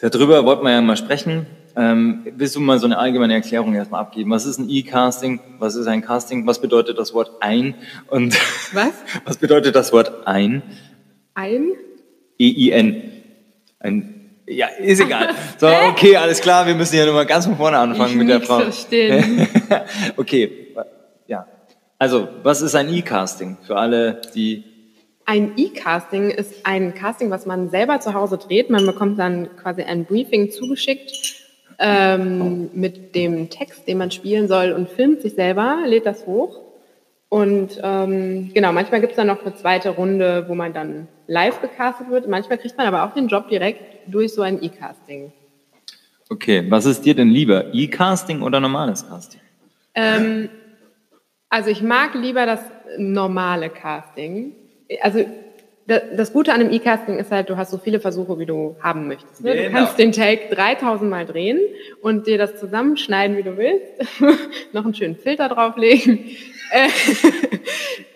darüber 0.00 0.44
wollten 0.44 0.64
wir 0.64 0.72
ja 0.72 0.80
mal 0.80 0.96
sprechen. 0.96 1.46
Ähm, 1.74 2.26
willst 2.36 2.54
du 2.54 2.60
mal 2.60 2.78
so 2.78 2.86
eine 2.86 2.98
allgemeine 2.98 3.34
Erklärung 3.34 3.74
erstmal 3.74 4.00
abgeben? 4.02 4.30
Was 4.30 4.44
ist 4.44 4.58
ein 4.58 4.68
E-Casting? 4.68 5.40
Was 5.58 5.74
ist 5.74 5.86
ein 5.86 6.02
Casting? 6.02 6.46
Was 6.46 6.60
bedeutet 6.60 6.98
das 6.98 7.14
Wort 7.14 7.30
ein? 7.40 7.74
Und 8.08 8.34
Was? 8.72 8.92
was 9.24 9.36
bedeutet 9.38 9.74
das 9.74 9.92
Wort 9.92 10.26
ein? 10.26 10.62
Ein? 11.34 11.72
E-I-N. 12.38 13.02
Ein, 13.78 14.30
ja, 14.46 14.66
ist 14.78 15.00
egal. 15.00 15.30
So, 15.58 15.68
okay, 15.68 16.16
alles 16.16 16.40
klar, 16.40 16.66
wir 16.66 16.74
müssen 16.74 16.96
ja 16.96 17.06
nochmal 17.06 17.26
ganz 17.26 17.46
von 17.46 17.56
vorne 17.56 17.78
anfangen 17.78 18.10
Ich 18.10 18.16
mit 18.16 18.28
der 18.28 18.40
Frau. 18.40 18.58
verstehen. 18.60 19.46
okay, 20.16 20.74
ja. 21.28 21.46
Also, 21.98 22.28
was 22.42 22.62
ist 22.62 22.74
ein 22.74 22.92
E-Casting 22.92 23.58
für 23.64 23.76
alle, 23.76 24.20
die 24.34 24.64
Ein 25.24 25.52
E-Casting 25.56 26.30
ist 26.30 26.66
ein 26.66 26.94
Casting, 26.94 27.30
was 27.30 27.46
man 27.46 27.70
selber 27.70 28.00
zu 28.00 28.12
Hause 28.12 28.38
dreht. 28.38 28.70
Man 28.70 28.84
bekommt 28.84 29.18
dann 29.20 29.56
quasi 29.56 29.82
ein 29.82 30.04
Briefing 30.04 30.50
zugeschickt 30.50 31.12
ähm, 31.82 32.70
mit 32.72 33.14
dem 33.14 33.50
Text, 33.50 33.88
den 33.88 33.98
man 33.98 34.10
spielen 34.10 34.46
soll 34.46 34.72
und 34.72 34.88
filmt 34.88 35.20
sich 35.20 35.34
selber, 35.34 35.78
lädt 35.84 36.06
das 36.06 36.26
hoch. 36.26 36.60
Und 37.28 37.80
ähm, 37.82 38.50
genau, 38.54 38.72
manchmal 38.72 39.00
gibt 39.00 39.12
es 39.12 39.16
dann 39.16 39.26
noch 39.26 39.42
eine 39.44 39.54
zweite 39.54 39.90
Runde, 39.90 40.44
wo 40.48 40.54
man 40.54 40.72
dann 40.72 41.08
live 41.26 41.60
gecastet 41.60 42.08
wird. 42.10 42.28
Manchmal 42.28 42.58
kriegt 42.58 42.76
man 42.76 42.86
aber 42.86 43.04
auch 43.04 43.14
den 43.14 43.26
Job 43.26 43.48
direkt 43.48 43.82
durch 44.06 44.32
so 44.32 44.42
ein 44.42 44.62
E-Casting. 44.62 45.32
Okay, 46.28 46.64
was 46.68 46.84
ist 46.84 47.04
dir 47.04 47.14
denn 47.14 47.30
lieber? 47.30 47.74
E-Casting 47.74 48.42
oder 48.42 48.60
normales 48.60 49.06
Casting? 49.08 49.40
Ähm, 49.94 50.50
also 51.48 51.70
ich 51.70 51.82
mag 51.82 52.14
lieber 52.14 52.46
das 52.46 52.60
normale 52.96 53.70
Casting. 53.70 54.54
Also 55.00 55.24
das 55.86 56.32
Gute 56.32 56.52
an 56.52 56.60
einem 56.60 56.70
E-Casting 56.72 57.18
ist 57.18 57.32
halt, 57.32 57.50
du 57.50 57.56
hast 57.56 57.70
so 57.72 57.78
viele 57.78 57.98
Versuche, 57.98 58.38
wie 58.38 58.46
du 58.46 58.76
haben 58.80 59.08
möchtest. 59.08 59.42
Ne? 59.42 59.56
Du 59.56 59.62
Genau. 59.64 59.78
kannst 59.78 59.98
den 59.98 60.12
Take 60.12 60.54
3000 60.54 61.10
Mal 61.10 61.26
drehen 61.26 61.58
und 62.00 62.26
dir 62.28 62.38
das 62.38 62.56
zusammenschneiden, 62.60 63.36
wie 63.36 63.42
du 63.42 63.56
willst. 63.56 64.20
Noch 64.72 64.84
einen 64.84 64.94
schönen 64.94 65.16
Filter 65.16 65.48
drauflegen. 65.48 66.20
Äh, 66.74 66.88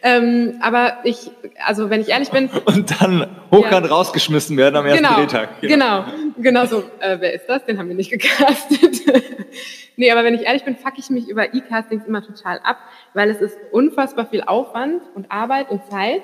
ähm, 0.02 0.59
aber 0.62 0.98
ich, 1.05 1.31
also 1.64 1.90
wenn 1.90 2.00
ich 2.00 2.09
ehrlich 2.09 2.31
bin, 2.31 2.48
Und 2.64 3.02
dann 3.02 3.26
hochkant 3.52 3.87
Ja. 3.87 3.92
rausgeschmissen 3.92 4.57
werden 4.57 4.76
am 4.76 4.87
ersten 4.87 5.05
genau, 5.05 5.16
Drehtag. 5.16 5.61
Genau, 5.61 6.05
genau 6.38 6.64
so. 6.64 6.79
Äh, 7.00 7.18
wer 7.20 7.35
ist 7.35 7.46
das? 7.48 7.66
Den 7.66 7.79
haben 7.79 7.88
wir 7.88 7.94
nicht 7.96 8.11
gecastet. 8.18 9.02
nee, 9.96 10.11
aber 10.11 10.24
wenn 10.24 10.35
ich 10.35 10.42
ehrlich 10.46 10.64
bin, 10.64 10.76
fuck 10.76 10.94
ich 10.96 11.11
mich 11.11 11.29
über 11.29 11.52
E-Castings 11.55 12.07
immer 12.07 12.22
total 12.24 12.59
ab, 12.62 12.79
weil 13.12 13.29
es 13.29 13.42
ist 13.42 13.59
unfassbar 13.72 14.24
viel 14.26 14.42
Aufwand 14.42 15.02
und 15.14 15.31
Arbeit 15.31 15.70
und 15.70 15.85
Zeit. 15.90 16.22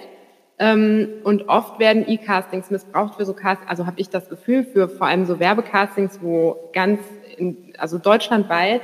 Ähm, 0.63 1.09
und 1.25 1.49
oft 1.49 1.81
werden 1.81 2.05
E-Castings 2.07 2.71
missbraucht 2.71 3.17
für 3.17 3.25
so 3.25 3.35
Castings, 3.35 3.69
also 3.69 3.85
habe 3.85 3.99
ich 3.99 4.11
das 4.11 4.29
Gefühl, 4.29 4.63
für 4.63 4.89
vor 4.89 5.09
allem 5.09 5.27
so 5.27 5.41
Werbecastings, 5.41 6.21
wo 6.23 6.71
ganz, 6.73 7.01
in, 7.37 7.75
also 7.79 7.99
deutschlandweit 7.99 8.83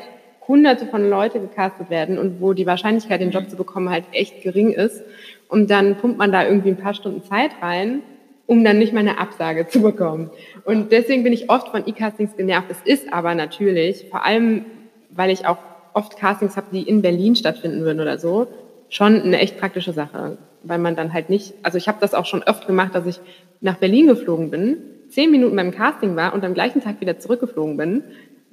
hunderte 0.49 0.87
von 0.87 1.09
Leute 1.09 1.39
gecastet 1.39 1.89
werden 1.89 2.19
und 2.19 2.41
wo 2.41 2.53
die 2.53 2.67
Wahrscheinlichkeit, 2.67 3.21
den 3.21 3.31
Job 3.31 3.49
zu 3.49 3.55
bekommen, 3.55 3.91
halt 3.91 4.07
echt 4.11 4.43
gering 4.43 4.73
ist. 4.73 5.05
Und 5.49 5.71
dann 5.71 5.95
pumpt 5.95 6.19
man 6.19 6.33
da 6.33 6.45
irgendwie 6.45 6.71
ein 6.71 6.79
paar 6.79 6.95
Stunden 6.95 7.23
Zeit 7.23 7.53
rein, 7.63 8.03
um 8.47 8.65
dann 8.65 8.81
nicht 8.81 8.93
mal 8.93 9.01
eine 9.01 9.21
Absage 9.21 9.69
zu 9.69 9.81
bekommen. 9.81 10.31
Und 10.65 10.91
deswegen 10.91 11.23
bin 11.23 11.33
ich 11.33 11.49
oft 11.49 11.69
von 11.69 11.87
E-Castings 11.87 12.37
genervt. 12.37 12.71
Es 12.71 12.81
ist 12.83 13.13
aber 13.13 13.37
natürlich, 13.37 14.07
vor 14.11 14.27
allem, 14.27 14.65
weil 15.11 15.31
ich 15.31 15.47
auch 15.47 15.59
oft 15.93 16.19
Castings 16.19 16.57
habe, 16.57 16.67
die 16.73 16.83
in 16.83 17.03
Berlin 17.03 17.37
stattfinden 17.37 17.83
würden 17.83 18.01
oder 18.01 18.19
so, 18.19 18.49
schon 18.89 19.23
eine 19.23 19.39
echt 19.39 19.61
praktische 19.61 19.93
Sache. 19.93 20.39
Weil 20.63 20.79
man 20.79 20.97
dann 20.97 21.13
halt 21.13 21.31
nicht, 21.31 21.55
also 21.63 21.79
ich 21.79 21.89
habe 21.89 21.99
das 22.01 22.15
auch 22.15 22.27
schon 22.27 22.43
oft 22.43 22.67
gemacht, 22.67 22.95
dass 22.95 23.07
ich 23.07 23.21
nach 23.61 23.77
Berlin 23.77 24.07
geflogen 24.09 24.51
bin, 24.51 24.79
zehn 25.09 25.31
Minuten 25.31 25.57
beim 25.57 25.71
Casting 25.71 26.17
war 26.17 26.35
und 26.35 26.45
am 26.45 26.55
gleichen 26.55 26.83
Tag 26.83 27.01
wieder 27.01 27.19
zurückgeflogen 27.19 27.77
bin. 27.77 28.03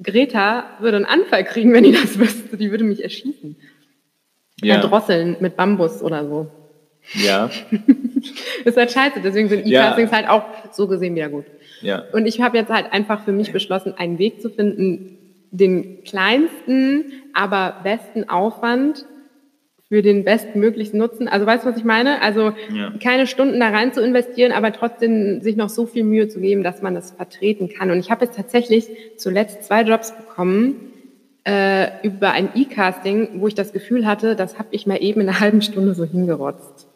Greta 0.01 0.65
würde 0.79 0.97
einen 0.97 1.05
Anfall 1.05 1.43
kriegen, 1.43 1.73
wenn 1.73 1.83
die 1.83 1.91
das 1.91 2.19
wüsste. 2.19 2.57
Die 2.57 2.71
würde 2.71 2.83
mich 2.83 3.03
erschießen. 3.03 3.55
Ja. 4.61 4.75
Erdrosseln 4.75 5.37
mit 5.39 5.57
Bambus 5.57 6.01
oder 6.01 6.27
so. 6.27 6.47
Ja, 7.13 7.51
ist 8.65 8.77
halt 8.77 8.91
scheiße, 8.91 9.19
deswegen 9.23 9.47
sind 9.47 9.67
Ja. 9.67 9.81
E-Castings 9.87 10.11
halt 10.11 10.27
auch 10.27 10.43
so 10.71 10.87
gesehen 10.87 11.13
wieder 11.15 11.29
gut. 11.29 11.45
ja. 11.81 12.03
Und 12.13 12.25
ich 12.25 12.41
habe 12.41 12.57
jetzt 12.57 12.71
halt 12.71 12.91
einfach 12.93 13.23
für 13.23 13.31
mich 13.31 13.51
beschlossen, 13.51 13.93
einen 13.95 14.17
Weg 14.17 14.41
zu 14.41 14.49
finden, 14.49 15.17
den 15.51 16.03
kleinsten, 16.03 17.05
aber 17.33 17.75
besten 17.83 18.27
Aufwand 18.27 19.05
für 19.95 20.01
den 20.01 20.25
bestmöglichen 20.25 20.99
Nutzen. 20.99 21.29
Also 21.29 21.45
weißt 21.45 21.63
du, 21.63 21.69
was 21.69 21.77
ich 21.77 21.85
meine? 21.85 22.21
Also 22.21 22.51
Ja. 22.73 22.91
keine 23.01 23.27
Stunden 23.27 23.61
da 23.61 23.69
rein 23.69 23.93
zu 23.93 24.01
investieren, 24.03 24.51
aber 24.51 24.73
trotzdem 24.73 25.39
sich 25.41 25.55
noch 25.55 25.69
so 25.69 25.85
viel 25.85 26.03
Mühe 26.03 26.27
zu 26.27 26.41
geben, 26.41 26.63
dass 26.63 26.81
man 26.81 26.93
das 26.93 27.11
vertreten 27.11 27.69
kann. 27.69 27.91
Und 27.91 27.99
ich 27.99 28.11
habe 28.11 28.25
jetzt 28.25 28.35
tatsächlich 28.35 28.89
zuletzt 29.15 29.63
zwei 29.63 29.83
Jobs 29.83 30.11
bekommen 30.13 30.75
äh, 31.45 31.87
über 32.03 32.31
ein 32.33 32.49
E-Casting, 32.55 33.39
wo 33.39 33.47
ich 33.47 33.55
das 33.55 33.71
Gefühl 33.71 34.05
hatte, 34.05 34.35
das 34.35 34.59
habe 34.59 34.67
ich 34.71 34.85
mal 34.85 34.97
eben 35.01 35.21
in 35.21 35.29
einer 35.29 35.39
halben 35.39 35.61
Stunde 35.61 35.93
so 35.93 36.03
hingerotzt. 36.03 36.87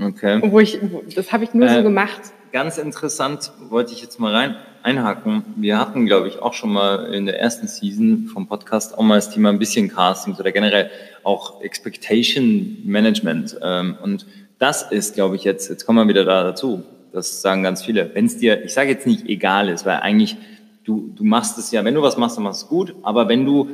Okay. 0.00 0.40
Und 0.40 0.52
wo 0.52 0.60
ich, 0.60 0.78
wo, 0.82 1.02
das 1.16 1.32
habe 1.32 1.42
ich 1.42 1.52
nur 1.52 1.66
Äh, 1.66 1.74
so 1.74 1.82
gemacht. 1.82 2.20
Ganz 2.56 2.78
interessant, 2.78 3.52
wollte 3.68 3.92
ich 3.92 4.00
jetzt 4.00 4.18
mal 4.18 4.34
rein 4.34 4.56
einhaken. 4.82 5.44
Wir 5.56 5.78
hatten, 5.78 6.06
glaube 6.06 6.28
ich, 6.28 6.40
auch 6.40 6.54
schon 6.54 6.72
mal 6.72 7.12
in 7.12 7.26
der 7.26 7.38
ersten 7.38 7.68
Season 7.68 8.30
vom 8.32 8.46
Podcast 8.46 8.96
auch 8.96 9.02
mal 9.02 9.16
das 9.16 9.28
Thema 9.28 9.50
ein 9.50 9.58
bisschen 9.58 9.90
Castings 9.90 10.40
oder 10.40 10.52
generell 10.52 10.90
auch 11.22 11.60
Expectation 11.60 12.78
Management. 12.82 13.58
Ähm, 13.62 13.98
Und 14.02 14.24
das 14.58 14.90
ist, 14.90 15.16
glaube 15.16 15.36
ich, 15.36 15.44
jetzt, 15.44 15.68
jetzt 15.68 15.84
kommen 15.84 15.98
wir 15.98 16.08
wieder 16.08 16.24
da 16.24 16.44
dazu. 16.44 16.82
Das 17.12 17.42
sagen 17.42 17.62
ganz 17.62 17.84
viele. 17.84 18.14
Wenn 18.14 18.24
es 18.24 18.38
dir, 18.38 18.64
ich 18.64 18.72
sage 18.72 18.88
jetzt 18.88 19.06
nicht 19.06 19.28
egal 19.28 19.68
ist, 19.68 19.84
weil 19.84 19.98
eigentlich 19.98 20.38
du, 20.82 21.12
du 21.14 21.24
machst 21.24 21.58
es 21.58 21.72
ja, 21.72 21.84
wenn 21.84 21.94
du 21.94 22.00
was 22.00 22.16
machst, 22.16 22.38
dann 22.38 22.44
machst 22.44 22.62
du 22.62 22.64
es 22.64 22.70
gut, 22.70 22.94
aber 23.02 23.28
wenn 23.28 23.44
du 23.44 23.68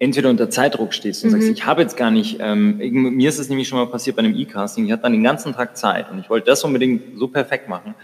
entweder 0.00 0.30
unter 0.30 0.48
Zeitdruck 0.48 0.94
stehst 0.94 1.24
und 1.24 1.30
sagst, 1.30 1.48
ich 1.48 1.66
habe 1.66 1.82
jetzt 1.82 1.96
gar 1.96 2.10
nicht, 2.10 2.38
ähm, 2.40 2.76
mir 2.78 3.28
ist 3.28 3.38
es 3.38 3.48
nämlich 3.48 3.66
schon 3.68 3.78
mal 3.78 3.86
passiert 3.86 4.14
bei 4.16 4.20
einem 4.22 4.36
E-Casting, 4.36 4.86
ich 4.86 4.92
hatte 4.92 5.02
dann 5.02 5.12
den 5.12 5.24
ganzen 5.24 5.52
Tag 5.54 5.76
Zeit 5.76 6.10
und 6.10 6.18
ich 6.20 6.30
wollte 6.30 6.46
das 6.46 6.62
unbedingt 6.62 7.18
so 7.18 7.26
perfekt 7.28 7.68
machen. 7.68 7.94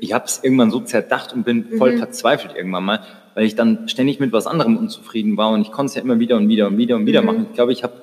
Ich 0.00 0.12
habe 0.14 0.24
es 0.24 0.40
irgendwann 0.42 0.70
so 0.70 0.80
zerdacht 0.80 1.32
und 1.34 1.44
bin 1.44 1.66
voll 1.76 1.98
verzweifelt 1.98 2.54
irgendwann 2.56 2.84
mal, 2.84 3.00
weil 3.34 3.44
ich 3.44 3.54
dann 3.54 3.86
ständig 3.88 4.18
mit 4.18 4.32
was 4.32 4.46
anderem 4.46 4.76
unzufrieden 4.78 5.36
war 5.36 5.50
und 5.50 5.60
ich 5.62 5.72
konnte 5.72 5.90
es 5.90 5.94
ja 5.94 6.02
immer 6.02 6.18
wieder 6.18 6.36
und 6.36 6.48
wieder 6.48 6.66
und 6.68 6.78
wieder 6.78 6.96
und 6.96 7.04
wieder 7.06 7.20
machen. 7.22 7.46
Ich 7.50 7.54
glaube, 7.54 7.72
ich 7.72 7.82
habe 7.82 7.94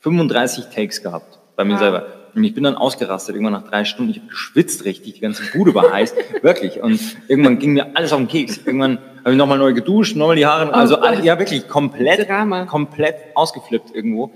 35 0.00 0.66
Takes 0.74 1.02
gehabt 1.02 1.38
bei 1.54 1.64
mir 1.64 1.74
Wow. 1.74 1.78
selber. 1.80 2.06
Und 2.36 2.44
ich 2.44 2.54
bin 2.54 2.64
dann 2.64 2.76
ausgerastet, 2.76 3.34
irgendwann 3.34 3.54
nach 3.54 3.68
drei 3.68 3.84
Stunden. 3.86 4.10
Ich 4.12 4.18
habe 4.18 4.28
geschwitzt 4.28 4.84
richtig, 4.84 5.14
die 5.14 5.20
ganze 5.20 5.42
Bude 5.54 5.74
war 5.74 5.90
heiß, 5.90 6.14
wirklich. 6.42 6.82
Und 6.82 7.00
irgendwann 7.28 7.58
ging 7.58 7.72
mir 7.72 7.96
alles 7.96 8.12
auf 8.12 8.18
den 8.18 8.28
Keks. 8.28 8.58
Irgendwann 8.66 8.98
habe 9.20 9.32
ich 9.32 9.36
nochmal 9.38 9.56
neu 9.58 9.72
geduscht, 9.72 10.14
nochmal 10.16 10.36
die 10.36 10.44
Haare, 10.46 10.72
also 10.74 10.96
Oh 10.96 11.00
Gott. 11.00 11.06
alle, 11.08 11.24
ja 11.24 11.38
wirklich 11.38 11.66
komplett, 11.66 12.28
Drama. 12.28 12.66
komplett 12.66 13.16
ausgeflippt 13.34 13.94
irgendwo. 13.94 14.30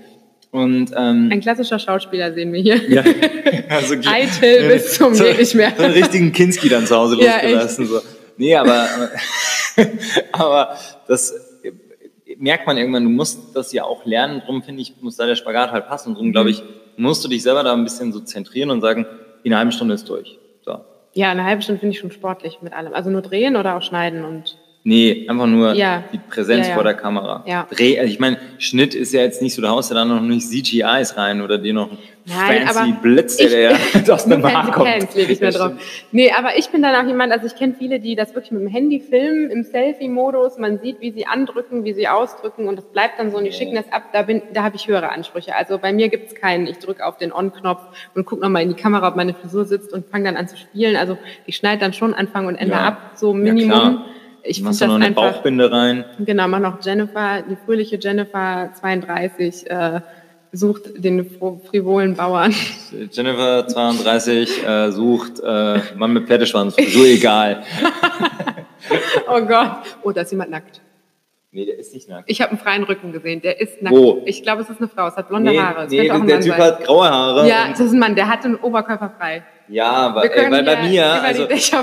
Und 0.49 0.91
ähm, 0.97 1.29
Ein 1.31 1.39
klassischer 1.41 1.77
Schauspieler 1.79 2.33
sehen 2.33 2.51
wir 2.51 2.61
hier. 2.61 2.75
ja, 2.89 3.03
also 3.69 3.93
Eitel 4.05 4.67
bis 4.67 4.95
zum 4.95 5.13
so, 5.13 5.23
nicht 5.23 5.53
mehr. 5.55 5.71
So 5.77 5.83
einen 5.83 5.93
richtigen 5.93 6.31
Kinski 6.33 6.67
dann 6.69 6.85
zu 6.87 6.95
Hause 6.97 7.17
Ja, 7.21 7.35
losgelassen. 7.35 7.85
so. 7.85 8.01
Nee, 8.35 8.55
aber, 8.55 8.87
aber 10.31 10.75
das 11.07 11.33
merkt 12.37 12.65
man 12.67 12.77
irgendwann, 12.77 13.03
du 13.03 13.09
musst 13.09 13.55
das 13.55 13.71
ja 13.73 13.83
auch 13.83 14.05
lernen, 14.05 14.41
drum 14.45 14.63
finde 14.63 14.81
ich, 14.81 14.95
muss 15.01 15.15
da 15.17 15.25
der 15.25 15.35
Spagat 15.35 15.71
halt 15.71 15.87
passen. 15.87 16.15
Drum 16.15 16.31
glaube 16.31 16.49
ich, 16.49 16.63
musst 16.97 17.23
du 17.23 17.27
dich 17.29 17.43
selber 17.43 17.63
da 17.63 17.73
ein 17.73 17.83
bisschen 17.83 18.11
so 18.11 18.19
zentrieren 18.19 18.69
und 18.69 18.81
sagen, 18.81 19.05
in 19.43 19.51
einer 19.51 19.59
halben 19.59 19.71
Stunde 19.71 19.93
ist 19.95 20.07
durch. 20.09 20.37
So. 20.63 20.79
Ja, 21.13 21.31
eine 21.31 21.43
halbe 21.43 21.61
Stunde 21.61 21.79
finde 21.79 21.93
ich 21.95 21.99
schon 21.99 22.11
sportlich 22.11 22.59
mit 22.61 22.73
allem. 22.73 22.93
Also 22.93 23.09
nur 23.09 23.21
drehen 23.21 23.55
oder 23.55 23.75
auch 23.77 23.81
schneiden 23.81 24.23
und 24.25 24.57
Nee, 24.83 25.27
einfach 25.29 25.45
nur 25.45 25.73
Ja. 25.75 26.03
die 26.11 26.17
Präsenz 26.17 26.65
Ja, 26.65 26.69
ja. 26.69 26.73
vor 26.73 26.83
der 26.83 26.95
Kamera. 26.95 27.43
Ja. 27.47 27.67
Dreh, 27.69 27.99
also 27.99 28.11
ich 28.11 28.19
meine, 28.19 28.37
Schnitt 28.57 28.95
ist 28.95 29.13
ja 29.13 29.21
jetzt 29.21 29.39
nicht 29.41 29.53
so, 29.53 29.61
da 29.61 29.69
haust 29.69 29.91
du 29.91 29.95
dann 29.95 30.07
noch 30.07 30.19
nicht 30.21 30.47
CGIs 30.49 31.17
rein 31.17 31.41
oder 31.43 31.59
dir 31.59 31.73
noch 31.73 31.89
Nein, 32.25 32.67
fancy 32.67 32.79
aber 32.79 33.01
Blitz, 33.01 33.37
der 33.37 33.49
dir 33.49 33.77
aus 34.13 34.25
dem 34.25 34.41
nur 34.41 34.53
Haar 34.53 34.71
kommt. 34.71 34.85
Pants 34.89 35.15
ich 35.15 35.39
mir 35.41 35.49
Ja, 35.49 35.57
drauf. 35.57 35.71
Nee, 36.11 36.31
aber 36.37 36.57
ich 36.57 36.69
bin 36.69 36.81
dann 36.83 36.95
auch 36.95 37.07
jemand, 37.07 37.31
also 37.31 37.47
ich 37.47 37.55
kenne 37.55 37.73
viele, 37.77 37.99
die 37.99 38.15
das 38.15 38.35
wirklich 38.35 38.51
mit 38.51 38.61
dem 38.61 38.67
Handy 38.67 38.99
filmen, 38.99 39.49
im 39.49 39.63
Selfie-Modus. 39.63 40.57
Man 40.57 40.79
sieht, 40.79 41.01
wie 41.01 41.11
sie 41.11 41.25
andrücken, 41.25 41.83
wie 41.83 41.93
sie 41.93 42.07
ausdrücken 42.07 42.67
und 42.67 42.75
das 42.75 42.85
bleibt 42.85 43.17
dann 43.19 43.31
so 43.31 43.37
und 43.37 43.45
die 43.45 43.51
schicken 43.51 43.75
das 43.75 43.91
ab. 43.91 44.03
Da, 44.13 44.21
bin, 44.21 44.41
da 44.53 44.63
habe 44.63 44.75
ich 44.75 44.87
höhere 44.87 45.09
Ansprüche. 45.11 45.55
Also 45.55 45.77
bei 45.79 45.91
mir 45.93 46.09
gibt's 46.09 46.35
keinen, 46.35 46.67
ich 46.67 46.77
drücke 46.79 47.05
auf 47.05 47.17
den 47.17 47.33
On-Knopf 47.33 47.81
und 48.13 48.25
gucke 48.25 48.41
nochmal 48.41 48.61
in 48.63 48.69
die 48.69 48.75
Kamera, 48.81 49.07
ob 49.07 49.15
meine 49.15 49.33
Frisur 49.33 49.65
sitzt 49.65 49.91
und 49.91 50.05
fange 50.09 50.25
dann 50.25 50.37
an 50.37 50.47
zu 50.47 50.57
spielen. 50.57 50.95
Also 50.97 51.17
ich 51.47 51.55
schneide 51.55 51.79
dann 51.81 51.93
schon 51.93 52.13
Anfang 52.13 52.45
und 52.45 52.55
Ende 52.55 52.75
Ja. 52.75 52.85
ab, 52.87 53.11
so 53.15 53.29
Ja, 53.33 53.37
Minimum. 53.53 53.67
klar. 53.69 54.05
ich 54.43 54.57
Du 54.59 54.63
machst 54.65 54.79
finde 54.79 54.93
da 54.93 54.99
noch 54.99 54.99
das 54.99 55.07
eine 55.07 55.17
einfach. 55.27 55.33
Bauchbinde 55.37 55.71
rein. 55.71 56.05
Genau, 56.19 56.47
mach 56.47 56.59
noch 56.59 56.85
Jennifer, 56.85 57.41
die 57.49 57.55
fröhliche 57.65 57.97
Jennifer 57.99 58.69
32, 58.79 59.69
äh, 59.69 60.01
sucht 60.51 61.03
den 61.03 61.29
frivolen 61.69 62.15
Bauern. 62.15 62.53
Jennifer 63.11 63.67
32 63.67 64.65
äh, 64.65 64.91
sucht 64.91 65.39
äh, 65.39 65.79
Mann 65.95 66.13
mit 66.13 66.27
Pferdeschwanz, 66.27 66.75
so 66.75 67.05
egal. 67.05 67.63
Oh 69.27 69.41
Gott. 69.41 69.77
Oh, 70.03 70.11
da 70.11 70.21
ist 70.21 70.31
jemand 70.31 70.51
nackt. 70.51 70.81
Nee, 71.53 71.65
der 71.65 71.77
ist 71.77 71.93
nicht 71.93 72.07
nackt. 72.07 72.29
Ich 72.29 72.41
habe 72.41 72.51
einen 72.51 72.59
freien 72.59 72.83
Rücken 72.83 73.11
gesehen. 73.11 73.41
Der 73.41 73.59
ist 73.59 73.81
nackt. 73.81 73.95
Wo? 73.95 74.21
Ich 74.25 74.41
glaube, 74.41 74.61
es 74.61 74.69
ist 74.69 74.79
eine 74.79 74.87
Frau. 74.87 75.07
Es 75.07 75.15
hat 75.15 75.27
blonde 75.27 75.51
nee, 75.51 75.59
Haare. 75.59 75.85
Es 75.85 75.91
nee, 75.91 76.03
der 76.03 76.17
Mann 76.17 76.27
Typ 76.27 76.43
sein. 76.43 76.61
hat 76.61 76.83
graue 76.83 77.09
Haare. 77.09 77.47
ja, 77.47 77.69
das 77.69 77.79
ist 77.79 77.91
ein 77.91 77.99
Mann. 77.99 78.15
Der 78.15 78.27
hat 78.27 78.43
den 78.43 78.55
Oberkörper 78.55 79.13
frei. 79.17 79.43
ja, 79.67 79.89
aber, 79.91 80.23
Wir 80.23 80.35
ey, 80.35 80.51
weil 80.51 80.63
bei 80.63 80.87
mir, 80.87 81.05
also, 81.05 81.45
ist, 81.45 81.73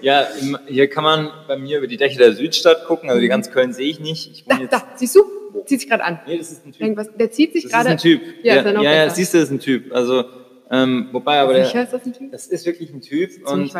ja, 0.00 0.22
im, 0.40 0.58
hier 0.66 0.88
kann 0.90 1.04
man 1.04 1.30
bei 1.46 1.56
mir 1.56 1.78
über 1.78 1.86
die 1.86 1.96
Dächer 1.96 2.18
der 2.18 2.32
Südstadt 2.32 2.84
gucken, 2.86 3.08
also 3.10 3.20
die 3.20 3.28
ganz 3.28 3.50
Köln 3.50 3.72
sehe 3.72 3.88
ich 3.88 4.00
nicht. 4.00 4.30
Ich 4.30 4.44
Da, 4.44 4.58
jetzt, 4.58 4.72
da, 4.72 4.82
siehst 4.96 5.14
du? 5.14 5.39
Zieht 5.66 5.80
sich 5.80 5.88
gerade 5.88 6.04
an. 6.04 6.20
nee, 6.26 6.38
das 6.38 6.50
ist 6.52 6.66
ein 6.66 6.72
Typ. 6.72 6.80
Irgendwas, 6.80 7.08
der 7.18 7.30
zieht 7.30 7.52
sich 7.52 7.64
Das 7.64 7.72
gerade. 7.72 7.86
ist 7.88 7.92
ein 7.92 7.98
Typ. 7.98 8.22
Ja, 8.42 8.54
ja, 8.56 8.60
ist 8.62 8.74
ja 8.82 8.82
ja, 8.82 9.10
siehst 9.10 9.34
du, 9.34 9.38
das 9.38 9.48
ist 9.48 9.52
ein 9.54 9.60
Typ. 9.60 9.94
Also, 9.94 10.24
Ähm, 10.72 11.08
wobei 11.10 11.40
aber 11.40 11.52
der, 11.54 11.64
ist 11.64 11.74
das 11.92 12.06
ein 12.06 12.12
Typ? 12.12 12.30
das 12.30 12.46
ist 12.46 12.64
wirklich 12.64 12.92
ein 12.94 13.00
Typ 13.00 13.30
und 13.50 13.72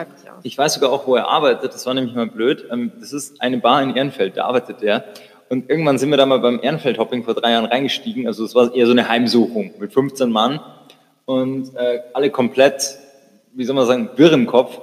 ich 0.42 0.58
weiß 0.58 0.74
sogar 0.74 0.90
auch, 0.90 1.06
wo 1.06 1.14
er 1.14 1.28
arbeitet. 1.28 1.72
Das 1.72 1.86
war 1.86 1.94
nämlich 1.94 2.14
mal 2.16 2.26
blöd. 2.26 2.66
Ähm, 2.72 2.92
das 2.98 3.12
ist 3.12 3.40
eine 3.40 3.58
Bar 3.58 3.82
in 3.82 3.94
Ehrenfeld, 3.94 4.36
da 4.36 4.44
arbeitet 4.46 4.82
er. 4.82 5.04
Und 5.48 5.68
irgendwann 5.70 5.98
sind 5.98 6.10
wir 6.10 6.16
da 6.16 6.26
mal 6.26 6.38
beim 6.38 6.60
Ehrenfeld-Hopping 6.62 7.24
vor 7.24 7.34
drei 7.34 7.52
Jahren 7.52 7.64
reingestiegen. 7.66 8.26
Also 8.26 8.44
es 8.44 8.54
war 8.54 8.74
eher 8.74 8.86
so 8.86 8.92
eine 8.92 9.08
Heimsuchung 9.08 9.72
mit 9.78 9.92
15 9.92 10.30
Mann 10.30 10.60
und 11.24 11.74
äh, 11.76 12.00
alle 12.12 12.30
komplett, 12.30 12.98
wie 13.54 13.64
soll 13.64 13.74
man 13.76 13.86
sagen, 13.86 14.10
wirr 14.16 14.32
im 14.32 14.46
Kopf. 14.46 14.80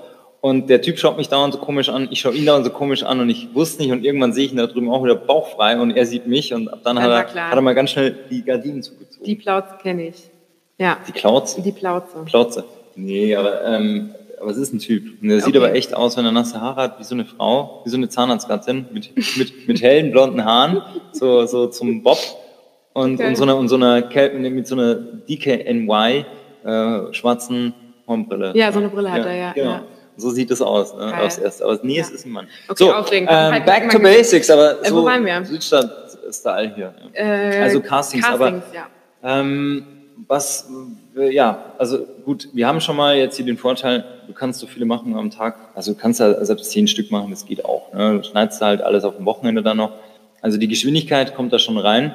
Und 0.50 0.70
der 0.70 0.82
Typ 0.82 0.98
schaut 0.98 1.18
mich 1.18 1.28
dauernd 1.28 1.54
so 1.54 1.60
komisch 1.60 1.90
an, 1.90 2.08
ich 2.10 2.22
schaue 2.22 2.34
ihn 2.34 2.46
dauernd 2.46 2.64
so 2.66 2.72
komisch 2.72 3.04
an 3.04 3.20
und 3.20 3.30
ich 3.30 3.54
wusste 3.54 3.82
nicht 3.84 3.92
und 3.92 4.06
irgendwann 4.06 4.32
sehe 4.32 4.46
ich 4.46 4.52
ihn 4.52 4.58
da 4.58 4.68
drüben 4.68 4.90
auch 4.90 5.04
wieder 5.04 5.16
bauchfrei 5.16 5.78
und 5.78 5.92
er 5.92 6.06
sieht 6.06 6.26
mich 6.26 6.54
und 6.54 6.70
ab 6.70 6.80
dann, 6.84 6.96
Dann 6.96 7.04
hat, 7.06 7.36
er, 7.36 7.50
hat 7.50 7.56
er 7.56 7.62
mal 7.62 7.76
ganz 7.76 7.90
schnell 7.92 8.16
die 8.30 8.44
Gardinen 8.44 8.82
zugezogen. 8.82 9.26
Die 9.26 9.36
Plauze 9.36 9.76
kenne 9.82 10.08
ich. 10.08 10.30
Ja, 10.78 10.98
die 11.08 11.12
Klautz? 11.12 11.56
die 11.62 11.72
Plauze. 11.72 12.24
Plauze. 12.26 12.64
Nee, 12.96 13.36
aber, 13.36 13.64
ähm, 13.66 14.12
aber 14.40 14.52
es 14.52 14.58
ist 14.58 14.74
ein 14.74 14.80
Typ. 14.80 15.22
Und 15.22 15.28
der 15.28 15.40
sieht 15.42 15.56
Okay. 15.56 15.58
aber 15.66 15.76
echt 15.76 15.94
aus, 15.94 16.16
wenn 16.16 16.24
er 16.26 16.32
nasse 16.32 16.62
Haare 16.62 16.82
hat, 16.82 17.00
wie 17.00 17.04
so 17.04 17.16
eine 17.16 17.26
Frau, 17.26 17.82
wie 17.84 17.90
so 17.90 17.98
eine 17.98 18.08
Zahnarztgattin 18.08 18.86
mit, 18.94 19.12
mit, 19.38 19.68
mit 19.68 19.82
hellen 19.82 20.12
blonden 20.12 20.46
Haaren, 20.46 20.82
so, 21.12 21.46
so 21.46 21.68
zum 21.68 22.04
Bob. 22.04 22.20
Und, 22.94 23.16
Okay. 23.16 23.28
und 23.28 23.36
so 23.36 23.44
einer, 23.44 23.58
und 23.58 23.68
so 23.68 23.76
einer, 23.76 24.02
mit 24.50 24.66
so 24.68 24.76
einer 24.76 24.96
DKNY, 24.96 26.26
äh, 26.64 27.14
schwarzen 27.14 27.74
Hornbrille. 28.08 28.54
Ja, 28.56 28.72
so 28.72 28.80
eine 28.80 28.90
Brille 28.90 29.12
hat 29.12 29.26
er, 29.26 29.36
ja, 29.36 29.52
Genau. 29.54 29.72
ja. 29.72 29.84
So 30.18 30.32
sieht 30.32 30.50
es 30.52 30.62
aus, 30.62 30.94
ne, 30.96 31.12
Geil. 31.12 31.26
aufs 31.26 31.38
Erste. 31.38 31.64
Aber 31.64 31.80
nee, 31.84 32.00
es 32.00 32.10
Ja. 32.10 32.16
ist 32.16 32.26
ein 32.26 32.32
Mann. 32.32 32.48
Okay, 32.68 32.84
so, 32.86 32.94
aufregend. 32.94 33.30
ähm, 33.32 33.52
Halt 33.54 33.66
back 33.66 33.90
to 33.90 34.00
basics, 34.00 34.50
aber 34.50 34.82
Äh, 34.84 34.92
wo 34.92 34.96
so 35.02 35.06
waren 35.06 35.24
wir? 35.26 35.46
Südstadt-Style 35.46 36.74
hier. 36.76 36.94
Ja. 37.16 37.24
Äh, 37.24 37.62
Also 37.62 37.82
Castings, 37.82 38.26
aber- 38.28 38.50
ja. 38.74 38.88
Ähm, 39.24 39.86
was, 40.28 40.70
äh, 41.16 41.32
ja, 41.34 41.74
also 41.78 42.00
gut, 42.26 42.50
wir 42.54 42.68
haben 42.68 42.82
schon 42.82 42.96
mal 42.96 43.16
jetzt 43.16 43.36
hier 43.38 43.46
den 43.46 43.58
Vorteil, 43.58 44.04
du 44.28 44.34
kannst 44.34 44.60
so 44.60 44.66
viele 44.68 44.86
machen 44.86 45.16
am 45.16 45.30
Tag. 45.30 45.56
Also 45.76 45.94
du 45.94 46.00
kannst 46.00 46.20
ja 46.20 46.44
selbst 46.44 46.72
zehn 46.72 46.88
Stück 46.88 47.12
machen, 47.12 47.30
das 47.30 47.46
geht 47.46 47.64
auch. 47.64 47.94
Ne? 47.94 48.18
Du 48.18 48.24
schneidest 48.24 48.60
halt 48.62 48.82
alles 48.82 49.04
auf 49.04 49.16
dem 49.18 49.26
Wochenende 49.26 49.62
dann 49.62 49.78
noch. 49.78 49.92
Also 50.42 50.58
die 50.58 50.68
Geschwindigkeit 50.68 51.36
kommt 51.36 51.54
da 51.54 51.60
schon 51.60 51.78
rein. 51.78 52.14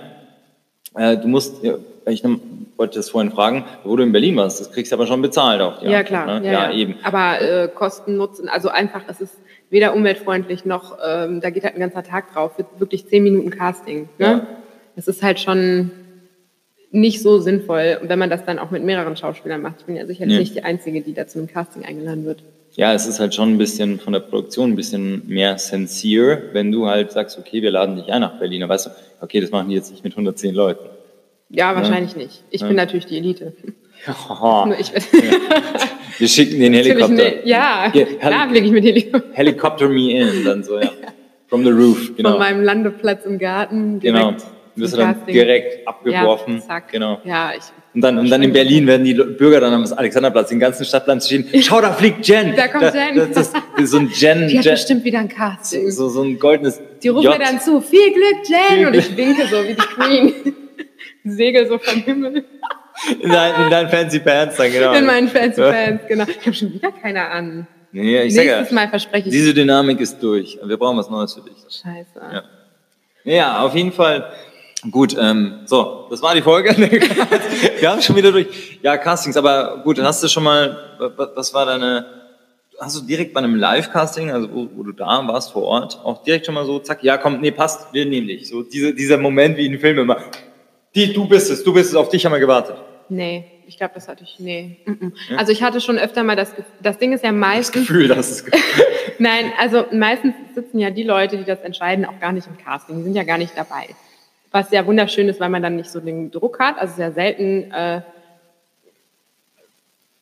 Äh, 0.95 1.17
du 1.17 1.29
musst, 1.29 1.63
ja, 1.63 1.75
ich 2.07 2.23
wollte 2.77 2.99
das 2.99 3.11
vorhin 3.11 3.31
fragen, 3.31 3.65
wo 3.85 3.97
du 3.97 4.03
in 4.03 4.13
Berlin 4.13 4.37
warst, 4.37 4.61
das 4.61 4.73
kriegst 4.73 4.93
du 4.93 4.97
aber 4.97 5.07
schon 5.07 5.23
bezahlt 5.23 5.61
auch. 5.61 5.83
Ja, 5.83 5.99
Antwort, 6.01 6.07
klar. 6.07 6.41
Ne? 6.41 6.47
Ja, 6.47 6.53
Ja, 6.53 6.73
eben. 6.73 6.97
Aber 7.03 7.41
äh, 7.41 7.69
Kosten, 7.69 8.17
Nutzen, 8.17 8.49
also 8.49 8.69
einfach, 8.69 9.03
es 9.09 9.21
ist 9.21 9.35
weder 9.71 9.95
umweltfreundlich 9.95 10.65
noch, 10.65 10.99
ähm, 11.07 11.41
da 11.41 11.51
geht 11.51 11.65
halt 11.65 11.75
ein 11.75 11.81
ganzer 11.81 12.03
Tag 12.03 12.33
drauf, 12.33 12.53
wirklich 12.79 13.07
zehn 13.07 13.23
Minuten 13.23 13.51
Casting. 13.51 14.09
Ne? 14.19 14.27
Ja. 14.27 14.47
Das 14.97 15.09
ist 15.09 15.23
halt 15.23 15.41
schon 15.41 15.91
nicht 16.91 17.23
so 17.23 17.39
sinnvoll, 17.39 17.99
wenn 18.03 18.19
man 18.19 18.29
das 18.29 18.45
dann 18.45 18.59
auch 18.59 18.71
mit 18.71 18.83
mehreren 18.85 19.17
Schauspielern 19.17 19.63
macht. 19.63 19.77
Ich 19.81 19.87
bin 19.87 19.97
ja 19.97 20.05
sicherlich 20.05 20.35
Nee. 20.35 20.41
nicht 20.41 20.55
die 20.55 20.63
Einzige, 20.65 21.01
die 21.01 21.15
da 21.15 21.27
zu 21.27 21.39
einem 21.39 21.49
Casting 21.49 21.85
eingeladen 21.87 22.27
wird. 22.27 22.43
Ja, 22.75 22.95
es 22.95 23.07
ist 23.07 23.21
halt 23.21 23.35
schon 23.35 23.51
ein 23.55 23.59
bisschen 23.59 24.01
von 24.01 24.13
der 24.15 24.21
Produktion 24.21 24.71
ein 24.73 24.77
bisschen 24.77 25.23
mehr 25.29 25.59
sincere, 25.59 26.43
wenn 26.53 26.73
du 26.73 26.87
halt 26.87 27.13
sagst, 27.13 27.39
okay, 27.39 27.61
wir 27.63 27.71
laden 27.71 27.97
dich 27.97 28.11
ein 28.13 28.21
nach 28.23 28.39
Berlin. 28.39 28.67
Weißt 28.69 28.87
du, 28.87 28.91
okay, 29.21 29.41
das 29.41 29.51
machen 29.51 29.69
die 29.69 29.75
jetzt 29.75 29.91
nicht 29.91 30.05
mit 30.05 30.15
110 30.15 30.55
Leuten. 30.55 30.85
Ja, 31.51 31.77
wahrscheinlich 31.77 32.17
nicht. 32.17 32.43
Ich 32.51 32.63
Ja. 32.63 32.69
bin 32.69 32.77
natürlich 32.77 33.05
die 33.07 33.19
Elite. 33.19 33.53
Haha. 34.07 34.67
Nur 34.69 34.79
ich 34.81 34.91
Wir 36.19 36.29
schicken 36.29 36.61
den 36.61 36.73
Helikopter. 36.73 37.09
ne, 37.15 37.47
ja, 37.47 37.91
Hier, 37.93 38.07
Heli- 38.19 38.49
fliege 38.51 38.67
ich 38.67 38.73
mit 38.73 38.85
Helikopter 38.85 39.29
Helicopter 39.35 39.89
me 39.89 40.11
in, 40.13 40.45
dann 40.45 40.65
so, 40.65 40.79
ja. 40.79 40.91
From 41.49 41.65
the 41.65 41.71
roof, 41.71 42.13
genau. 42.17 42.31
von 42.31 42.39
meinem 42.39 42.63
Landeplatz 42.63 43.27
im 43.27 43.39
Garten 43.39 44.01
direkt 44.01 44.19
genau. 44.19 44.37
Wirst 44.75 44.95
du 44.95 44.99
dann 44.99 45.15
Casting. 45.15 45.35
direkt 45.35 45.87
abgeworfen. 45.87 46.55
Ja, 46.57 46.67
zack. 46.67 46.91
Genau. 46.93 47.21
Ja, 47.25 47.53
ich, 47.57 47.63
Und 47.95 48.01
dann, 48.01 48.19
und 48.19 48.31
dann 48.31 48.43
in 48.43 48.53
Berlin 48.53 48.87
werden 48.87 49.05
die 49.05 49.15
Bürger 49.15 49.61
dann 49.61 49.75
am 49.75 49.85
Alexanderplatz, 49.93 50.49
den 50.49 50.61
ganzen 50.61 50.85
Stadtplan 50.85 51.21
stehen. 51.21 51.47
Schau, 51.61 51.81
da 51.81 51.93
fliegt 51.93 52.27
Jen. 52.27 52.55
Da 52.57 52.69
kommt 52.69 52.95
Jen. 52.95 53.17
Das, 53.17 53.31
das, 53.31 53.53
das 53.77 53.91
so 53.91 53.99
ein 53.99 54.11
Jen, 54.15 54.49
die 54.49 54.59
hat 54.59 54.65
Jen 54.65 54.75
bestimmt 54.75 55.05
wieder 55.05 55.19
ein 55.19 55.29
Casting. 55.29 55.91
so, 55.91 56.09
so 56.09 56.23
ein 56.23 56.39
goldenes 56.39 56.81
Die 57.03 57.09
rufen 57.09 57.25
J. 57.25 57.39
mir 57.39 57.45
dann 57.45 57.61
zu, 57.61 57.81
viel 57.81 58.13
Glück, 58.13 58.49
Jen! 58.49 58.79
Viel 58.79 58.87
Und 58.87 58.95
ich 58.95 59.17
winke 59.17 59.47
so 59.47 59.63
wie 59.63 59.75
die 59.75 59.77
Queen. 59.77 60.35
Segel 61.25 61.69
so 61.69 61.79
vom 61.79 62.03
Himmel 62.03 62.45
in, 63.21 63.31
dein, 63.31 63.65
in 63.65 63.71
deinen 63.71 63.89
fancy 63.89 64.21
Pants 64.21 64.57
dann, 64.57 64.71
genau. 64.71 64.93
in 64.93 65.07
meinen 65.07 65.29
fancy 65.29 65.61
Fans, 65.61 66.01
genau. 66.09 66.25
Ich 66.29 66.47
habe 66.47 66.55
schon 66.55 66.73
wieder 66.75 66.93
keine 66.93 67.29
an. 67.29 67.67
Nee, 67.93 68.23
ich 68.23 68.35
sag 68.35 68.45
ja, 68.45 68.57
Nächstes 68.57 68.75
Mal 68.75 68.89
verspreche 68.89 69.29
ich. 69.29 69.33
diese 69.33 69.53
Dynamik 69.53 70.01
ist 70.01 70.23
durch. 70.23 70.59
Wir 70.65 70.77
brauchen 70.77 70.97
was 70.97 71.11
Neues 71.11 71.35
für 71.35 71.43
dich. 71.43 71.57
Scheiße. 71.69 72.21
Ja. 72.33 72.43
Ja, 73.25 73.61
auf 73.61 73.75
jeden 73.75 73.93
Fall. 73.93 74.33
Gut, 74.91 75.17
ähm, 75.19 75.61
so, 75.65 76.07
das 76.11 76.23
war 76.23 76.35
die 76.35 76.43
Folge. 76.43 76.71
Wir 77.81 77.91
haben 77.91 78.03
schon 78.03 78.17
wieder 78.17 78.33
durch. 78.33 78.79
Ja, 78.83 78.97
Castings, 78.97 79.37
aber 79.37 79.81
gut, 79.85 80.01
hast 80.01 80.23
du 80.25 80.29
schon 80.29 80.43
mal, 80.43 80.77
wa- 80.99 81.29
was 81.37 81.55
war 81.55 81.67
deine, 81.67 82.05
hast 82.81 82.97
du 83.01 83.03
direkt 83.07 83.33
bei 83.33 83.39
einem 83.39 83.55
Live-Casting, 83.55 84.33
also 84.33 84.49
wo, 84.53 84.69
wo 84.75 84.83
du 84.83 84.93
da 84.93 85.23
warst 85.29 85.53
vor 85.53 85.63
Ort, 85.63 86.01
auch 86.03 86.25
direkt 86.25 86.47
schon 86.47 86.57
mal 86.57 86.65
so, 86.65 86.81
zack, 86.81 87.05
ja, 87.05 87.17
komm, 87.17 87.41
nee, 87.41 87.53
passt, 87.53 87.93
wir 87.93 88.07
nehmen 88.07 88.27
dich. 88.27 88.49
So 88.49 88.63
diese, 88.65 88.93
dieser 88.93 89.19
Moment 89.19 89.57
wie 89.57 89.67
in 89.67 89.79
Filmen 89.79 90.01
immer. 90.01 90.19
Die, 90.97 91.13
du 91.13 91.29
bist 91.29 91.49
es, 91.51 91.63
du 91.63 91.73
bist 91.73 91.91
es, 91.91 91.95
auf 91.95 92.09
dich 92.09 92.25
haben 92.27 92.33
wir 92.33 92.41
gewartet. 92.41 92.77
Nee, 93.09 93.45
ich 93.69 93.77
glaube, 93.79 93.93
das 93.95 94.09
hatte 94.09 94.25
ich, 94.25 94.41
nee. 94.41 94.79
mm, 94.85 94.91
mm. 94.91 95.13
Also 95.37 95.53
ich 95.53 95.63
hatte 95.63 95.81
schon 95.81 95.97
öfter 95.99 96.25
mal 96.25 96.35
das, 96.35 96.53
das 96.83 96.99
Ding 96.99 97.13
ist 97.13 97.23
ja 97.23 97.31
meistens, 97.31 97.87
Gefühl, 97.87 98.09
das 98.09 98.31
ist 98.33 98.51
nein, 99.21 99.53
also 99.61 99.85
meistens 99.93 100.35
sitzen 100.57 100.81
ja 100.81 100.91
die 100.91 101.05
Leute, 101.05 101.37
die 101.39 101.45
das 101.45 101.61
entscheiden, 101.61 102.05
auch 102.05 102.19
gar 102.21 102.33
nicht 102.33 102.49
im 102.49 102.59
Casting, 102.59 102.97
die 102.99 103.05
sind 103.05 103.15
ja 103.15 103.23
gar 103.23 103.39
nicht 103.39 103.53
dabei. 103.57 103.87
Was 104.53 104.71
ja 104.71 104.87
wunderschön 104.87 105.29
ist, 105.29 105.41
weil 105.41 105.49
man 105.49 105.63
dann 105.63 105.77
nicht 105.77 105.91
so 105.91 105.99
den 106.01 106.31
Druck 106.31 106.59
hat, 106.61 106.79
also 106.79 107.01
ja 107.01 107.11
selten, 107.11 107.71
äh, 107.73 108.03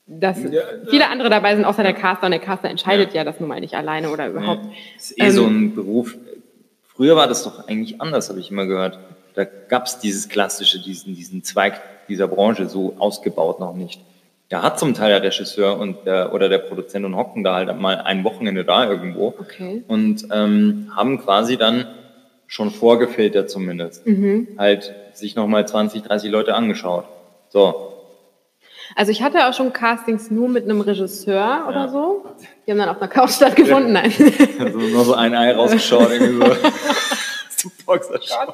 dass 0.06 0.42
Ja, 0.42 0.62
viele 0.88 1.08
andere 1.08 1.30
dabei 1.30 1.54
sind, 1.54 1.64
außer 1.64 1.82
der 1.82 1.92
Caster, 1.92 2.26
und 2.26 2.32
der 2.32 2.40
Caster 2.40 2.68
entscheidet 2.68 3.14
ja, 3.14 3.24
das 3.24 3.38
nun 3.40 3.48
mal 3.48 3.60
nicht 3.60 3.74
alleine 3.74 4.10
oder 4.10 4.28
überhaupt. 4.28 4.64
Das 4.96 5.10
ist 5.10 5.20
eh 5.22 5.30
so 5.30 5.44
Ähm, 5.46 5.66
ein 5.66 5.74
Beruf. 5.74 6.16
Früher 6.88 7.16
war 7.16 7.28
das 7.28 7.44
doch 7.44 7.66
eigentlich 7.68 8.00
anders, 8.00 8.28
habe 8.28 8.40
ich 8.40 8.50
immer 8.50 8.66
gehört. 8.66 8.98
Da 9.34 9.44
gab 9.44 9.86
es 9.86 9.98
dieses 10.00 10.28
klassische, 10.28 10.80
diesen, 10.82 11.14
diesen 11.14 11.44
Zweig 11.44 11.80
dieser 12.08 12.26
Branche 12.28 12.68
so 12.68 12.96
ausgebaut 12.98 13.60
noch 13.60 13.74
nicht. 13.74 14.00
Da 14.48 14.62
hat 14.62 14.80
zum 14.80 14.94
Teil 14.94 15.10
der 15.10 15.22
Regisseur 15.22 15.78
und 15.78 16.04
der, 16.06 16.34
oder 16.34 16.48
der 16.48 16.58
Produzent 16.58 17.04
und 17.06 17.14
hocken 17.14 17.44
da 17.44 17.54
halt 17.54 17.80
mal 17.80 17.98
ein 17.98 18.24
Wochenende 18.24 18.64
da 18.64 18.88
irgendwo 18.90 19.28
Okay. 19.38 19.84
und 19.86 20.26
ähm, 20.32 20.90
haben 20.94 21.20
quasi 21.20 21.56
dann 21.56 21.86
schon 22.50 22.72
vorgefiltert 22.72 23.48
zumindest. 23.48 24.04
Mhm. 24.08 24.48
Halt 24.58 24.92
sich 25.14 25.36
nochmal 25.36 25.68
20, 25.68 26.02
30 26.02 26.32
Leute 26.32 26.54
angeschaut. 26.56 27.04
So, 27.48 27.92
Also 28.96 29.12
ich 29.12 29.22
hatte 29.22 29.46
auch 29.48 29.54
schon 29.54 29.72
Castings 29.72 30.32
nur 30.32 30.48
mit 30.48 30.64
einem 30.64 30.80
Regisseur 30.80 31.66
oder 31.68 31.88
so. 31.88 32.26
Die 32.66 32.72
haben 32.72 32.78
dann 32.78 32.88
auf 32.88 32.96
einer 33.00 33.06
Couch 33.08 33.30
stattgefunden. 33.30 33.92
Nein. 33.92 34.12
also 34.58 34.78
nur 34.78 35.04
so 35.04 35.14
ein 35.14 35.32
Ei 35.32 35.52
rausgeschaut. 35.52 36.10
irgendwie 36.10 36.44
so. 36.44 36.56
Zum 37.56 37.72
Boxershot. 37.86 38.48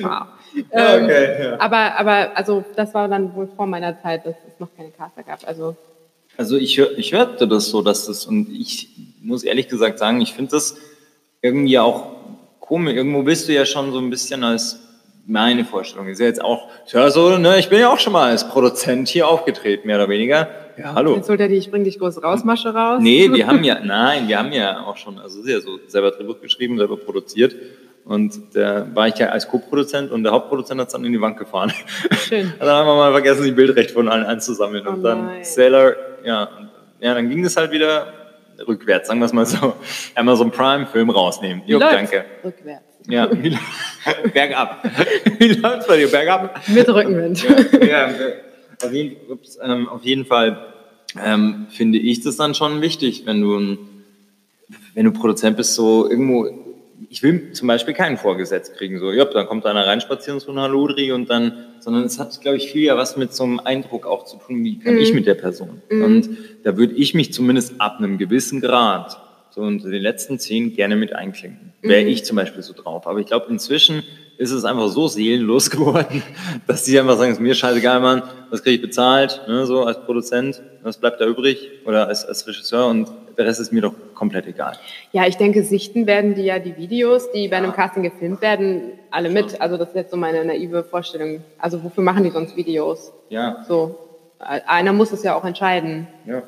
Wow. 0.00 0.26
Ja, 0.72 0.96
Ähm, 0.96 1.04
okay, 1.04 1.42
ja. 1.44 1.60
Aber, 1.60 1.96
aber 1.98 2.36
also 2.36 2.64
das 2.76 2.94
war 2.94 3.08
dann 3.08 3.34
wohl 3.34 3.48
vor 3.56 3.66
meiner 3.66 4.00
Zeit, 4.00 4.24
dass 4.26 4.36
es 4.46 4.60
noch 4.60 4.68
keine 4.76 4.90
Caster 4.90 5.24
gab. 5.24 5.46
Also 5.48 5.74
Also 6.36 6.56
ich, 6.56 6.78
ich 6.78 7.12
hörte 7.12 7.48
das 7.48 7.66
so, 7.66 7.82
dass 7.82 8.06
das, 8.06 8.26
und 8.26 8.48
ich 8.48 8.90
muss 9.20 9.42
ehrlich 9.42 9.66
gesagt 9.68 9.98
sagen, 9.98 10.20
ich 10.20 10.34
finde 10.34 10.52
das 10.52 10.76
irgendwie 11.42 11.78
auch 11.78 12.06
komisch. 12.60 12.94
Irgendwo 12.94 13.22
bist 13.22 13.48
du 13.48 13.52
ja 13.52 13.66
schon 13.66 13.92
so 13.92 13.98
ein 13.98 14.08
bisschen 14.08 14.42
als 14.44 14.78
meine 15.26 15.64
Vorstellung. 15.64 16.08
Ist 16.08 16.20
ja 16.20 16.26
jetzt 16.26 16.42
auch, 16.42 16.68
ja 16.88 17.10
so, 17.10 17.36
ne, 17.36 17.58
ich 17.58 17.68
bin 17.68 17.80
ja 17.80 17.92
auch 17.92 17.98
schon 17.98 18.12
mal 18.12 18.30
als 18.30 18.48
Produzent 18.48 19.08
hier 19.08 19.28
aufgetreten, 19.28 19.86
mehr 19.86 19.96
oder 19.96 20.08
weniger. 20.08 20.48
Ja, 20.78 20.94
hallo. 20.94 21.16
jetzt 21.16 21.28
holt 21.28 21.38
er 21.38 21.48
die 21.48 21.56
Ich 21.56 21.70
bring 21.70 21.84
dich 21.84 21.98
groß 21.98 22.22
raus 22.22 22.44
Masche 22.44 22.72
raus. 22.72 23.00
Nee, 23.02 23.30
wir 23.30 23.46
haben 23.46 23.62
ja, 23.62 23.78
nein, 23.84 24.26
wir 24.26 24.38
haben 24.38 24.52
ja 24.52 24.84
auch 24.86 24.96
schon, 24.96 25.18
also 25.18 25.42
sehr 25.42 25.60
so 25.60 25.78
selber 25.86 26.12
Drehbuch 26.12 26.40
geschrieben, 26.40 26.78
selber 26.78 26.96
produziert. 26.96 27.54
Und 28.04 28.54
da 28.54 28.86
war 28.94 29.06
ich 29.06 29.16
ja 29.16 29.28
als 29.28 29.46
Co-Produzent 29.46 30.10
und 30.10 30.24
der 30.24 30.32
Hauptproduzent 30.32 30.80
hat 30.80 30.88
es 30.88 30.92
dann 30.92 31.04
in 31.04 31.12
die 31.12 31.20
Wand 31.20 31.36
gefahren. 31.36 31.72
Schön. 32.26 32.52
dann 32.58 32.68
haben 32.68 32.86
wir 32.86 32.96
mal 32.96 33.12
vergessen, 33.12 33.44
die 33.44 33.52
Bildrechte 33.52 33.92
von 33.92 34.08
allen 34.08 34.24
einzusammeln. 34.24 34.86
und 34.86 35.00
Oh 35.00 35.02
dann 35.02 35.26
nein. 35.26 35.44
Sailor, 35.44 35.94
ja, 36.24 36.44
und, 36.44 36.70
ja, 37.00 37.14
dann 37.14 37.28
ging 37.28 37.44
es 37.44 37.56
halt 37.56 37.70
wieder 37.70 38.12
rückwärts, 38.66 39.08
sagen 39.08 39.20
wir 39.20 39.26
es 39.26 39.32
mal 39.32 39.46
so. 39.46 39.74
Einmal 40.14 40.36
so 40.36 40.42
einen 40.42 40.52
Prime-Film 40.52 41.10
rausnehmen. 41.10 41.62
Jo, 41.66 41.78
danke. 41.78 42.24
Rückwärts. 42.44 42.84
Ja, 43.08 43.26
bergab. 44.34 44.84
Wie 45.38 45.48
läuft's 45.48 45.86
bei 45.86 45.96
dir? 45.96 46.08
Bergab? 46.08 46.60
Mit 46.68 46.88
Rückenwind. 46.88 47.44
ja, 47.86 48.10
auf 48.82 48.92
jeden, 48.92 49.30
ups, 49.30 49.58
ähm, 49.62 49.88
auf 49.88 50.04
jeden 50.04 50.24
Fall 50.24 50.72
ähm, 51.22 51.66
finde 51.70 51.98
ich 51.98 52.20
das 52.20 52.36
dann 52.36 52.54
schon 52.54 52.80
wichtig, 52.80 53.26
wenn 53.26 53.40
du 53.40 53.56
ein, 53.58 53.78
wenn 54.94 55.04
du 55.04 55.12
Produzent 55.12 55.56
bist, 55.56 55.74
so 55.74 56.08
irgendwo. 56.08 56.61
Ich 57.10 57.22
will 57.22 57.52
zum 57.52 57.68
Beispiel 57.68 57.94
keinen 57.94 58.16
Vorgesetzt 58.16 58.76
kriegen, 58.76 58.98
so, 58.98 59.12
ja, 59.12 59.24
dann 59.24 59.46
kommt 59.46 59.66
einer 59.66 59.86
reinspazieren, 59.86 60.40
so 60.40 60.52
ein 60.52 60.58
Halodri 60.58 61.12
und 61.12 61.30
dann, 61.30 61.66
sondern 61.80 62.04
es 62.04 62.18
hat, 62.18 62.40
glaube 62.40 62.56
ich, 62.56 62.70
viel 62.70 62.82
ja 62.82 62.96
was 62.96 63.16
mit 63.16 63.34
so 63.34 63.44
einem 63.44 63.60
Eindruck 63.60 64.06
auch 64.06 64.24
zu 64.24 64.36
tun, 64.36 64.64
wie 64.64 64.78
kann 64.78 64.96
ich 64.96 65.12
mit 65.12 65.26
der 65.26 65.34
Person. 65.34 65.82
Und 65.90 66.30
da 66.64 66.76
würde 66.76 66.94
ich 66.94 67.14
mich 67.14 67.32
zumindest 67.32 67.80
ab 67.80 67.98
einem 67.98 68.18
gewissen 68.18 68.60
Grad, 68.60 69.18
so 69.50 69.60
unter 69.60 69.90
den 69.90 70.02
letzten 70.02 70.38
zehn, 70.38 70.74
gerne 70.74 70.96
mit 70.96 71.14
einklinken. 71.14 71.72
Wäre 71.82 72.02
ich 72.02 72.24
zum 72.24 72.36
Beispiel 72.36 72.62
so 72.62 72.72
drauf. 72.72 73.06
Aber 73.06 73.18
ich 73.18 73.26
glaube, 73.26 73.46
inzwischen 73.50 74.02
ist 74.38 74.50
es 74.50 74.64
einfach 74.64 74.88
so 74.88 75.08
seelenlos 75.08 75.70
geworden, 75.70 76.22
dass 76.66 76.84
die 76.84 76.98
einfach 76.98 77.18
sagen, 77.18 77.32
es 77.32 77.38
ist 77.38 77.42
mir 77.42 77.54
scheißegal, 77.54 78.00
Mann, 78.00 78.22
was 78.50 78.62
kriege 78.62 78.76
ich 78.76 78.82
bezahlt, 78.82 79.42
ne, 79.48 79.66
so 79.66 79.84
als 79.84 80.00
Produzent, 80.04 80.62
was 80.82 80.96
bleibt 80.96 81.20
da 81.20 81.26
übrig 81.26 81.68
oder 81.84 82.08
als, 82.08 82.24
als 82.24 82.46
Regisseur 82.46 82.86
und 82.86 83.08
der 83.36 83.46
Rest 83.46 83.60
ist 83.60 83.72
mir 83.72 83.82
doch 83.82 83.94
komplett 84.14 84.46
egal. 84.46 84.76
Ja, 85.12 85.26
ich 85.26 85.36
denke, 85.36 85.62
sichten 85.64 86.06
werden 86.06 86.34
die 86.34 86.42
ja 86.42 86.58
die 86.58 86.76
Videos, 86.76 87.30
die 87.32 87.48
bei 87.48 87.56
einem 87.56 87.72
Casting 87.72 88.02
gefilmt 88.02 88.40
werden, 88.42 88.92
alle 89.10 89.30
mit. 89.30 89.60
Also 89.60 89.76
das 89.76 89.88
ist 89.88 89.94
jetzt 89.96 90.10
so 90.10 90.16
meine 90.16 90.44
naive 90.44 90.84
Vorstellung. 90.84 91.42
Also 91.58 91.82
wofür 91.84 92.04
machen 92.04 92.24
die 92.24 92.30
sonst 92.30 92.56
Videos? 92.56 93.12
Ja. 93.28 93.64
So, 93.66 93.98
äh, 94.40 94.60
einer 94.66 94.92
muss 94.92 95.12
es 95.12 95.22
ja 95.22 95.34
auch 95.34 95.44
entscheiden. 95.44 96.06
Ja. 96.26 96.42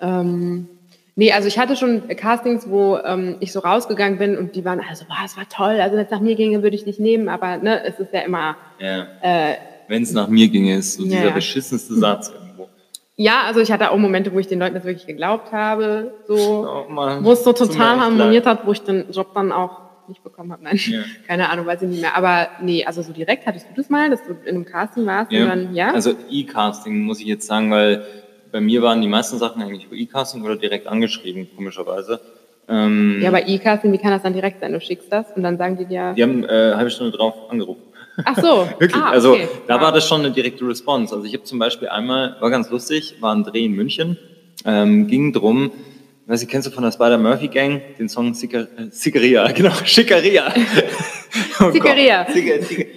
Ähm, 0.00 0.68
nee, 1.14 1.32
also 1.32 1.48
ich 1.48 1.58
hatte 1.58 1.76
schon 1.76 2.08
Castings, 2.16 2.68
wo 2.68 2.96
ähm, 2.98 3.36
ich 3.40 3.52
so 3.52 3.60
rausgegangen 3.60 4.18
bin 4.18 4.36
und 4.36 4.54
die 4.56 4.64
waren 4.64 4.80
also, 4.88 5.04
wow, 5.08 5.18
es 5.24 5.36
war 5.36 5.48
toll. 5.48 5.80
Also 5.80 5.96
wenn 5.96 6.04
es 6.04 6.10
nach 6.10 6.20
mir 6.20 6.34
ginge, 6.34 6.62
würde 6.62 6.76
ich 6.76 6.84
dich 6.84 6.98
nehmen, 6.98 7.28
aber 7.28 7.58
ne, 7.58 7.84
es 7.84 7.98
ist 8.00 8.12
ja 8.12 8.20
immer. 8.20 8.56
ja. 8.78 9.06
Äh, 9.22 9.56
Wenn 9.88 10.02
es 10.04 10.12
nach 10.12 10.28
mir 10.28 10.48
ginge, 10.48 10.76
ist 10.76 10.94
so 10.94 11.02
Ja, 11.04 11.08
dieser 11.10 11.24
ja. 11.28 11.30
beschissenste 11.34 11.94
Satz. 11.94 12.32
Ja, 13.16 13.42
also 13.46 13.60
ich 13.60 13.70
hatte 13.70 13.90
auch 13.90 13.98
Momente, 13.98 14.32
wo 14.32 14.38
ich 14.38 14.46
den 14.46 14.58
Leuten 14.58 14.74
das 14.74 14.84
wirklich 14.84 15.06
geglaubt 15.06 15.52
habe, 15.52 16.14
so, 16.26 16.34
Oh, 16.68 16.84
wo 17.20 17.32
es 17.32 17.44
so 17.44 17.52
total 17.52 18.00
harmoniert 18.00 18.46
hat, 18.46 18.66
wo 18.66 18.72
ich 18.72 18.82
den 18.82 19.10
Job 19.10 19.28
dann 19.34 19.52
auch 19.52 19.82
nicht 20.08 20.22
bekommen 20.22 20.52
habe. 20.52 20.64
Nein, 20.64 20.76
Ja. 20.76 21.00
keine 21.26 21.48
Ahnung, 21.50 21.66
weiß 21.66 21.82
ich 21.82 21.88
nicht 21.88 22.00
mehr. 22.00 22.16
Aber 22.16 22.48
nee, 22.60 22.84
also 22.84 23.02
so 23.02 23.12
direkt 23.12 23.46
hattest 23.46 23.68
du 23.70 23.74
das 23.74 23.88
mal, 23.90 24.10
dass 24.10 24.22
du 24.24 24.32
in 24.44 24.56
einem 24.56 24.64
Casting 24.64 25.06
warst 25.06 25.30
und 25.32 25.46
dann, 25.46 25.74
ja? 25.74 25.92
Also 25.92 26.12
E-Casting 26.30 27.00
muss 27.02 27.20
ich 27.20 27.26
jetzt 27.26 27.46
sagen, 27.46 27.70
weil 27.70 28.04
bei 28.50 28.60
mir 28.60 28.82
waren 28.82 29.00
die 29.00 29.08
meisten 29.08 29.38
Sachen 29.38 29.62
eigentlich 29.62 29.84
über 29.86 29.94
E-Casting 29.94 30.42
oder 30.42 30.56
direkt 30.56 30.86
angeschrieben, 30.86 31.48
komischerweise. 31.54 32.20
Ähm, 32.68 33.20
ja, 33.22 33.30
bei 33.30 33.44
E-Casting, 33.46 33.92
wie 33.92 33.98
kann 33.98 34.10
das 34.10 34.22
dann 34.22 34.32
direkt 34.34 34.60
sein? 34.60 34.72
Du 34.72 34.80
schickst 34.80 35.10
das 35.12 35.26
und 35.34 35.42
dann 35.42 35.58
sagen 35.58 35.76
die 35.76 35.84
dir, 35.86 36.14
Die 36.16 36.22
haben 36.22 36.44
äh, 36.44 36.48
eine 36.48 36.76
halbe 36.76 36.90
Stunde 36.90 37.16
drauf 37.16 37.34
angerufen. 37.50 37.82
Ach 38.24 38.36
so. 38.36 38.68
Wirklich, 38.78 38.94
ah, 39.02 39.10
also 39.10 39.32
okay. 39.32 39.48
da 39.66 39.76
Ah. 39.76 39.80
war 39.80 39.92
das 39.92 40.06
schon 40.08 40.20
eine 40.20 40.30
direkte 40.30 40.66
Response. 40.66 41.14
Also 41.14 41.26
ich 41.26 41.32
habe 41.34 41.44
zum 41.44 41.58
Beispiel 41.58 41.88
einmal, 41.88 42.36
war 42.40 42.50
ganz 42.50 42.70
lustig, 42.70 43.16
war 43.20 43.34
ein 43.34 43.44
Dreh 43.44 43.64
in 43.64 43.72
München, 43.72 44.18
ähm, 44.64 45.06
ging 45.06 45.32
drum, 45.32 45.72
weiß 46.26 46.42
ich, 46.42 46.48
kennst 46.48 46.68
du 46.68 46.72
von 46.72 46.84
der 46.84 46.92
Spider-Murphy 46.92 47.48
Gang 47.48 47.80
den 47.98 48.08
Song 48.08 48.32
Sicker- 48.34 48.68
äh, 48.78 48.90
Sickeria, 48.90 49.50
genau, 49.52 49.72
Schickeria. 49.84 50.52
Oh 51.60 51.70
Sicker- 51.70 52.26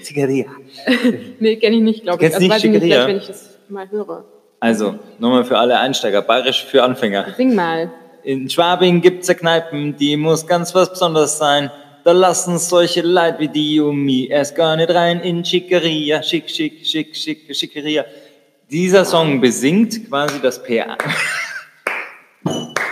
Sickeria. 0.01 0.45
Nee, 1.39 1.55
kenne 1.57 1.75
ich 1.77 1.81
nicht, 1.81 2.03
glaube 2.03 2.17
ich. 2.17 2.31
Kennst 2.31 2.37
du 2.37 2.41
nicht 2.43 2.51
nicht, 2.51 2.61
Schickeria? 2.61 3.05
vielleicht, 3.05 3.07
wenn 3.07 3.17
ich 3.17 3.27
das 3.27 3.57
mal 3.69 3.89
höre. 3.89 4.25
Also, 4.59 4.95
nochmal 5.19 5.43
für 5.45 5.57
alle 5.57 5.77
Einsteiger, 5.79 6.21
bayerisch 6.21 6.63
für 6.65 6.83
Anfänger. 6.83 7.25
Sing 7.37 7.53
mal. 7.55 7.91
In 8.23 8.49
Schwabing 8.49 9.01
gibt's 9.01 9.27
ja 9.27 9.33
Kneipen, 9.35 9.95
die 9.97 10.17
muss 10.17 10.47
ganz 10.47 10.73
was 10.73 10.89
Besonderes 10.89 11.37
sein. 11.37 11.69
Da 12.05 12.11
lassen 12.11 12.59
solche 12.59 13.01
Leid 13.01 13.39
wie 13.39 13.47
die 13.47 13.79
und 13.79 13.97
mich 14.05 14.29
erst 14.29 14.55
gar 14.55 14.75
nicht 14.75 14.91
rein 14.91 15.21
in 15.21 15.43
Schickeria, 15.43 16.21
schick, 16.21 16.47
schick, 16.49 16.85
schick, 16.85 17.15
schick, 17.15 17.55
Schickeria. 17.55 18.05
Dieser 18.69 19.03
Song 19.05 19.41
besingt 19.41 20.07
quasi 20.07 20.39
das 20.41 20.61
PR. 20.61 20.97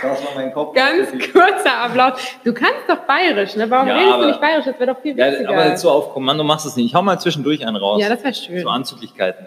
Das 0.02 0.22
war 0.22 0.34
mein 0.34 0.52
Kopf. 0.52 0.74
Ganz 0.74 1.08
kurzer 1.32 1.78
Applaus. 1.84 2.20
Du 2.44 2.52
kannst 2.52 2.80
doch 2.88 2.98
bayerisch, 3.06 3.56
ne? 3.56 3.70
Warum 3.70 3.88
Ja, 3.88 3.94
redest 3.94 4.10
du 4.10 4.14
aber- 4.16 4.26
nicht 4.26 4.40
bayerisch? 4.40 4.64
Das 4.66 4.78
wäre 4.78 4.92
doch 4.94 5.00
viel 5.00 5.16
Ja, 5.18 5.30
witziger. 5.32 5.48
aber 5.48 5.66
jetzt 5.68 5.80
so 5.80 5.90
auf 5.90 6.12
Kommando 6.12 6.44
machst 6.44 6.66
du 6.66 6.68
es 6.68 6.76
nicht. 6.76 6.86
Ich 6.86 6.94
hau 6.94 7.00
mal 7.00 7.18
zwischendurch 7.18 7.64
einen 7.66 7.76
raus. 7.76 8.02
Ja, 8.02 8.10
das 8.10 8.22
wäre 8.22 8.34
schön. 8.34 8.60
So 8.60 8.68
Anzüglichkeiten. 8.68 9.46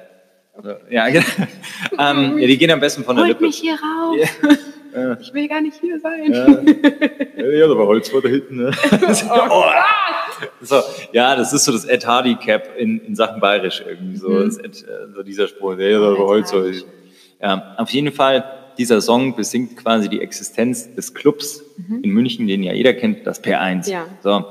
Also, 0.55 0.71
ja, 0.89 1.09
genau. 1.09 1.25
ähm, 1.99 2.39
ja, 2.39 2.47
die 2.47 2.57
gehen 2.57 2.71
am 2.71 2.79
besten 2.79 3.03
von 3.03 3.15
der 3.17 3.25
Holt 3.25 3.33
Lippe. 3.33 3.45
mich 3.45 3.57
hier 3.57 3.73
raus. 3.75 4.17
Ja. 4.19 4.49
Ich 5.21 5.33
will 5.33 5.47
gar 5.47 5.61
nicht 5.61 5.79
hier 5.79 5.99
sein. 5.99 6.31
Ja, 6.33 6.47
ja, 7.45 7.67
da 7.67 7.77
war 7.77 7.87
Holz 7.87 8.09
vor 8.09 8.21
da 8.21 8.29
hinten. 8.29 8.57
Ne? 8.57 8.71
Oh, 9.49 9.63
So, 10.61 10.81
ja, 11.13 11.35
das 11.35 11.53
ist 11.53 11.65
so 11.65 11.71
das 11.71 11.85
Ed 11.85 12.05
Hardy 12.05 12.35
Cap 12.35 12.69
in, 12.77 12.99
in 12.99 13.15
Sachen 13.15 13.39
Bayerisch 13.39 13.83
irgendwie 13.87 14.17
so, 14.17 14.43
das 14.43 14.57
Ed, 14.57 14.85
so 15.15 15.23
dieser 15.23 15.47
Spruch. 15.47 15.77
Ja, 15.77 15.99
da 15.99 16.11
war 16.17 16.27
Holz 16.27 16.51
vor. 16.51 16.63
Ja, 17.41 17.75
auf 17.77 17.89
jeden 17.89 18.11
Fall, 18.11 18.43
dieser 18.77 19.01
Song 19.01 19.35
besingt 19.35 19.77
quasi 19.77 20.09
die 20.09 20.21
Existenz 20.21 20.93
des 20.93 21.13
Clubs 21.13 21.63
in 22.03 22.11
München, 22.11 22.47
den 22.47 22.61
ja 22.63 22.73
jeder 22.73 22.93
kennt, 22.93 23.25
das 23.25 23.43
P1. 23.43 23.89
Ja. 23.89 24.05
So. 24.21 24.45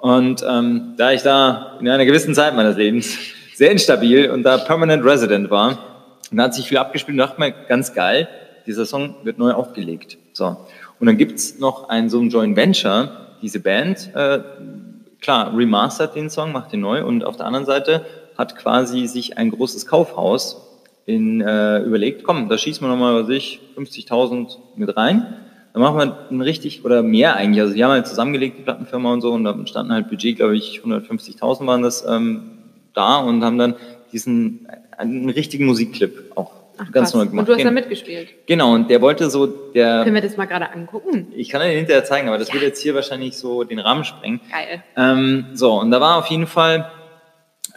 Und 0.00 0.44
ähm, 0.48 0.94
da 0.96 1.12
ich 1.12 1.22
da 1.22 1.78
in 1.80 1.88
einer 1.88 2.04
gewissen 2.04 2.34
Zeit 2.34 2.54
meines 2.54 2.76
Lebens 2.76 3.16
sehr 3.54 3.70
instabil 3.70 4.30
und 4.30 4.42
da 4.44 4.58
Permanent 4.58 5.04
Resident 5.04 5.50
war, 5.50 5.78
da 6.30 6.44
hat 6.44 6.54
sich 6.54 6.68
viel 6.68 6.78
abgespielt 6.78 7.14
und 7.14 7.18
dachte 7.18 7.40
mir, 7.40 7.52
ganz 7.68 7.94
geil, 7.94 8.28
dieser 8.68 8.86
Song 8.86 9.16
wird 9.24 9.38
neu 9.38 9.52
aufgelegt. 9.52 10.18
So. 10.32 10.56
Und 11.00 11.06
dann 11.06 11.16
gibt's 11.16 11.58
noch 11.58 11.88
ein 11.88 12.08
so 12.08 12.20
ein 12.20 12.28
Joint 12.28 12.56
Venture, 12.56 13.10
diese 13.42 13.60
Band, 13.60 14.10
äh, 14.14 14.40
klar, 15.20 15.56
remastert 15.56 16.14
den 16.14 16.30
Song, 16.30 16.52
macht 16.52 16.72
den 16.72 16.80
neu 16.80 17.04
und 17.04 17.24
auf 17.24 17.36
der 17.36 17.46
anderen 17.46 17.66
Seite 17.66 18.04
hat 18.36 18.56
quasi 18.56 19.06
sich 19.06 19.36
ein 19.36 19.50
großes 19.50 19.86
Kaufhaus 19.86 20.64
in, 21.06 21.40
äh, 21.40 21.80
überlegt, 21.80 22.22
komm, 22.22 22.48
da 22.48 22.58
schießen 22.58 22.86
wir 22.86 22.90
nochmal, 22.90 23.22
was 23.22 23.30
ich, 23.30 23.60
50.000 23.76 24.58
mit 24.76 24.96
rein. 24.96 25.26
Dann 25.72 25.82
machen 25.82 25.96
wir 25.96 26.18
ein 26.30 26.40
richtig, 26.40 26.84
oder 26.84 27.02
mehr 27.02 27.36
eigentlich, 27.36 27.62
also 27.62 27.74
die 27.74 27.82
haben 27.82 27.90
halt 27.90 28.06
zusammengelegt, 28.06 28.58
die 28.58 28.62
Plattenfirma 28.62 29.12
und 29.12 29.22
so, 29.22 29.32
und 29.32 29.44
da 29.44 29.56
standen 29.66 29.92
halt 29.92 30.08
Budget, 30.08 30.36
glaube 30.36 30.56
ich, 30.56 30.82
150.000 30.84 31.66
waren 31.66 31.82
das 31.82 32.04
ähm, 32.06 32.50
da 32.94 33.18
und 33.18 33.42
haben 33.42 33.58
dann 33.58 33.74
diesen, 34.12 34.68
einen 34.96 35.30
richtigen 35.30 35.66
Musikclip 35.66 36.32
auch 36.36 36.57
Ach, 36.78 36.90
ganz 36.92 37.10
krass. 37.10 37.14
neu 37.14 37.26
gemacht. 37.26 37.40
Und 37.40 37.48
du 37.48 37.54
hast 37.54 37.64
da 37.64 37.70
mitgespielt. 37.70 38.28
Genau, 38.46 38.74
und 38.74 38.88
der 38.88 39.00
wollte 39.00 39.28
so, 39.30 39.46
der, 39.46 40.02
Können 40.04 40.14
wir 40.14 40.22
das 40.22 40.36
mal 40.36 40.46
gerade 40.46 40.70
angucken? 40.72 41.32
ich 41.34 41.48
kann 41.48 41.60
dir 41.60 41.68
hinterher 41.68 42.04
zeigen, 42.04 42.28
aber 42.28 42.38
das 42.38 42.52
wird 42.52 42.62
jetzt 42.62 42.82
hier 42.82 42.94
wahrscheinlich 42.94 43.36
so 43.36 43.64
den 43.64 43.78
Rahmen 43.78 44.04
sprengen. 44.04 44.40
Geil. 44.50 44.82
Ähm, 44.96 45.46
so, 45.54 45.74
und 45.74 45.90
da 45.90 46.00
war 46.00 46.18
auf 46.18 46.26
jeden 46.26 46.46
Fall 46.46 46.90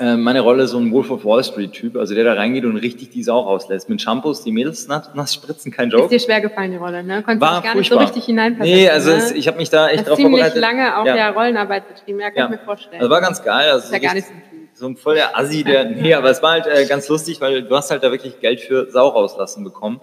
äh, 0.02 0.16
meine 0.16 0.42
Rolle 0.42 0.68
so 0.68 0.80
ein 0.80 0.92
Wolf 0.92 1.12
of 1.12 1.26
Wall 1.26 1.44
Street 1.44 1.74
Typ, 1.74 1.96
also 1.98 2.16
der 2.16 2.24
da 2.24 2.34
reingeht 2.34 2.66
und 2.66 2.78
richtig 2.78 3.10
die 3.10 3.24
Sau 3.24 3.40
rauslässt. 3.42 3.90
Mit 3.90 4.02
Shampoos, 4.02 4.44
die 4.44 4.52
Mädels 4.52 4.88
nass, 4.88 5.12
nass 5.14 5.34
spritzen, 5.34 5.72
kein 5.72 5.90
Ist 5.90 5.94
Joke. 5.94 6.10
dir 6.10 6.20
schwer 6.20 6.42
gefallen, 6.42 6.72
die 6.72 6.78
Rolle, 6.78 7.04
ne? 7.04 7.22
Konntest 7.22 7.42
War 7.42 7.62
dich 7.62 7.70
gar 7.70 7.76
nicht 7.76 7.92
so 7.92 7.98
richtig 8.00 8.26
hineinversetzen. 8.26 8.82
Nee, 8.82 8.90
also 8.90 9.12
ne? 9.12 9.18
es, 9.18 9.32
ich 9.32 9.48
habe 9.48 9.58
mich 9.58 9.70
da 9.70 9.90
echt 9.90 10.00
Hast 10.00 10.10
drauf 10.10 10.18
ziemlich 10.18 10.42
vorbereitet. 10.42 10.62
lange 10.62 10.98
auch 10.98 11.06
ja. 11.06 11.14
der 11.14 11.32
Rollenarbeit 11.32 11.88
betrieben, 11.88 12.20
ja, 12.20 12.30
kann 12.32 12.38
ja. 12.38 12.46
ich 12.46 12.52
mir 12.52 12.58
vorstellen. 12.60 13.02
Also 13.02 13.12
war 13.12 13.22
ganz 13.22 13.44
geil. 13.44 13.70
Also 13.70 13.86
ist 13.86 13.94
ja 13.94 14.00
gar 14.00 14.14
nicht 14.16 14.28
so. 14.28 14.34
So 14.82 14.88
ein 14.88 14.98
voller 14.98 15.38
Assi, 15.38 15.64
der, 15.64 15.86
nee, 15.86 16.14
aber 16.16 16.32
es 16.32 16.42
war 16.42 16.54
halt 16.54 16.66
äh, 16.66 16.88
ganz 16.88 17.08
lustig, 17.08 17.40
weil 17.40 17.62
du 17.62 17.76
hast 17.76 17.92
halt 17.92 18.04
da 18.04 18.12
wirklich 18.12 18.40
Geld 18.40 18.62
für 18.62 18.90
Sau 18.90 19.10
rauslassen 19.10 19.64
bekommen. 19.64 20.02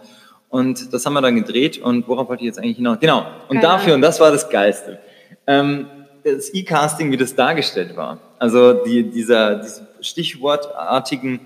Und 0.49 0.95
das 0.95 1.05
haben 1.05 1.15
wir 1.15 1.21
dann 1.21 1.35
gedreht 1.35 1.79
und 1.79 2.07
worauf 2.07 2.29
wollte 2.29 2.45
ich 2.45 2.47
jetzt 2.47 2.61
eigentlich 2.61 2.77
hinaus? 2.77 2.99
Genau. 3.01 3.27
Und 3.49 3.57
Keine 3.57 3.61
dafür, 3.61 3.87
Ahnung. 3.87 3.95
und 3.97 4.03
das 4.03 4.21
war 4.21 4.31
das 4.31 4.49
Geilste, 4.49 5.01
ähm, 5.49 5.89
das 6.25 6.55
E-Casting, 6.55 7.11
wie 7.11 7.17
das 7.17 7.35
dargestellt 7.35 7.97
war. 7.97 8.19
Also 8.39 8.73
die, 8.73 9.11
dieser, 9.11 9.57
diese 9.57 9.89
stichwortartigen 10.01 11.41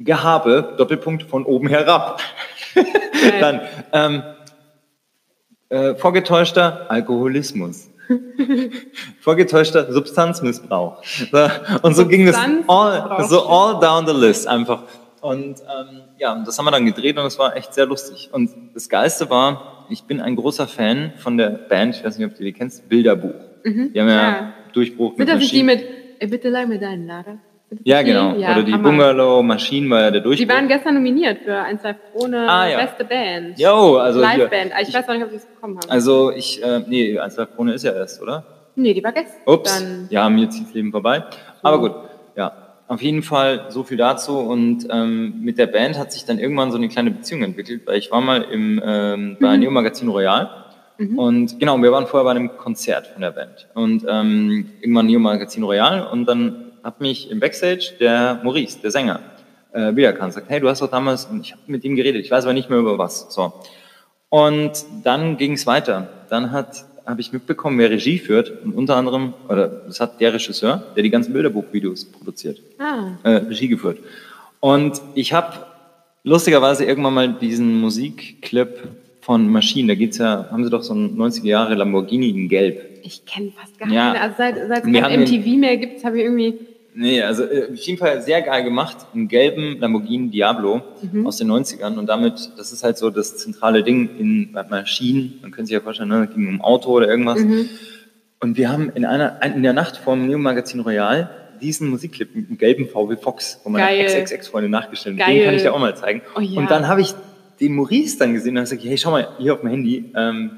Gehabe, 0.00 0.74
Doppelpunkt 0.76 1.22
von 1.22 1.44
oben 1.44 1.68
herab. 1.68 2.20
dann 3.40 3.60
ähm, 3.92 4.22
äh, 5.68 5.94
vorgetäuschter 5.94 6.90
Alkoholismus. 6.90 7.88
Vorgetäuschter 9.20 9.92
Substanzmissbrauch. 9.92 11.02
Und 11.82 11.94
so 11.94 12.06
ging 12.06 12.26
es 12.28 12.36
all, 12.68 13.24
so 13.28 13.46
all 13.46 13.80
down 13.80 14.06
the 14.06 14.12
list 14.12 14.46
einfach. 14.46 14.84
Und 15.20 15.60
ähm, 15.60 16.02
ja, 16.18 16.42
das 16.44 16.58
haben 16.58 16.66
wir 16.66 16.70
dann 16.70 16.86
gedreht 16.86 17.18
und 17.18 17.26
es 17.26 17.38
war 17.38 17.56
echt 17.56 17.74
sehr 17.74 17.86
lustig. 17.86 18.30
Und 18.32 18.50
das 18.74 18.88
Geilste 18.88 19.28
war, 19.28 19.86
ich 19.88 20.04
bin 20.04 20.20
ein 20.20 20.36
großer 20.36 20.68
Fan 20.68 21.12
von 21.16 21.36
der 21.36 21.50
Band, 21.50 21.96
ich 21.96 22.04
weiß 22.04 22.18
nicht, 22.18 22.30
ob 22.30 22.36
du 22.36 22.44
die 22.44 22.52
kennst, 22.52 22.88
Bilderbuch. 22.88 23.34
die 23.64 24.00
haben 24.00 24.08
ja, 24.08 24.14
ja. 24.14 24.52
Durchbruch 24.72 25.16
Sind 25.16 25.28
das 25.28 25.38
nicht 25.38 25.52
die 25.52 25.62
mit, 25.62 25.84
bitte 26.20 26.48
leih 26.48 26.66
mir 26.66 26.78
deinen 26.78 27.06
Lader? 27.06 27.38
Ja, 27.82 28.02
genau. 28.02 28.36
Ja, 28.36 28.52
Oder 28.52 28.62
die 28.62 28.72
Hammer. 28.72 28.84
Bungalow 28.90 29.42
Maschinen 29.42 29.90
war 29.90 30.02
ja 30.02 30.10
der 30.12 30.20
Durchbruch. 30.20 30.46
Die 30.46 30.52
waren 30.52 30.68
gestern 30.68 30.94
nominiert 30.94 31.38
für 31.44 31.56
ein, 31.58 31.80
zwei 31.80 31.94
Krone 31.94 32.48
Ah, 32.48 32.68
ja. 32.68 32.78
beste 32.78 33.04
Band. 33.04 33.58
Jo, 33.58 33.96
also 33.96 34.20
Liveband. 34.20 34.72
Ich, 34.82 34.94
weiß 34.94 35.06
noch 35.08 35.14
nicht, 35.14 35.24
ob 35.24 35.30
sie 35.30 35.36
es 35.36 35.46
bekommen 35.46 35.78
haben. 35.78 35.90
Also 35.90 36.30
ich, 36.30 36.62
äh, 36.62 36.80
nee, 36.86 37.18
Einzelkrone 37.18 37.74
ist 37.74 37.84
ja 37.84 37.92
erst, 37.92 38.22
oder? 38.22 38.44
nee, 38.76 38.92
die 38.94 39.02
war 39.02 39.12
gestern. 39.12 39.40
Ups, 39.46 39.84
ja, 40.10 40.28
mir 40.28 40.48
zieht 40.50 40.66
das 40.66 40.74
Leben 40.74 40.92
vorbei. 40.92 41.24
Aber 41.62 41.80
gut, 41.80 41.92
ja. 42.36 42.52
Auf 42.88 43.02
jeden 43.02 43.22
Fall 43.22 43.66
so 43.70 43.82
viel 43.82 43.96
dazu. 43.96 44.38
Und 44.38 44.86
ähm, 44.92 45.40
mit 45.40 45.58
der 45.58 45.66
Band 45.66 45.98
hat 45.98 46.12
sich 46.12 46.24
dann 46.24 46.38
irgendwann 46.38 46.70
so 46.70 46.76
eine 46.76 46.88
kleine 46.88 47.10
Beziehung 47.10 47.42
entwickelt, 47.42 47.82
weil 47.86 47.98
ich 47.98 48.12
war 48.12 48.20
mal 48.20 48.42
im, 48.42 48.80
ähm, 48.84 49.36
bei 49.40 49.56
Neo 49.56 49.72
Magazin 49.72 50.08
Royal. 50.08 50.50
Und 51.16 51.58
genau, 51.58 51.76
wir 51.82 51.92
waren 51.92 52.06
vorher 52.06 52.24
bei 52.24 52.30
einem 52.30 52.56
Konzert 52.56 53.08
von 53.08 53.20
der 53.22 53.32
Band. 53.32 53.66
Und 53.74 54.06
ähm, 54.08 54.70
irgendwann 54.80 55.06
Neo 55.06 55.18
Magazin 55.18 55.62
Royal. 55.64 56.06
Und 56.06 56.26
dann 56.26 56.65
hat 56.86 57.00
mich 57.00 57.30
im 57.32 57.40
Backstage 57.40 57.94
der 57.98 58.40
Maurice, 58.44 58.78
der 58.80 58.90
Sänger, 58.92 59.18
äh, 59.72 59.94
wiedererkannt. 59.96 60.32
Sagt, 60.34 60.48
hey, 60.48 60.60
du 60.60 60.68
hast 60.68 60.80
doch 60.80 60.90
damals, 60.90 61.24
und 61.26 61.40
ich 61.44 61.52
habe 61.52 61.62
mit 61.66 61.82
ihm 61.84 61.96
geredet, 61.96 62.24
ich 62.24 62.30
weiß 62.30 62.44
aber 62.44 62.52
nicht 62.54 62.70
mehr 62.70 62.78
über 62.78 62.96
was. 62.96 63.26
So. 63.34 63.52
Und 64.28 64.72
dann 65.02 65.36
ging 65.36 65.52
es 65.52 65.66
weiter. 65.66 66.08
Dann 66.30 66.52
hat 66.52 66.84
habe 67.06 67.20
ich 67.20 67.32
mitbekommen, 67.32 67.78
wer 67.78 67.88
Regie 67.88 68.18
führt 68.18 68.52
und 68.64 68.72
unter 68.74 68.96
anderem, 68.96 69.32
oder 69.48 69.68
das 69.68 70.00
hat 70.00 70.20
der 70.20 70.34
Regisseur, 70.34 70.82
der 70.96 71.04
die 71.04 71.10
ganzen 71.10 71.32
Bilderbuchvideos 71.32 72.04
produziert, 72.06 72.58
Ah, 72.80 73.10
äh, 73.22 73.28
Regie 73.36 73.68
geführt. 73.68 73.98
Und 74.58 75.00
ich 75.14 75.32
habe 75.32 75.52
lustigerweise 76.24 76.84
irgendwann 76.84 77.14
mal 77.14 77.28
diesen 77.32 77.80
Musikclip 77.80 78.88
von 79.20 79.48
Maschinen, 79.48 79.86
da 79.86 79.94
geht's 79.94 80.18
ja, 80.18 80.48
haben 80.50 80.64
sie 80.64 80.70
doch 80.70 80.82
so 80.82 80.94
einen 80.94 81.16
90er 81.16 81.44
Jahre 81.46 81.74
Lamborghini 81.76 82.28
in 82.30 82.48
Gelb. 82.48 82.80
ich 83.04 83.24
kenne 83.24 83.52
fast 83.56 83.78
gar 83.78 83.88
Ja. 83.88 84.12
keine. 84.12 84.20
Also 84.22 84.34
seit, 84.38 84.56
seit 84.66 84.84
es 84.84 84.92
kein 85.00 85.20
MTV 85.20 85.46
mehr 85.58 85.76
gibt, 85.76 86.04
habe 86.04 86.18
ich 86.18 86.24
irgendwie 86.24 86.58
Nee, 86.98 87.22
also 87.22 87.44
äh, 87.44 87.68
auf 87.72 87.76
jeden 87.78 87.98
Fall 87.98 88.22
sehr 88.22 88.40
geil 88.42 88.64
gemacht. 88.64 88.96
Einen 89.14 89.28
gelben 89.28 89.78
Lamborghini 89.78 90.30
Diablo 90.30 90.80
Mhm. 91.02 91.26
aus 91.26 91.36
den 91.36 91.48
90ern. 91.48 91.98
Und 91.98 92.06
damit, 92.06 92.52
das 92.56 92.72
ist 92.72 92.82
halt 92.82 92.96
so 92.96 93.10
das 93.10 93.36
zentrale 93.36 93.82
Ding 93.82 94.08
in 94.18 94.56
Maschinen. 94.70 95.38
Man 95.42 95.50
könnte 95.50 95.66
sich 95.66 95.74
ja 95.74 95.80
vorstellen, 95.80 96.08
ne, 96.08 96.26
es 96.28 96.34
ging 96.34 96.48
um 96.48 96.60
Auto 96.62 96.90
oder 96.90 97.06
irgendwas. 97.06 97.38
Mhm. 97.40 97.68
Und 98.40 98.56
wir 98.56 98.70
haben 98.70 98.90
in 98.94 99.04
einer 99.04 99.42
in 99.42 99.62
der 99.62 99.72
Nacht 99.74 99.98
vom 99.98 100.26
Neo 100.26 100.38
Magazin 100.38 100.80
Royal 100.80 101.28
diesen 101.60 101.88
Musikclip 101.88 102.34
mit 102.34 102.48
einem 102.48 102.58
gelben 102.58 102.86
VW 102.88 103.16
Fox 103.16 103.60
von 103.62 103.72
meiner 103.72 103.86
Geil. 103.86 104.04
XXX-Freundin 104.24 104.70
nachgestellt. 104.70 105.18
Geil. 105.18 105.34
Den 105.36 105.44
kann 105.44 105.54
ich 105.54 105.62
dir 105.62 105.74
auch 105.74 105.78
mal 105.78 105.96
zeigen. 105.96 106.22
Oh 106.34 106.40
ja. 106.40 106.60
Und 106.60 106.70
dann 106.70 106.88
habe 106.88 107.00
ich 107.02 107.14
den 107.60 107.74
Maurice 107.74 108.18
dann 108.18 108.32
gesehen 108.34 108.52
und 108.52 108.58
habe 108.58 108.64
gesagt, 108.70 108.84
hey, 108.84 108.98
schau 108.98 109.10
mal 109.10 109.28
hier 109.38 109.54
auf 109.54 109.60
dem 109.60 109.70
Handy, 109.70 110.12
ähm, 110.14 110.50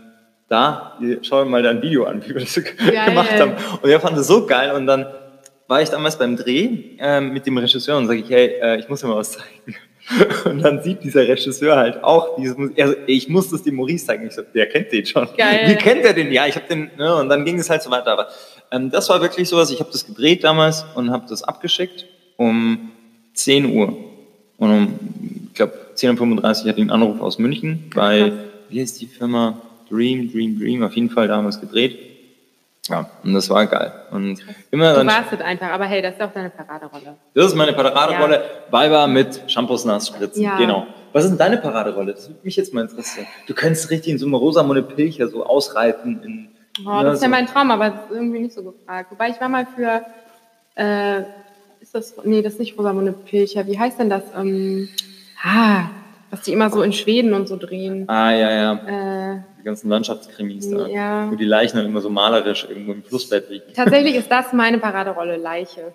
da, 0.49 0.99
schau 1.23 1.45
mal 1.45 1.63
dein 1.63 1.83
Video 1.83 2.05
an, 2.05 2.23
wie 2.25 2.31
wir 2.35 2.41
das 2.41 2.55
so 2.55 2.61
gemacht 2.63 3.33
haben. 3.39 3.53
Und 3.83 3.91
er 3.91 4.01
fand 4.01 4.17
das 4.17 4.27
so 4.27 4.47
geil 4.47 4.73
und 4.73 4.87
dann 4.87 5.07
war 5.69 5.83
ich 5.83 5.91
damals 5.91 6.19
beim 6.19 6.37
Dreh 6.37 6.97
ähm, 6.99 7.33
mit 7.33 7.47
dem 7.47 7.57
Regisseur 7.59 7.97
und 7.99 8.07
sage 8.07 8.21
ich, 8.21 8.31
hey, 8.31 8.55
äh, 8.61 8.81
ich 8.81 8.89
muss 8.89 9.03
dir 9.03 9.07
mal 9.07 9.17
was 9.17 9.33
zeigen. 9.33 9.77
Und 10.47 10.63
dann 10.63 10.83
sieht 10.83 11.05
dieser 11.05 11.29
Regisseur 11.29 11.77
halt 11.77 12.03
auch 12.03 12.37
dieses 12.37 12.57
Musik. 12.57 12.81
Also, 12.81 12.95
ich 13.07 13.29
muss 13.29 13.51
das 13.51 13.63
dem 13.63 13.75
Maurice 13.75 14.07
zeigen. 14.07 14.27
Ich 14.27 14.33
so, 14.33 14.41
der 14.43 14.67
kennt 14.67 14.91
den 14.91 15.05
schon. 15.05 15.29
Geil. 15.37 15.69
Wie 15.69 15.75
kennt 15.75 16.03
er 16.03 16.15
den? 16.15 16.33
Ja, 16.33 16.47
ich 16.47 16.55
habe 16.55 16.67
den. 16.67 16.91
Ne? 16.97 17.15
Und 17.17 17.29
dann 17.29 17.45
ging 17.45 17.59
es 17.59 17.69
halt 17.69 17.83
so 17.83 17.91
weiter. 17.91 18.13
Aber 18.13 18.29
ähm, 18.71 18.91
das 18.91 19.11
war 19.11 19.21
wirklich 19.21 19.49
sowas. 19.51 19.71
Ich 19.71 19.81
habe 19.81 19.91
das 19.93 20.07
gedreht 20.07 20.45
damals 20.45 20.87
und 20.95 21.11
habe 21.11 21.27
das 21.29 21.43
abgeschickt 21.43 22.07
um 22.37 22.91
10 23.35 23.67
Uhr. 23.67 23.97
Und 24.57 24.71
um, 24.71 24.99
ich 25.49 25.55
glaube, 25.55 25.75
10.35 25.95 26.17
Uhr 26.17 26.47
hatte 26.47 26.69
ich 26.71 26.79
einen 26.79 26.91
Anruf 26.91 27.21
aus 27.21 27.39
München 27.39 27.91
bei, 27.95 28.33
wie 28.71 28.81
heißt 28.81 29.01
die 29.01 29.07
Firma? 29.07 29.61
Dream, 29.91 30.31
Dream, 30.33 30.59
Dream. 30.59 30.83
Auf 30.83 30.95
jeden 30.95 31.11
Fall 31.11 31.29
damals 31.29 31.61
gedreht. 31.61 32.08
Ja, 32.89 33.09
und 33.23 33.35
das 33.35 33.49
war 33.51 33.67
geil. 33.67 33.93
Und 34.11 34.39
immer 34.71 34.91
Du 34.93 34.97
dann. 34.99 35.07
warst 35.09 35.33
es 35.33 35.41
einfach, 35.41 35.69
aber 35.71 35.85
hey, 35.87 36.01
das 36.03 36.15
ist 36.15 36.23
auch 36.23 36.33
deine 36.33 36.51
Paraderolle. 36.51 37.17
Das 37.35 37.47
ist 37.47 37.55
meine 37.55 37.73
Paraderolle. 37.75 38.43
Weiber 38.71 39.07
mit 39.07 39.43
Shampoos 39.51 39.85
nass 39.85 40.09
spritzen. 40.09 40.43
Ja. 40.43 40.57
Genau. 40.57 40.87
Was 41.13 41.25
ist 41.25 41.31
denn 41.31 41.39
deine 41.39 41.59
Paraderolle? 41.59 42.13
Das 42.15 42.29
würde 42.29 42.41
mich 42.43 42.57
jetzt 42.57 42.73
mal 42.75 42.83
interessieren. 42.83 43.27
Du 43.47 43.55
könntest 43.55 43.91
richtig 43.91 44.13
in 44.13 44.19
so 44.19 44.27
eine 44.27 44.37
rosamunde 44.37 44.83
Pilcher 44.83 45.29
so 45.29 45.45
ausreiten. 45.45 46.23
In, 46.23 46.49
Oh, 46.81 46.91
Ja, 46.91 47.03
das 47.03 47.15
ist 47.17 47.23
ja 47.23 47.27
so. 47.29 47.31
mein 47.33 47.47
Traum, 47.47 47.71
aber 47.73 47.91
das 47.91 48.01
ist 48.05 48.11
irgendwie 48.13 48.39
nicht 48.39 48.55
so 48.55 48.63
gefragt. 48.63 49.11
Wobei 49.11 49.31
ich 49.31 49.41
war 49.41 49.49
mal 49.49 49.67
für, 49.75 50.03
äh, 50.77 51.23
ist 51.81 51.93
das, 51.93 52.15
nee, 52.23 52.41
das 52.41 52.53
ist 52.53 52.59
nicht 52.61 52.79
Rosamunde 52.79 53.11
Pilcher. 53.13 53.67
Wie 53.67 53.77
heißt 53.79 53.99
denn 53.99 54.09
das? 54.11 54.23
Ähm, 54.37 54.89
ah, 55.43 55.87
was 56.31 56.43
die 56.43 56.53
immer 56.53 56.71
so 56.71 56.83
in 56.83 56.93
Schweden 56.93 57.33
und 57.33 57.49
so 57.49 57.57
drehen. 57.57 58.09
Ah, 58.09 58.31
ja, 58.33 58.51
ja. 58.51 59.35
Äh, 59.35 59.41
Die 59.61 59.65
ganzen 59.65 59.89
Landschaftskrimis 59.89 60.71
da. 60.71 60.87
Ja. 60.87 61.31
Wo 61.31 61.35
die 61.37 61.45
Leichen 61.45 61.77
dann 61.79 61.87
immer 61.87 62.01
so 62.01 62.11
malerisch 62.11 62.67
irgendwo 62.69 62.93
im 62.93 63.03
Flussbett 63.03 63.49
liegen. 63.51 63.73
tatsächlich 63.75 64.15
ist 64.15 64.31
das 64.31 64.53
meine 64.53 64.79
Paraderolle, 64.79 65.37
Leiche. 65.37 65.93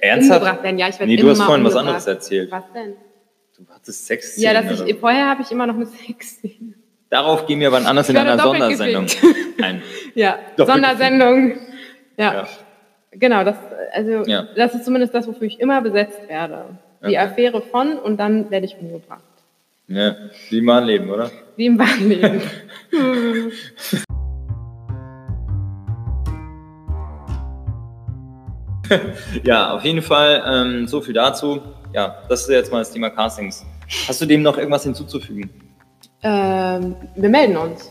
Ernsthaft? 0.00 0.40
Umgebracht 0.40 0.62
werden, 0.62 0.78
ja, 0.78 0.88
ich 0.88 0.98
werde 0.98 1.06
Nee, 1.12 1.16
du 1.16 1.28
hast 1.28 1.42
vorhin 1.42 1.64
was 1.64 1.76
anderes 1.76 2.06
erzählt. 2.06 2.50
Was 2.50 2.64
denn? 2.74 2.94
Du 3.56 3.64
hattest 3.72 4.06
Sex. 4.06 4.36
Ja, 4.40 4.52
dass 4.60 4.80
ich, 4.80 4.96
vorher 4.98 5.28
habe 5.28 5.42
ich 5.42 5.50
immer 5.52 5.66
noch 5.66 5.74
eine 5.76 5.86
Sexszene. 5.86 6.74
Darauf 7.10 7.46
gehen 7.46 7.60
wir 7.60 7.70
wann 7.70 7.86
anders 7.86 8.08
in 8.08 8.16
einer 8.16 8.38
Sondersendung 8.38 9.06
ein. 9.62 9.82
Ja, 10.16 10.38
Sondersendung. 10.56 11.52
Ja. 12.16 12.34
Ja. 12.34 12.48
Genau, 13.12 13.44
das, 13.44 13.56
also, 13.92 14.24
Ja. 14.28 14.48
das 14.56 14.74
ist 14.74 14.84
zumindest 14.84 15.14
das, 15.14 15.26
wofür 15.28 15.46
ich 15.46 15.60
immer 15.60 15.80
besetzt 15.80 16.28
werde. 16.28 16.78
Die 17.02 17.06
Okay. 17.08 17.18
Affäre 17.18 17.60
von 17.62 17.98
und 17.98 18.16
dann 18.18 18.50
werde 18.50 18.66
ich 18.66 18.76
umgebracht. 18.80 19.22
Ja, 19.86 20.16
wie 20.50 20.60
mal 20.62 20.84
leben, 20.84 21.10
oder? 21.10 21.30
Wie 21.56 21.66
im 21.66 21.78
wahren 21.78 22.08
Leben. 22.08 22.40
Ja, 29.42 29.72
auf 29.74 29.84
jeden 29.84 30.02
Fall 30.02 30.42
ähm, 30.46 30.86
so 30.86 31.00
viel 31.00 31.14
dazu. 31.14 31.60
Ja, 31.92 32.16
das 32.28 32.42
ist 32.42 32.50
jetzt 32.50 32.72
mal 32.72 32.80
das 32.80 32.90
Thema 32.92 33.10
Castings. 33.10 33.64
Hast 34.08 34.20
du 34.20 34.26
dem 34.26 34.42
noch 34.42 34.58
irgendwas 34.58 34.82
hinzuzufügen? 34.84 35.50
ähm, 36.22 36.96
wir 37.16 37.28
melden 37.28 37.56
uns. 37.56 37.90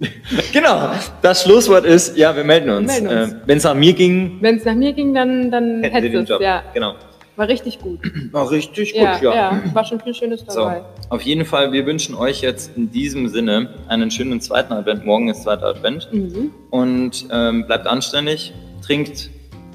Genau, 0.52 0.92
das 1.20 1.42
Schlusswort 1.42 1.84
ist, 1.84 2.16
ja, 2.16 2.34
wir 2.34 2.42
melden 2.44 2.70
uns. 2.70 2.98
Uns. 3.00 3.10
Äh, 3.10 3.34
Wenn 3.44 3.58
es 3.58 3.64
nach 3.64 3.74
mir 3.74 3.92
ging, 3.92 4.38
Wenn 4.40 4.56
es 4.56 4.64
nach 4.64 4.74
mir 4.74 4.92
ging, 4.94 5.12
dann, 5.12 5.50
dann 5.50 5.82
hätten 5.82 5.94
hättest 5.94 6.04
den 6.04 6.12
du 6.12 6.22
es. 6.22 6.28
Job. 6.30 6.40
Ja, 6.40 6.62
Genau. 6.72 6.94
War 7.40 7.48
richtig 7.48 7.80
gut. 7.80 7.98
War 8.32 8.50
richtig 8.50 8.92
Ja, 8.94 9.14
gut, 9.14 9.22
ja, 9.22 9.34
ja. 9.34 9.62
war 9.74 9.84
schon 9.84 9.98
viel 9.98 10.14
Schönes 10.14 10.44
So, 10.46 10.60
dabei. 10.60 10.82
auf 11.08 11.22
jeden 11.22 11.44
Fall, 11.44 11.72
wir 11.72 11.86
wünschen 11.86 12.14
euch 12.14 12.42
jetzt 12.42 12.76
in 12.76 12.90
diesem 12.92 13.28
Sinne 13.28 13.70
einen 13.88 14.10
schönen 14.10 14.40
zweiten 14.40 14.72
Advent. 14.74 15.04
Morgen 15.06 15.28
ist 15.28 15.42
zweiter 15.42 15.66
Advent. 15.66 16.08
Mhm. 16.12 16.50
Und 16.70 17.26
ähm, 17.32 17.66
bleibt 17.66 17.86
anständig, 17.86 18.52
trinkt 18.86 19.30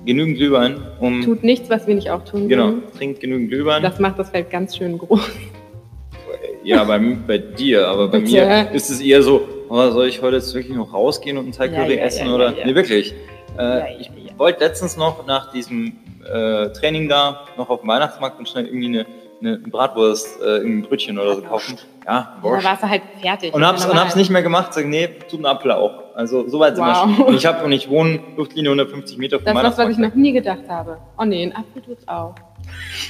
genügend 0.05 0.37
Glühwein, 0.37 0.77
um. 0.99 1.23
Tut 1.23 1.43
nichts, 1.43 1.69
was 1.69 1.87
wir 1.87 1.95
nicht 1.95 2.11
auch 2.11 2.23
tun 2.23 2.47
genau, 2.47 2.65
würden. 2.67 2.83
trinkt 2.97 3.19
genügend 3.19 3.49
Glühwein. 3.49 3.81
Das 3.81 3.99
macht 3.99 4.19
das 4.19 4.29
Feld 4.29 4.49
ganz 4.51 4.77
schön 4.77 4.97
groß. 4.99 5.19
Ja, 6.63 6.83
bei, 6.83 6.99
bei 6.99 7.37
dir, 7.39 7.87
aber 7.87 8.07
bei 8.07 8.19
Bitte. 8.19 8.31
mir 8.31 8.71
ist 8.73 8.89
es 8.89 8.99
eher 9.01 9.21
so, 9.21 9.47
oh, 9.69 9.89
soll 9.91 10.07
ich 10.07 10.21
heute 10.21 10.37
jetzt 10.37 10.53
wirklich 10.55 10.75
noch 10.75 10.93
rausgehen 10.93 11.37
und 11.37 11.45
einen 11.45 11.51
Teig 11.53 11.71
Ja, 11.71 11.81
Curry 11.83 11.95
ja, 11.97 12.03
essen 12.03 12.27
ja, 12.27 12.33
oder? 12.35 12.51
ja, 12.51 12.57
ja. 12.59 12.65
Nee, 12.67 12.75
wirklich. 12.75 13.13
Äh, 13.57 13.61
Ja, 13.63 13.77
ja, 13.87 14.24
ich 14.35 14.39
ja. 14.39 14.39
wollte 14.39 14.63
letztens 14.63 14.97
noch 14.97 15.25
nach 15.25 15.51
diesem 15.51 15.97
äh, 16.23 16.69
Training 16.69 17.07
da 17.09 17.41
noch 17.57 17.69
auf 17.69 17.81
dem 17.81 17.89
Weihnachtsmarkt 17.89 18.37
und 18.39 18.49
schnell 18.49 18.65
irgendwie 18.65 18.87
eine, 18.87 19.05
eine 19.41 19.57
Bratwurst, 19.59 20.41
äh, 20.41 20.57
ein 20.61 20.81
Brötchen 20.83 21.17
oder 21.19 21.35
so 21.35 21.41
kaufen. 21.41 21.77
Ja, 22.05 22.35
Da 22.37 22.43
wurscht. 22.43 22.65
warst 22.65 22.83
du 22.83 22.89
halt 22.89 23.01
fertig. 23.21 23.53
Und 23.53 23.65
hab's, 23.65 23.85
und 23.85 23.99
hab's 23.99 24.15
nicht 24.15 24.29
mehr 24.29 24.43
gemacht, 24.43 24.73
sag, 24.73 24.85
nee, 24.85 25.07
tut 25.29 25.39
ein 25.39 25.45
Apfel 25.45 25.71
auch. 25.71 26.03
Also, 26.15 26.47
so 26.47 26.59
weit 26.59 26.75
sind 26.75 26.85
wir 26.85 26.93
Wow. 26.93 27.15
schon. 27.15 27.25
Und 27.25 27.35
ich 27.35 27.45
hab, 27.45 27.63
und 27.65 27.71
ich 27.71 27.89
wohne 27.89 28.19
Luftlinie 28.37 28.71
150 28.71 29.17
Meter 29.17 29.37
vom 29.39 29.45
Das 29.45 29.53
ist 29.55 29.57
was, 29.57 29.63
was 29.63 29.71
ich 29.71 29.77
Weihnachtsmarkt. 29.97 30.15
noch 30.15 30.21
nie 30.21 30.31
gedacht 30.33 30.69
habe. 30.69 30.97
Oh 31.17 31.25
nee, 31.25 31.43
ein 31.43 31.55
Apfel 31.55 31.81
tut's 31.81 32.07
auch. 32.07 32.35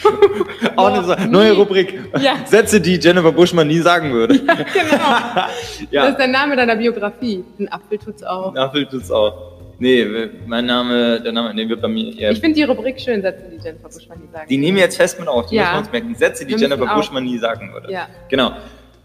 Auch 0.76 0.88
eine 0.88 1.28
neue 1.28 1.53
Rubrik. 1.53 2.09
Ja. 2.19 2.34
Sätze, 2.45 2.82
die 2.82 2.95
Jennifer 2.95 3.32
Buschmann 3.32 3.67
nie 3.67 3.80
sagen 3.80 4.11
würde. 4.11 4.36
Genau. 4.39 4.55
Das 5.36 5.88
Ja, 5.91 6.05
ist 6.07 6.17
der 6.17 6.28
Name 6.28 6.55
deiner 6.57 6.76
Biografie. 6.76 7.43
Ein 7.59 7.71
Apfel 7.71 7.97
tut's 7.99 8.23
auch. 8.23 8.51
ein 8.51 8.57
Apfel 8.57 8.86
tut's 8.86 9.11
auch. 9.11 9.55
Nee, 9.78 10.05
mein 10.47 10.65
Name, 10.65 11.19
der 11.21 11.32
Name, 11.34 11.53
nee, 11.53 11.67
wird 11.67 11.82
bei 11.82 11.88
mir 11.88 12.17
eher. 12.17 12.32
Ich 12.32 12.39
finde 12.39 12.55
die 12.55 12.63
Rubrik 12.63 12.99
schön, 12.99 13.21
Sätze, 13.21 13.43
die 13.51 13.61
Jennifer 13.63 13.89
Buschmann 13.89 14.19
nie 14.19 14.28
sagt. 14.32 14.49
Die 14.49 14.57
nehmen 14.57 14.78
wir 14.78 14.84
jetzt 14.84 14.95
fest 14.97 15.19
mit 15.19 15.28
auf, 15.28 15.47
die 15.47 15.55
Ja. 15.55 15.63
müssen 15.63 15.73
wir 15.73 15.80
uns 15.80 15.91
merken. 15.91 16.15
Sätze, 16.15 16.45
die 16.45 16.55
Jennifer 16.55 16.84
auch- 16.89 16.95
Buschmann 16.95 17.26
nie 17.26 17.38
sagen 17.38 17.73
würde. 17.73 17.91
Ja. 17.91 18.07
Genau. 18.30 18.51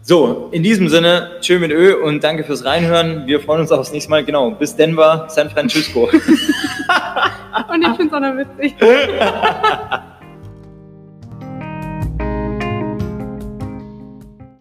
So, 0.03 0.49
in 0.51 0.63
diesem 0.63 0.87
Sinne, 0.89 1.31
schön 1.41 1.61
mit 1.61 1.71
Ö 1.71 1.93
und 1.95 2.23
danke 2.23 2.43
fürs 2.43 2.65
Reinhören. 2.65 3.27
Wir 3.27 3.39
freuen 3.39 3.61
uns 3.61 3.71
aufs 3.71 3.91
nächste 3.91 4.09
Mal. 4.09 4.23
Genau, 4.23 4.49
bis 4.51 4.75
Denver, 4.75 5.27
San 5.29 5.49
Francisco. 5.49 6.09
Und 7.71 7.81
ich 7.81 7.87
finde 7.97 8.07
es 8.07 8.13
auch 8.13 8.19
noch 8.19 8.37
witzig. 8.37 8.75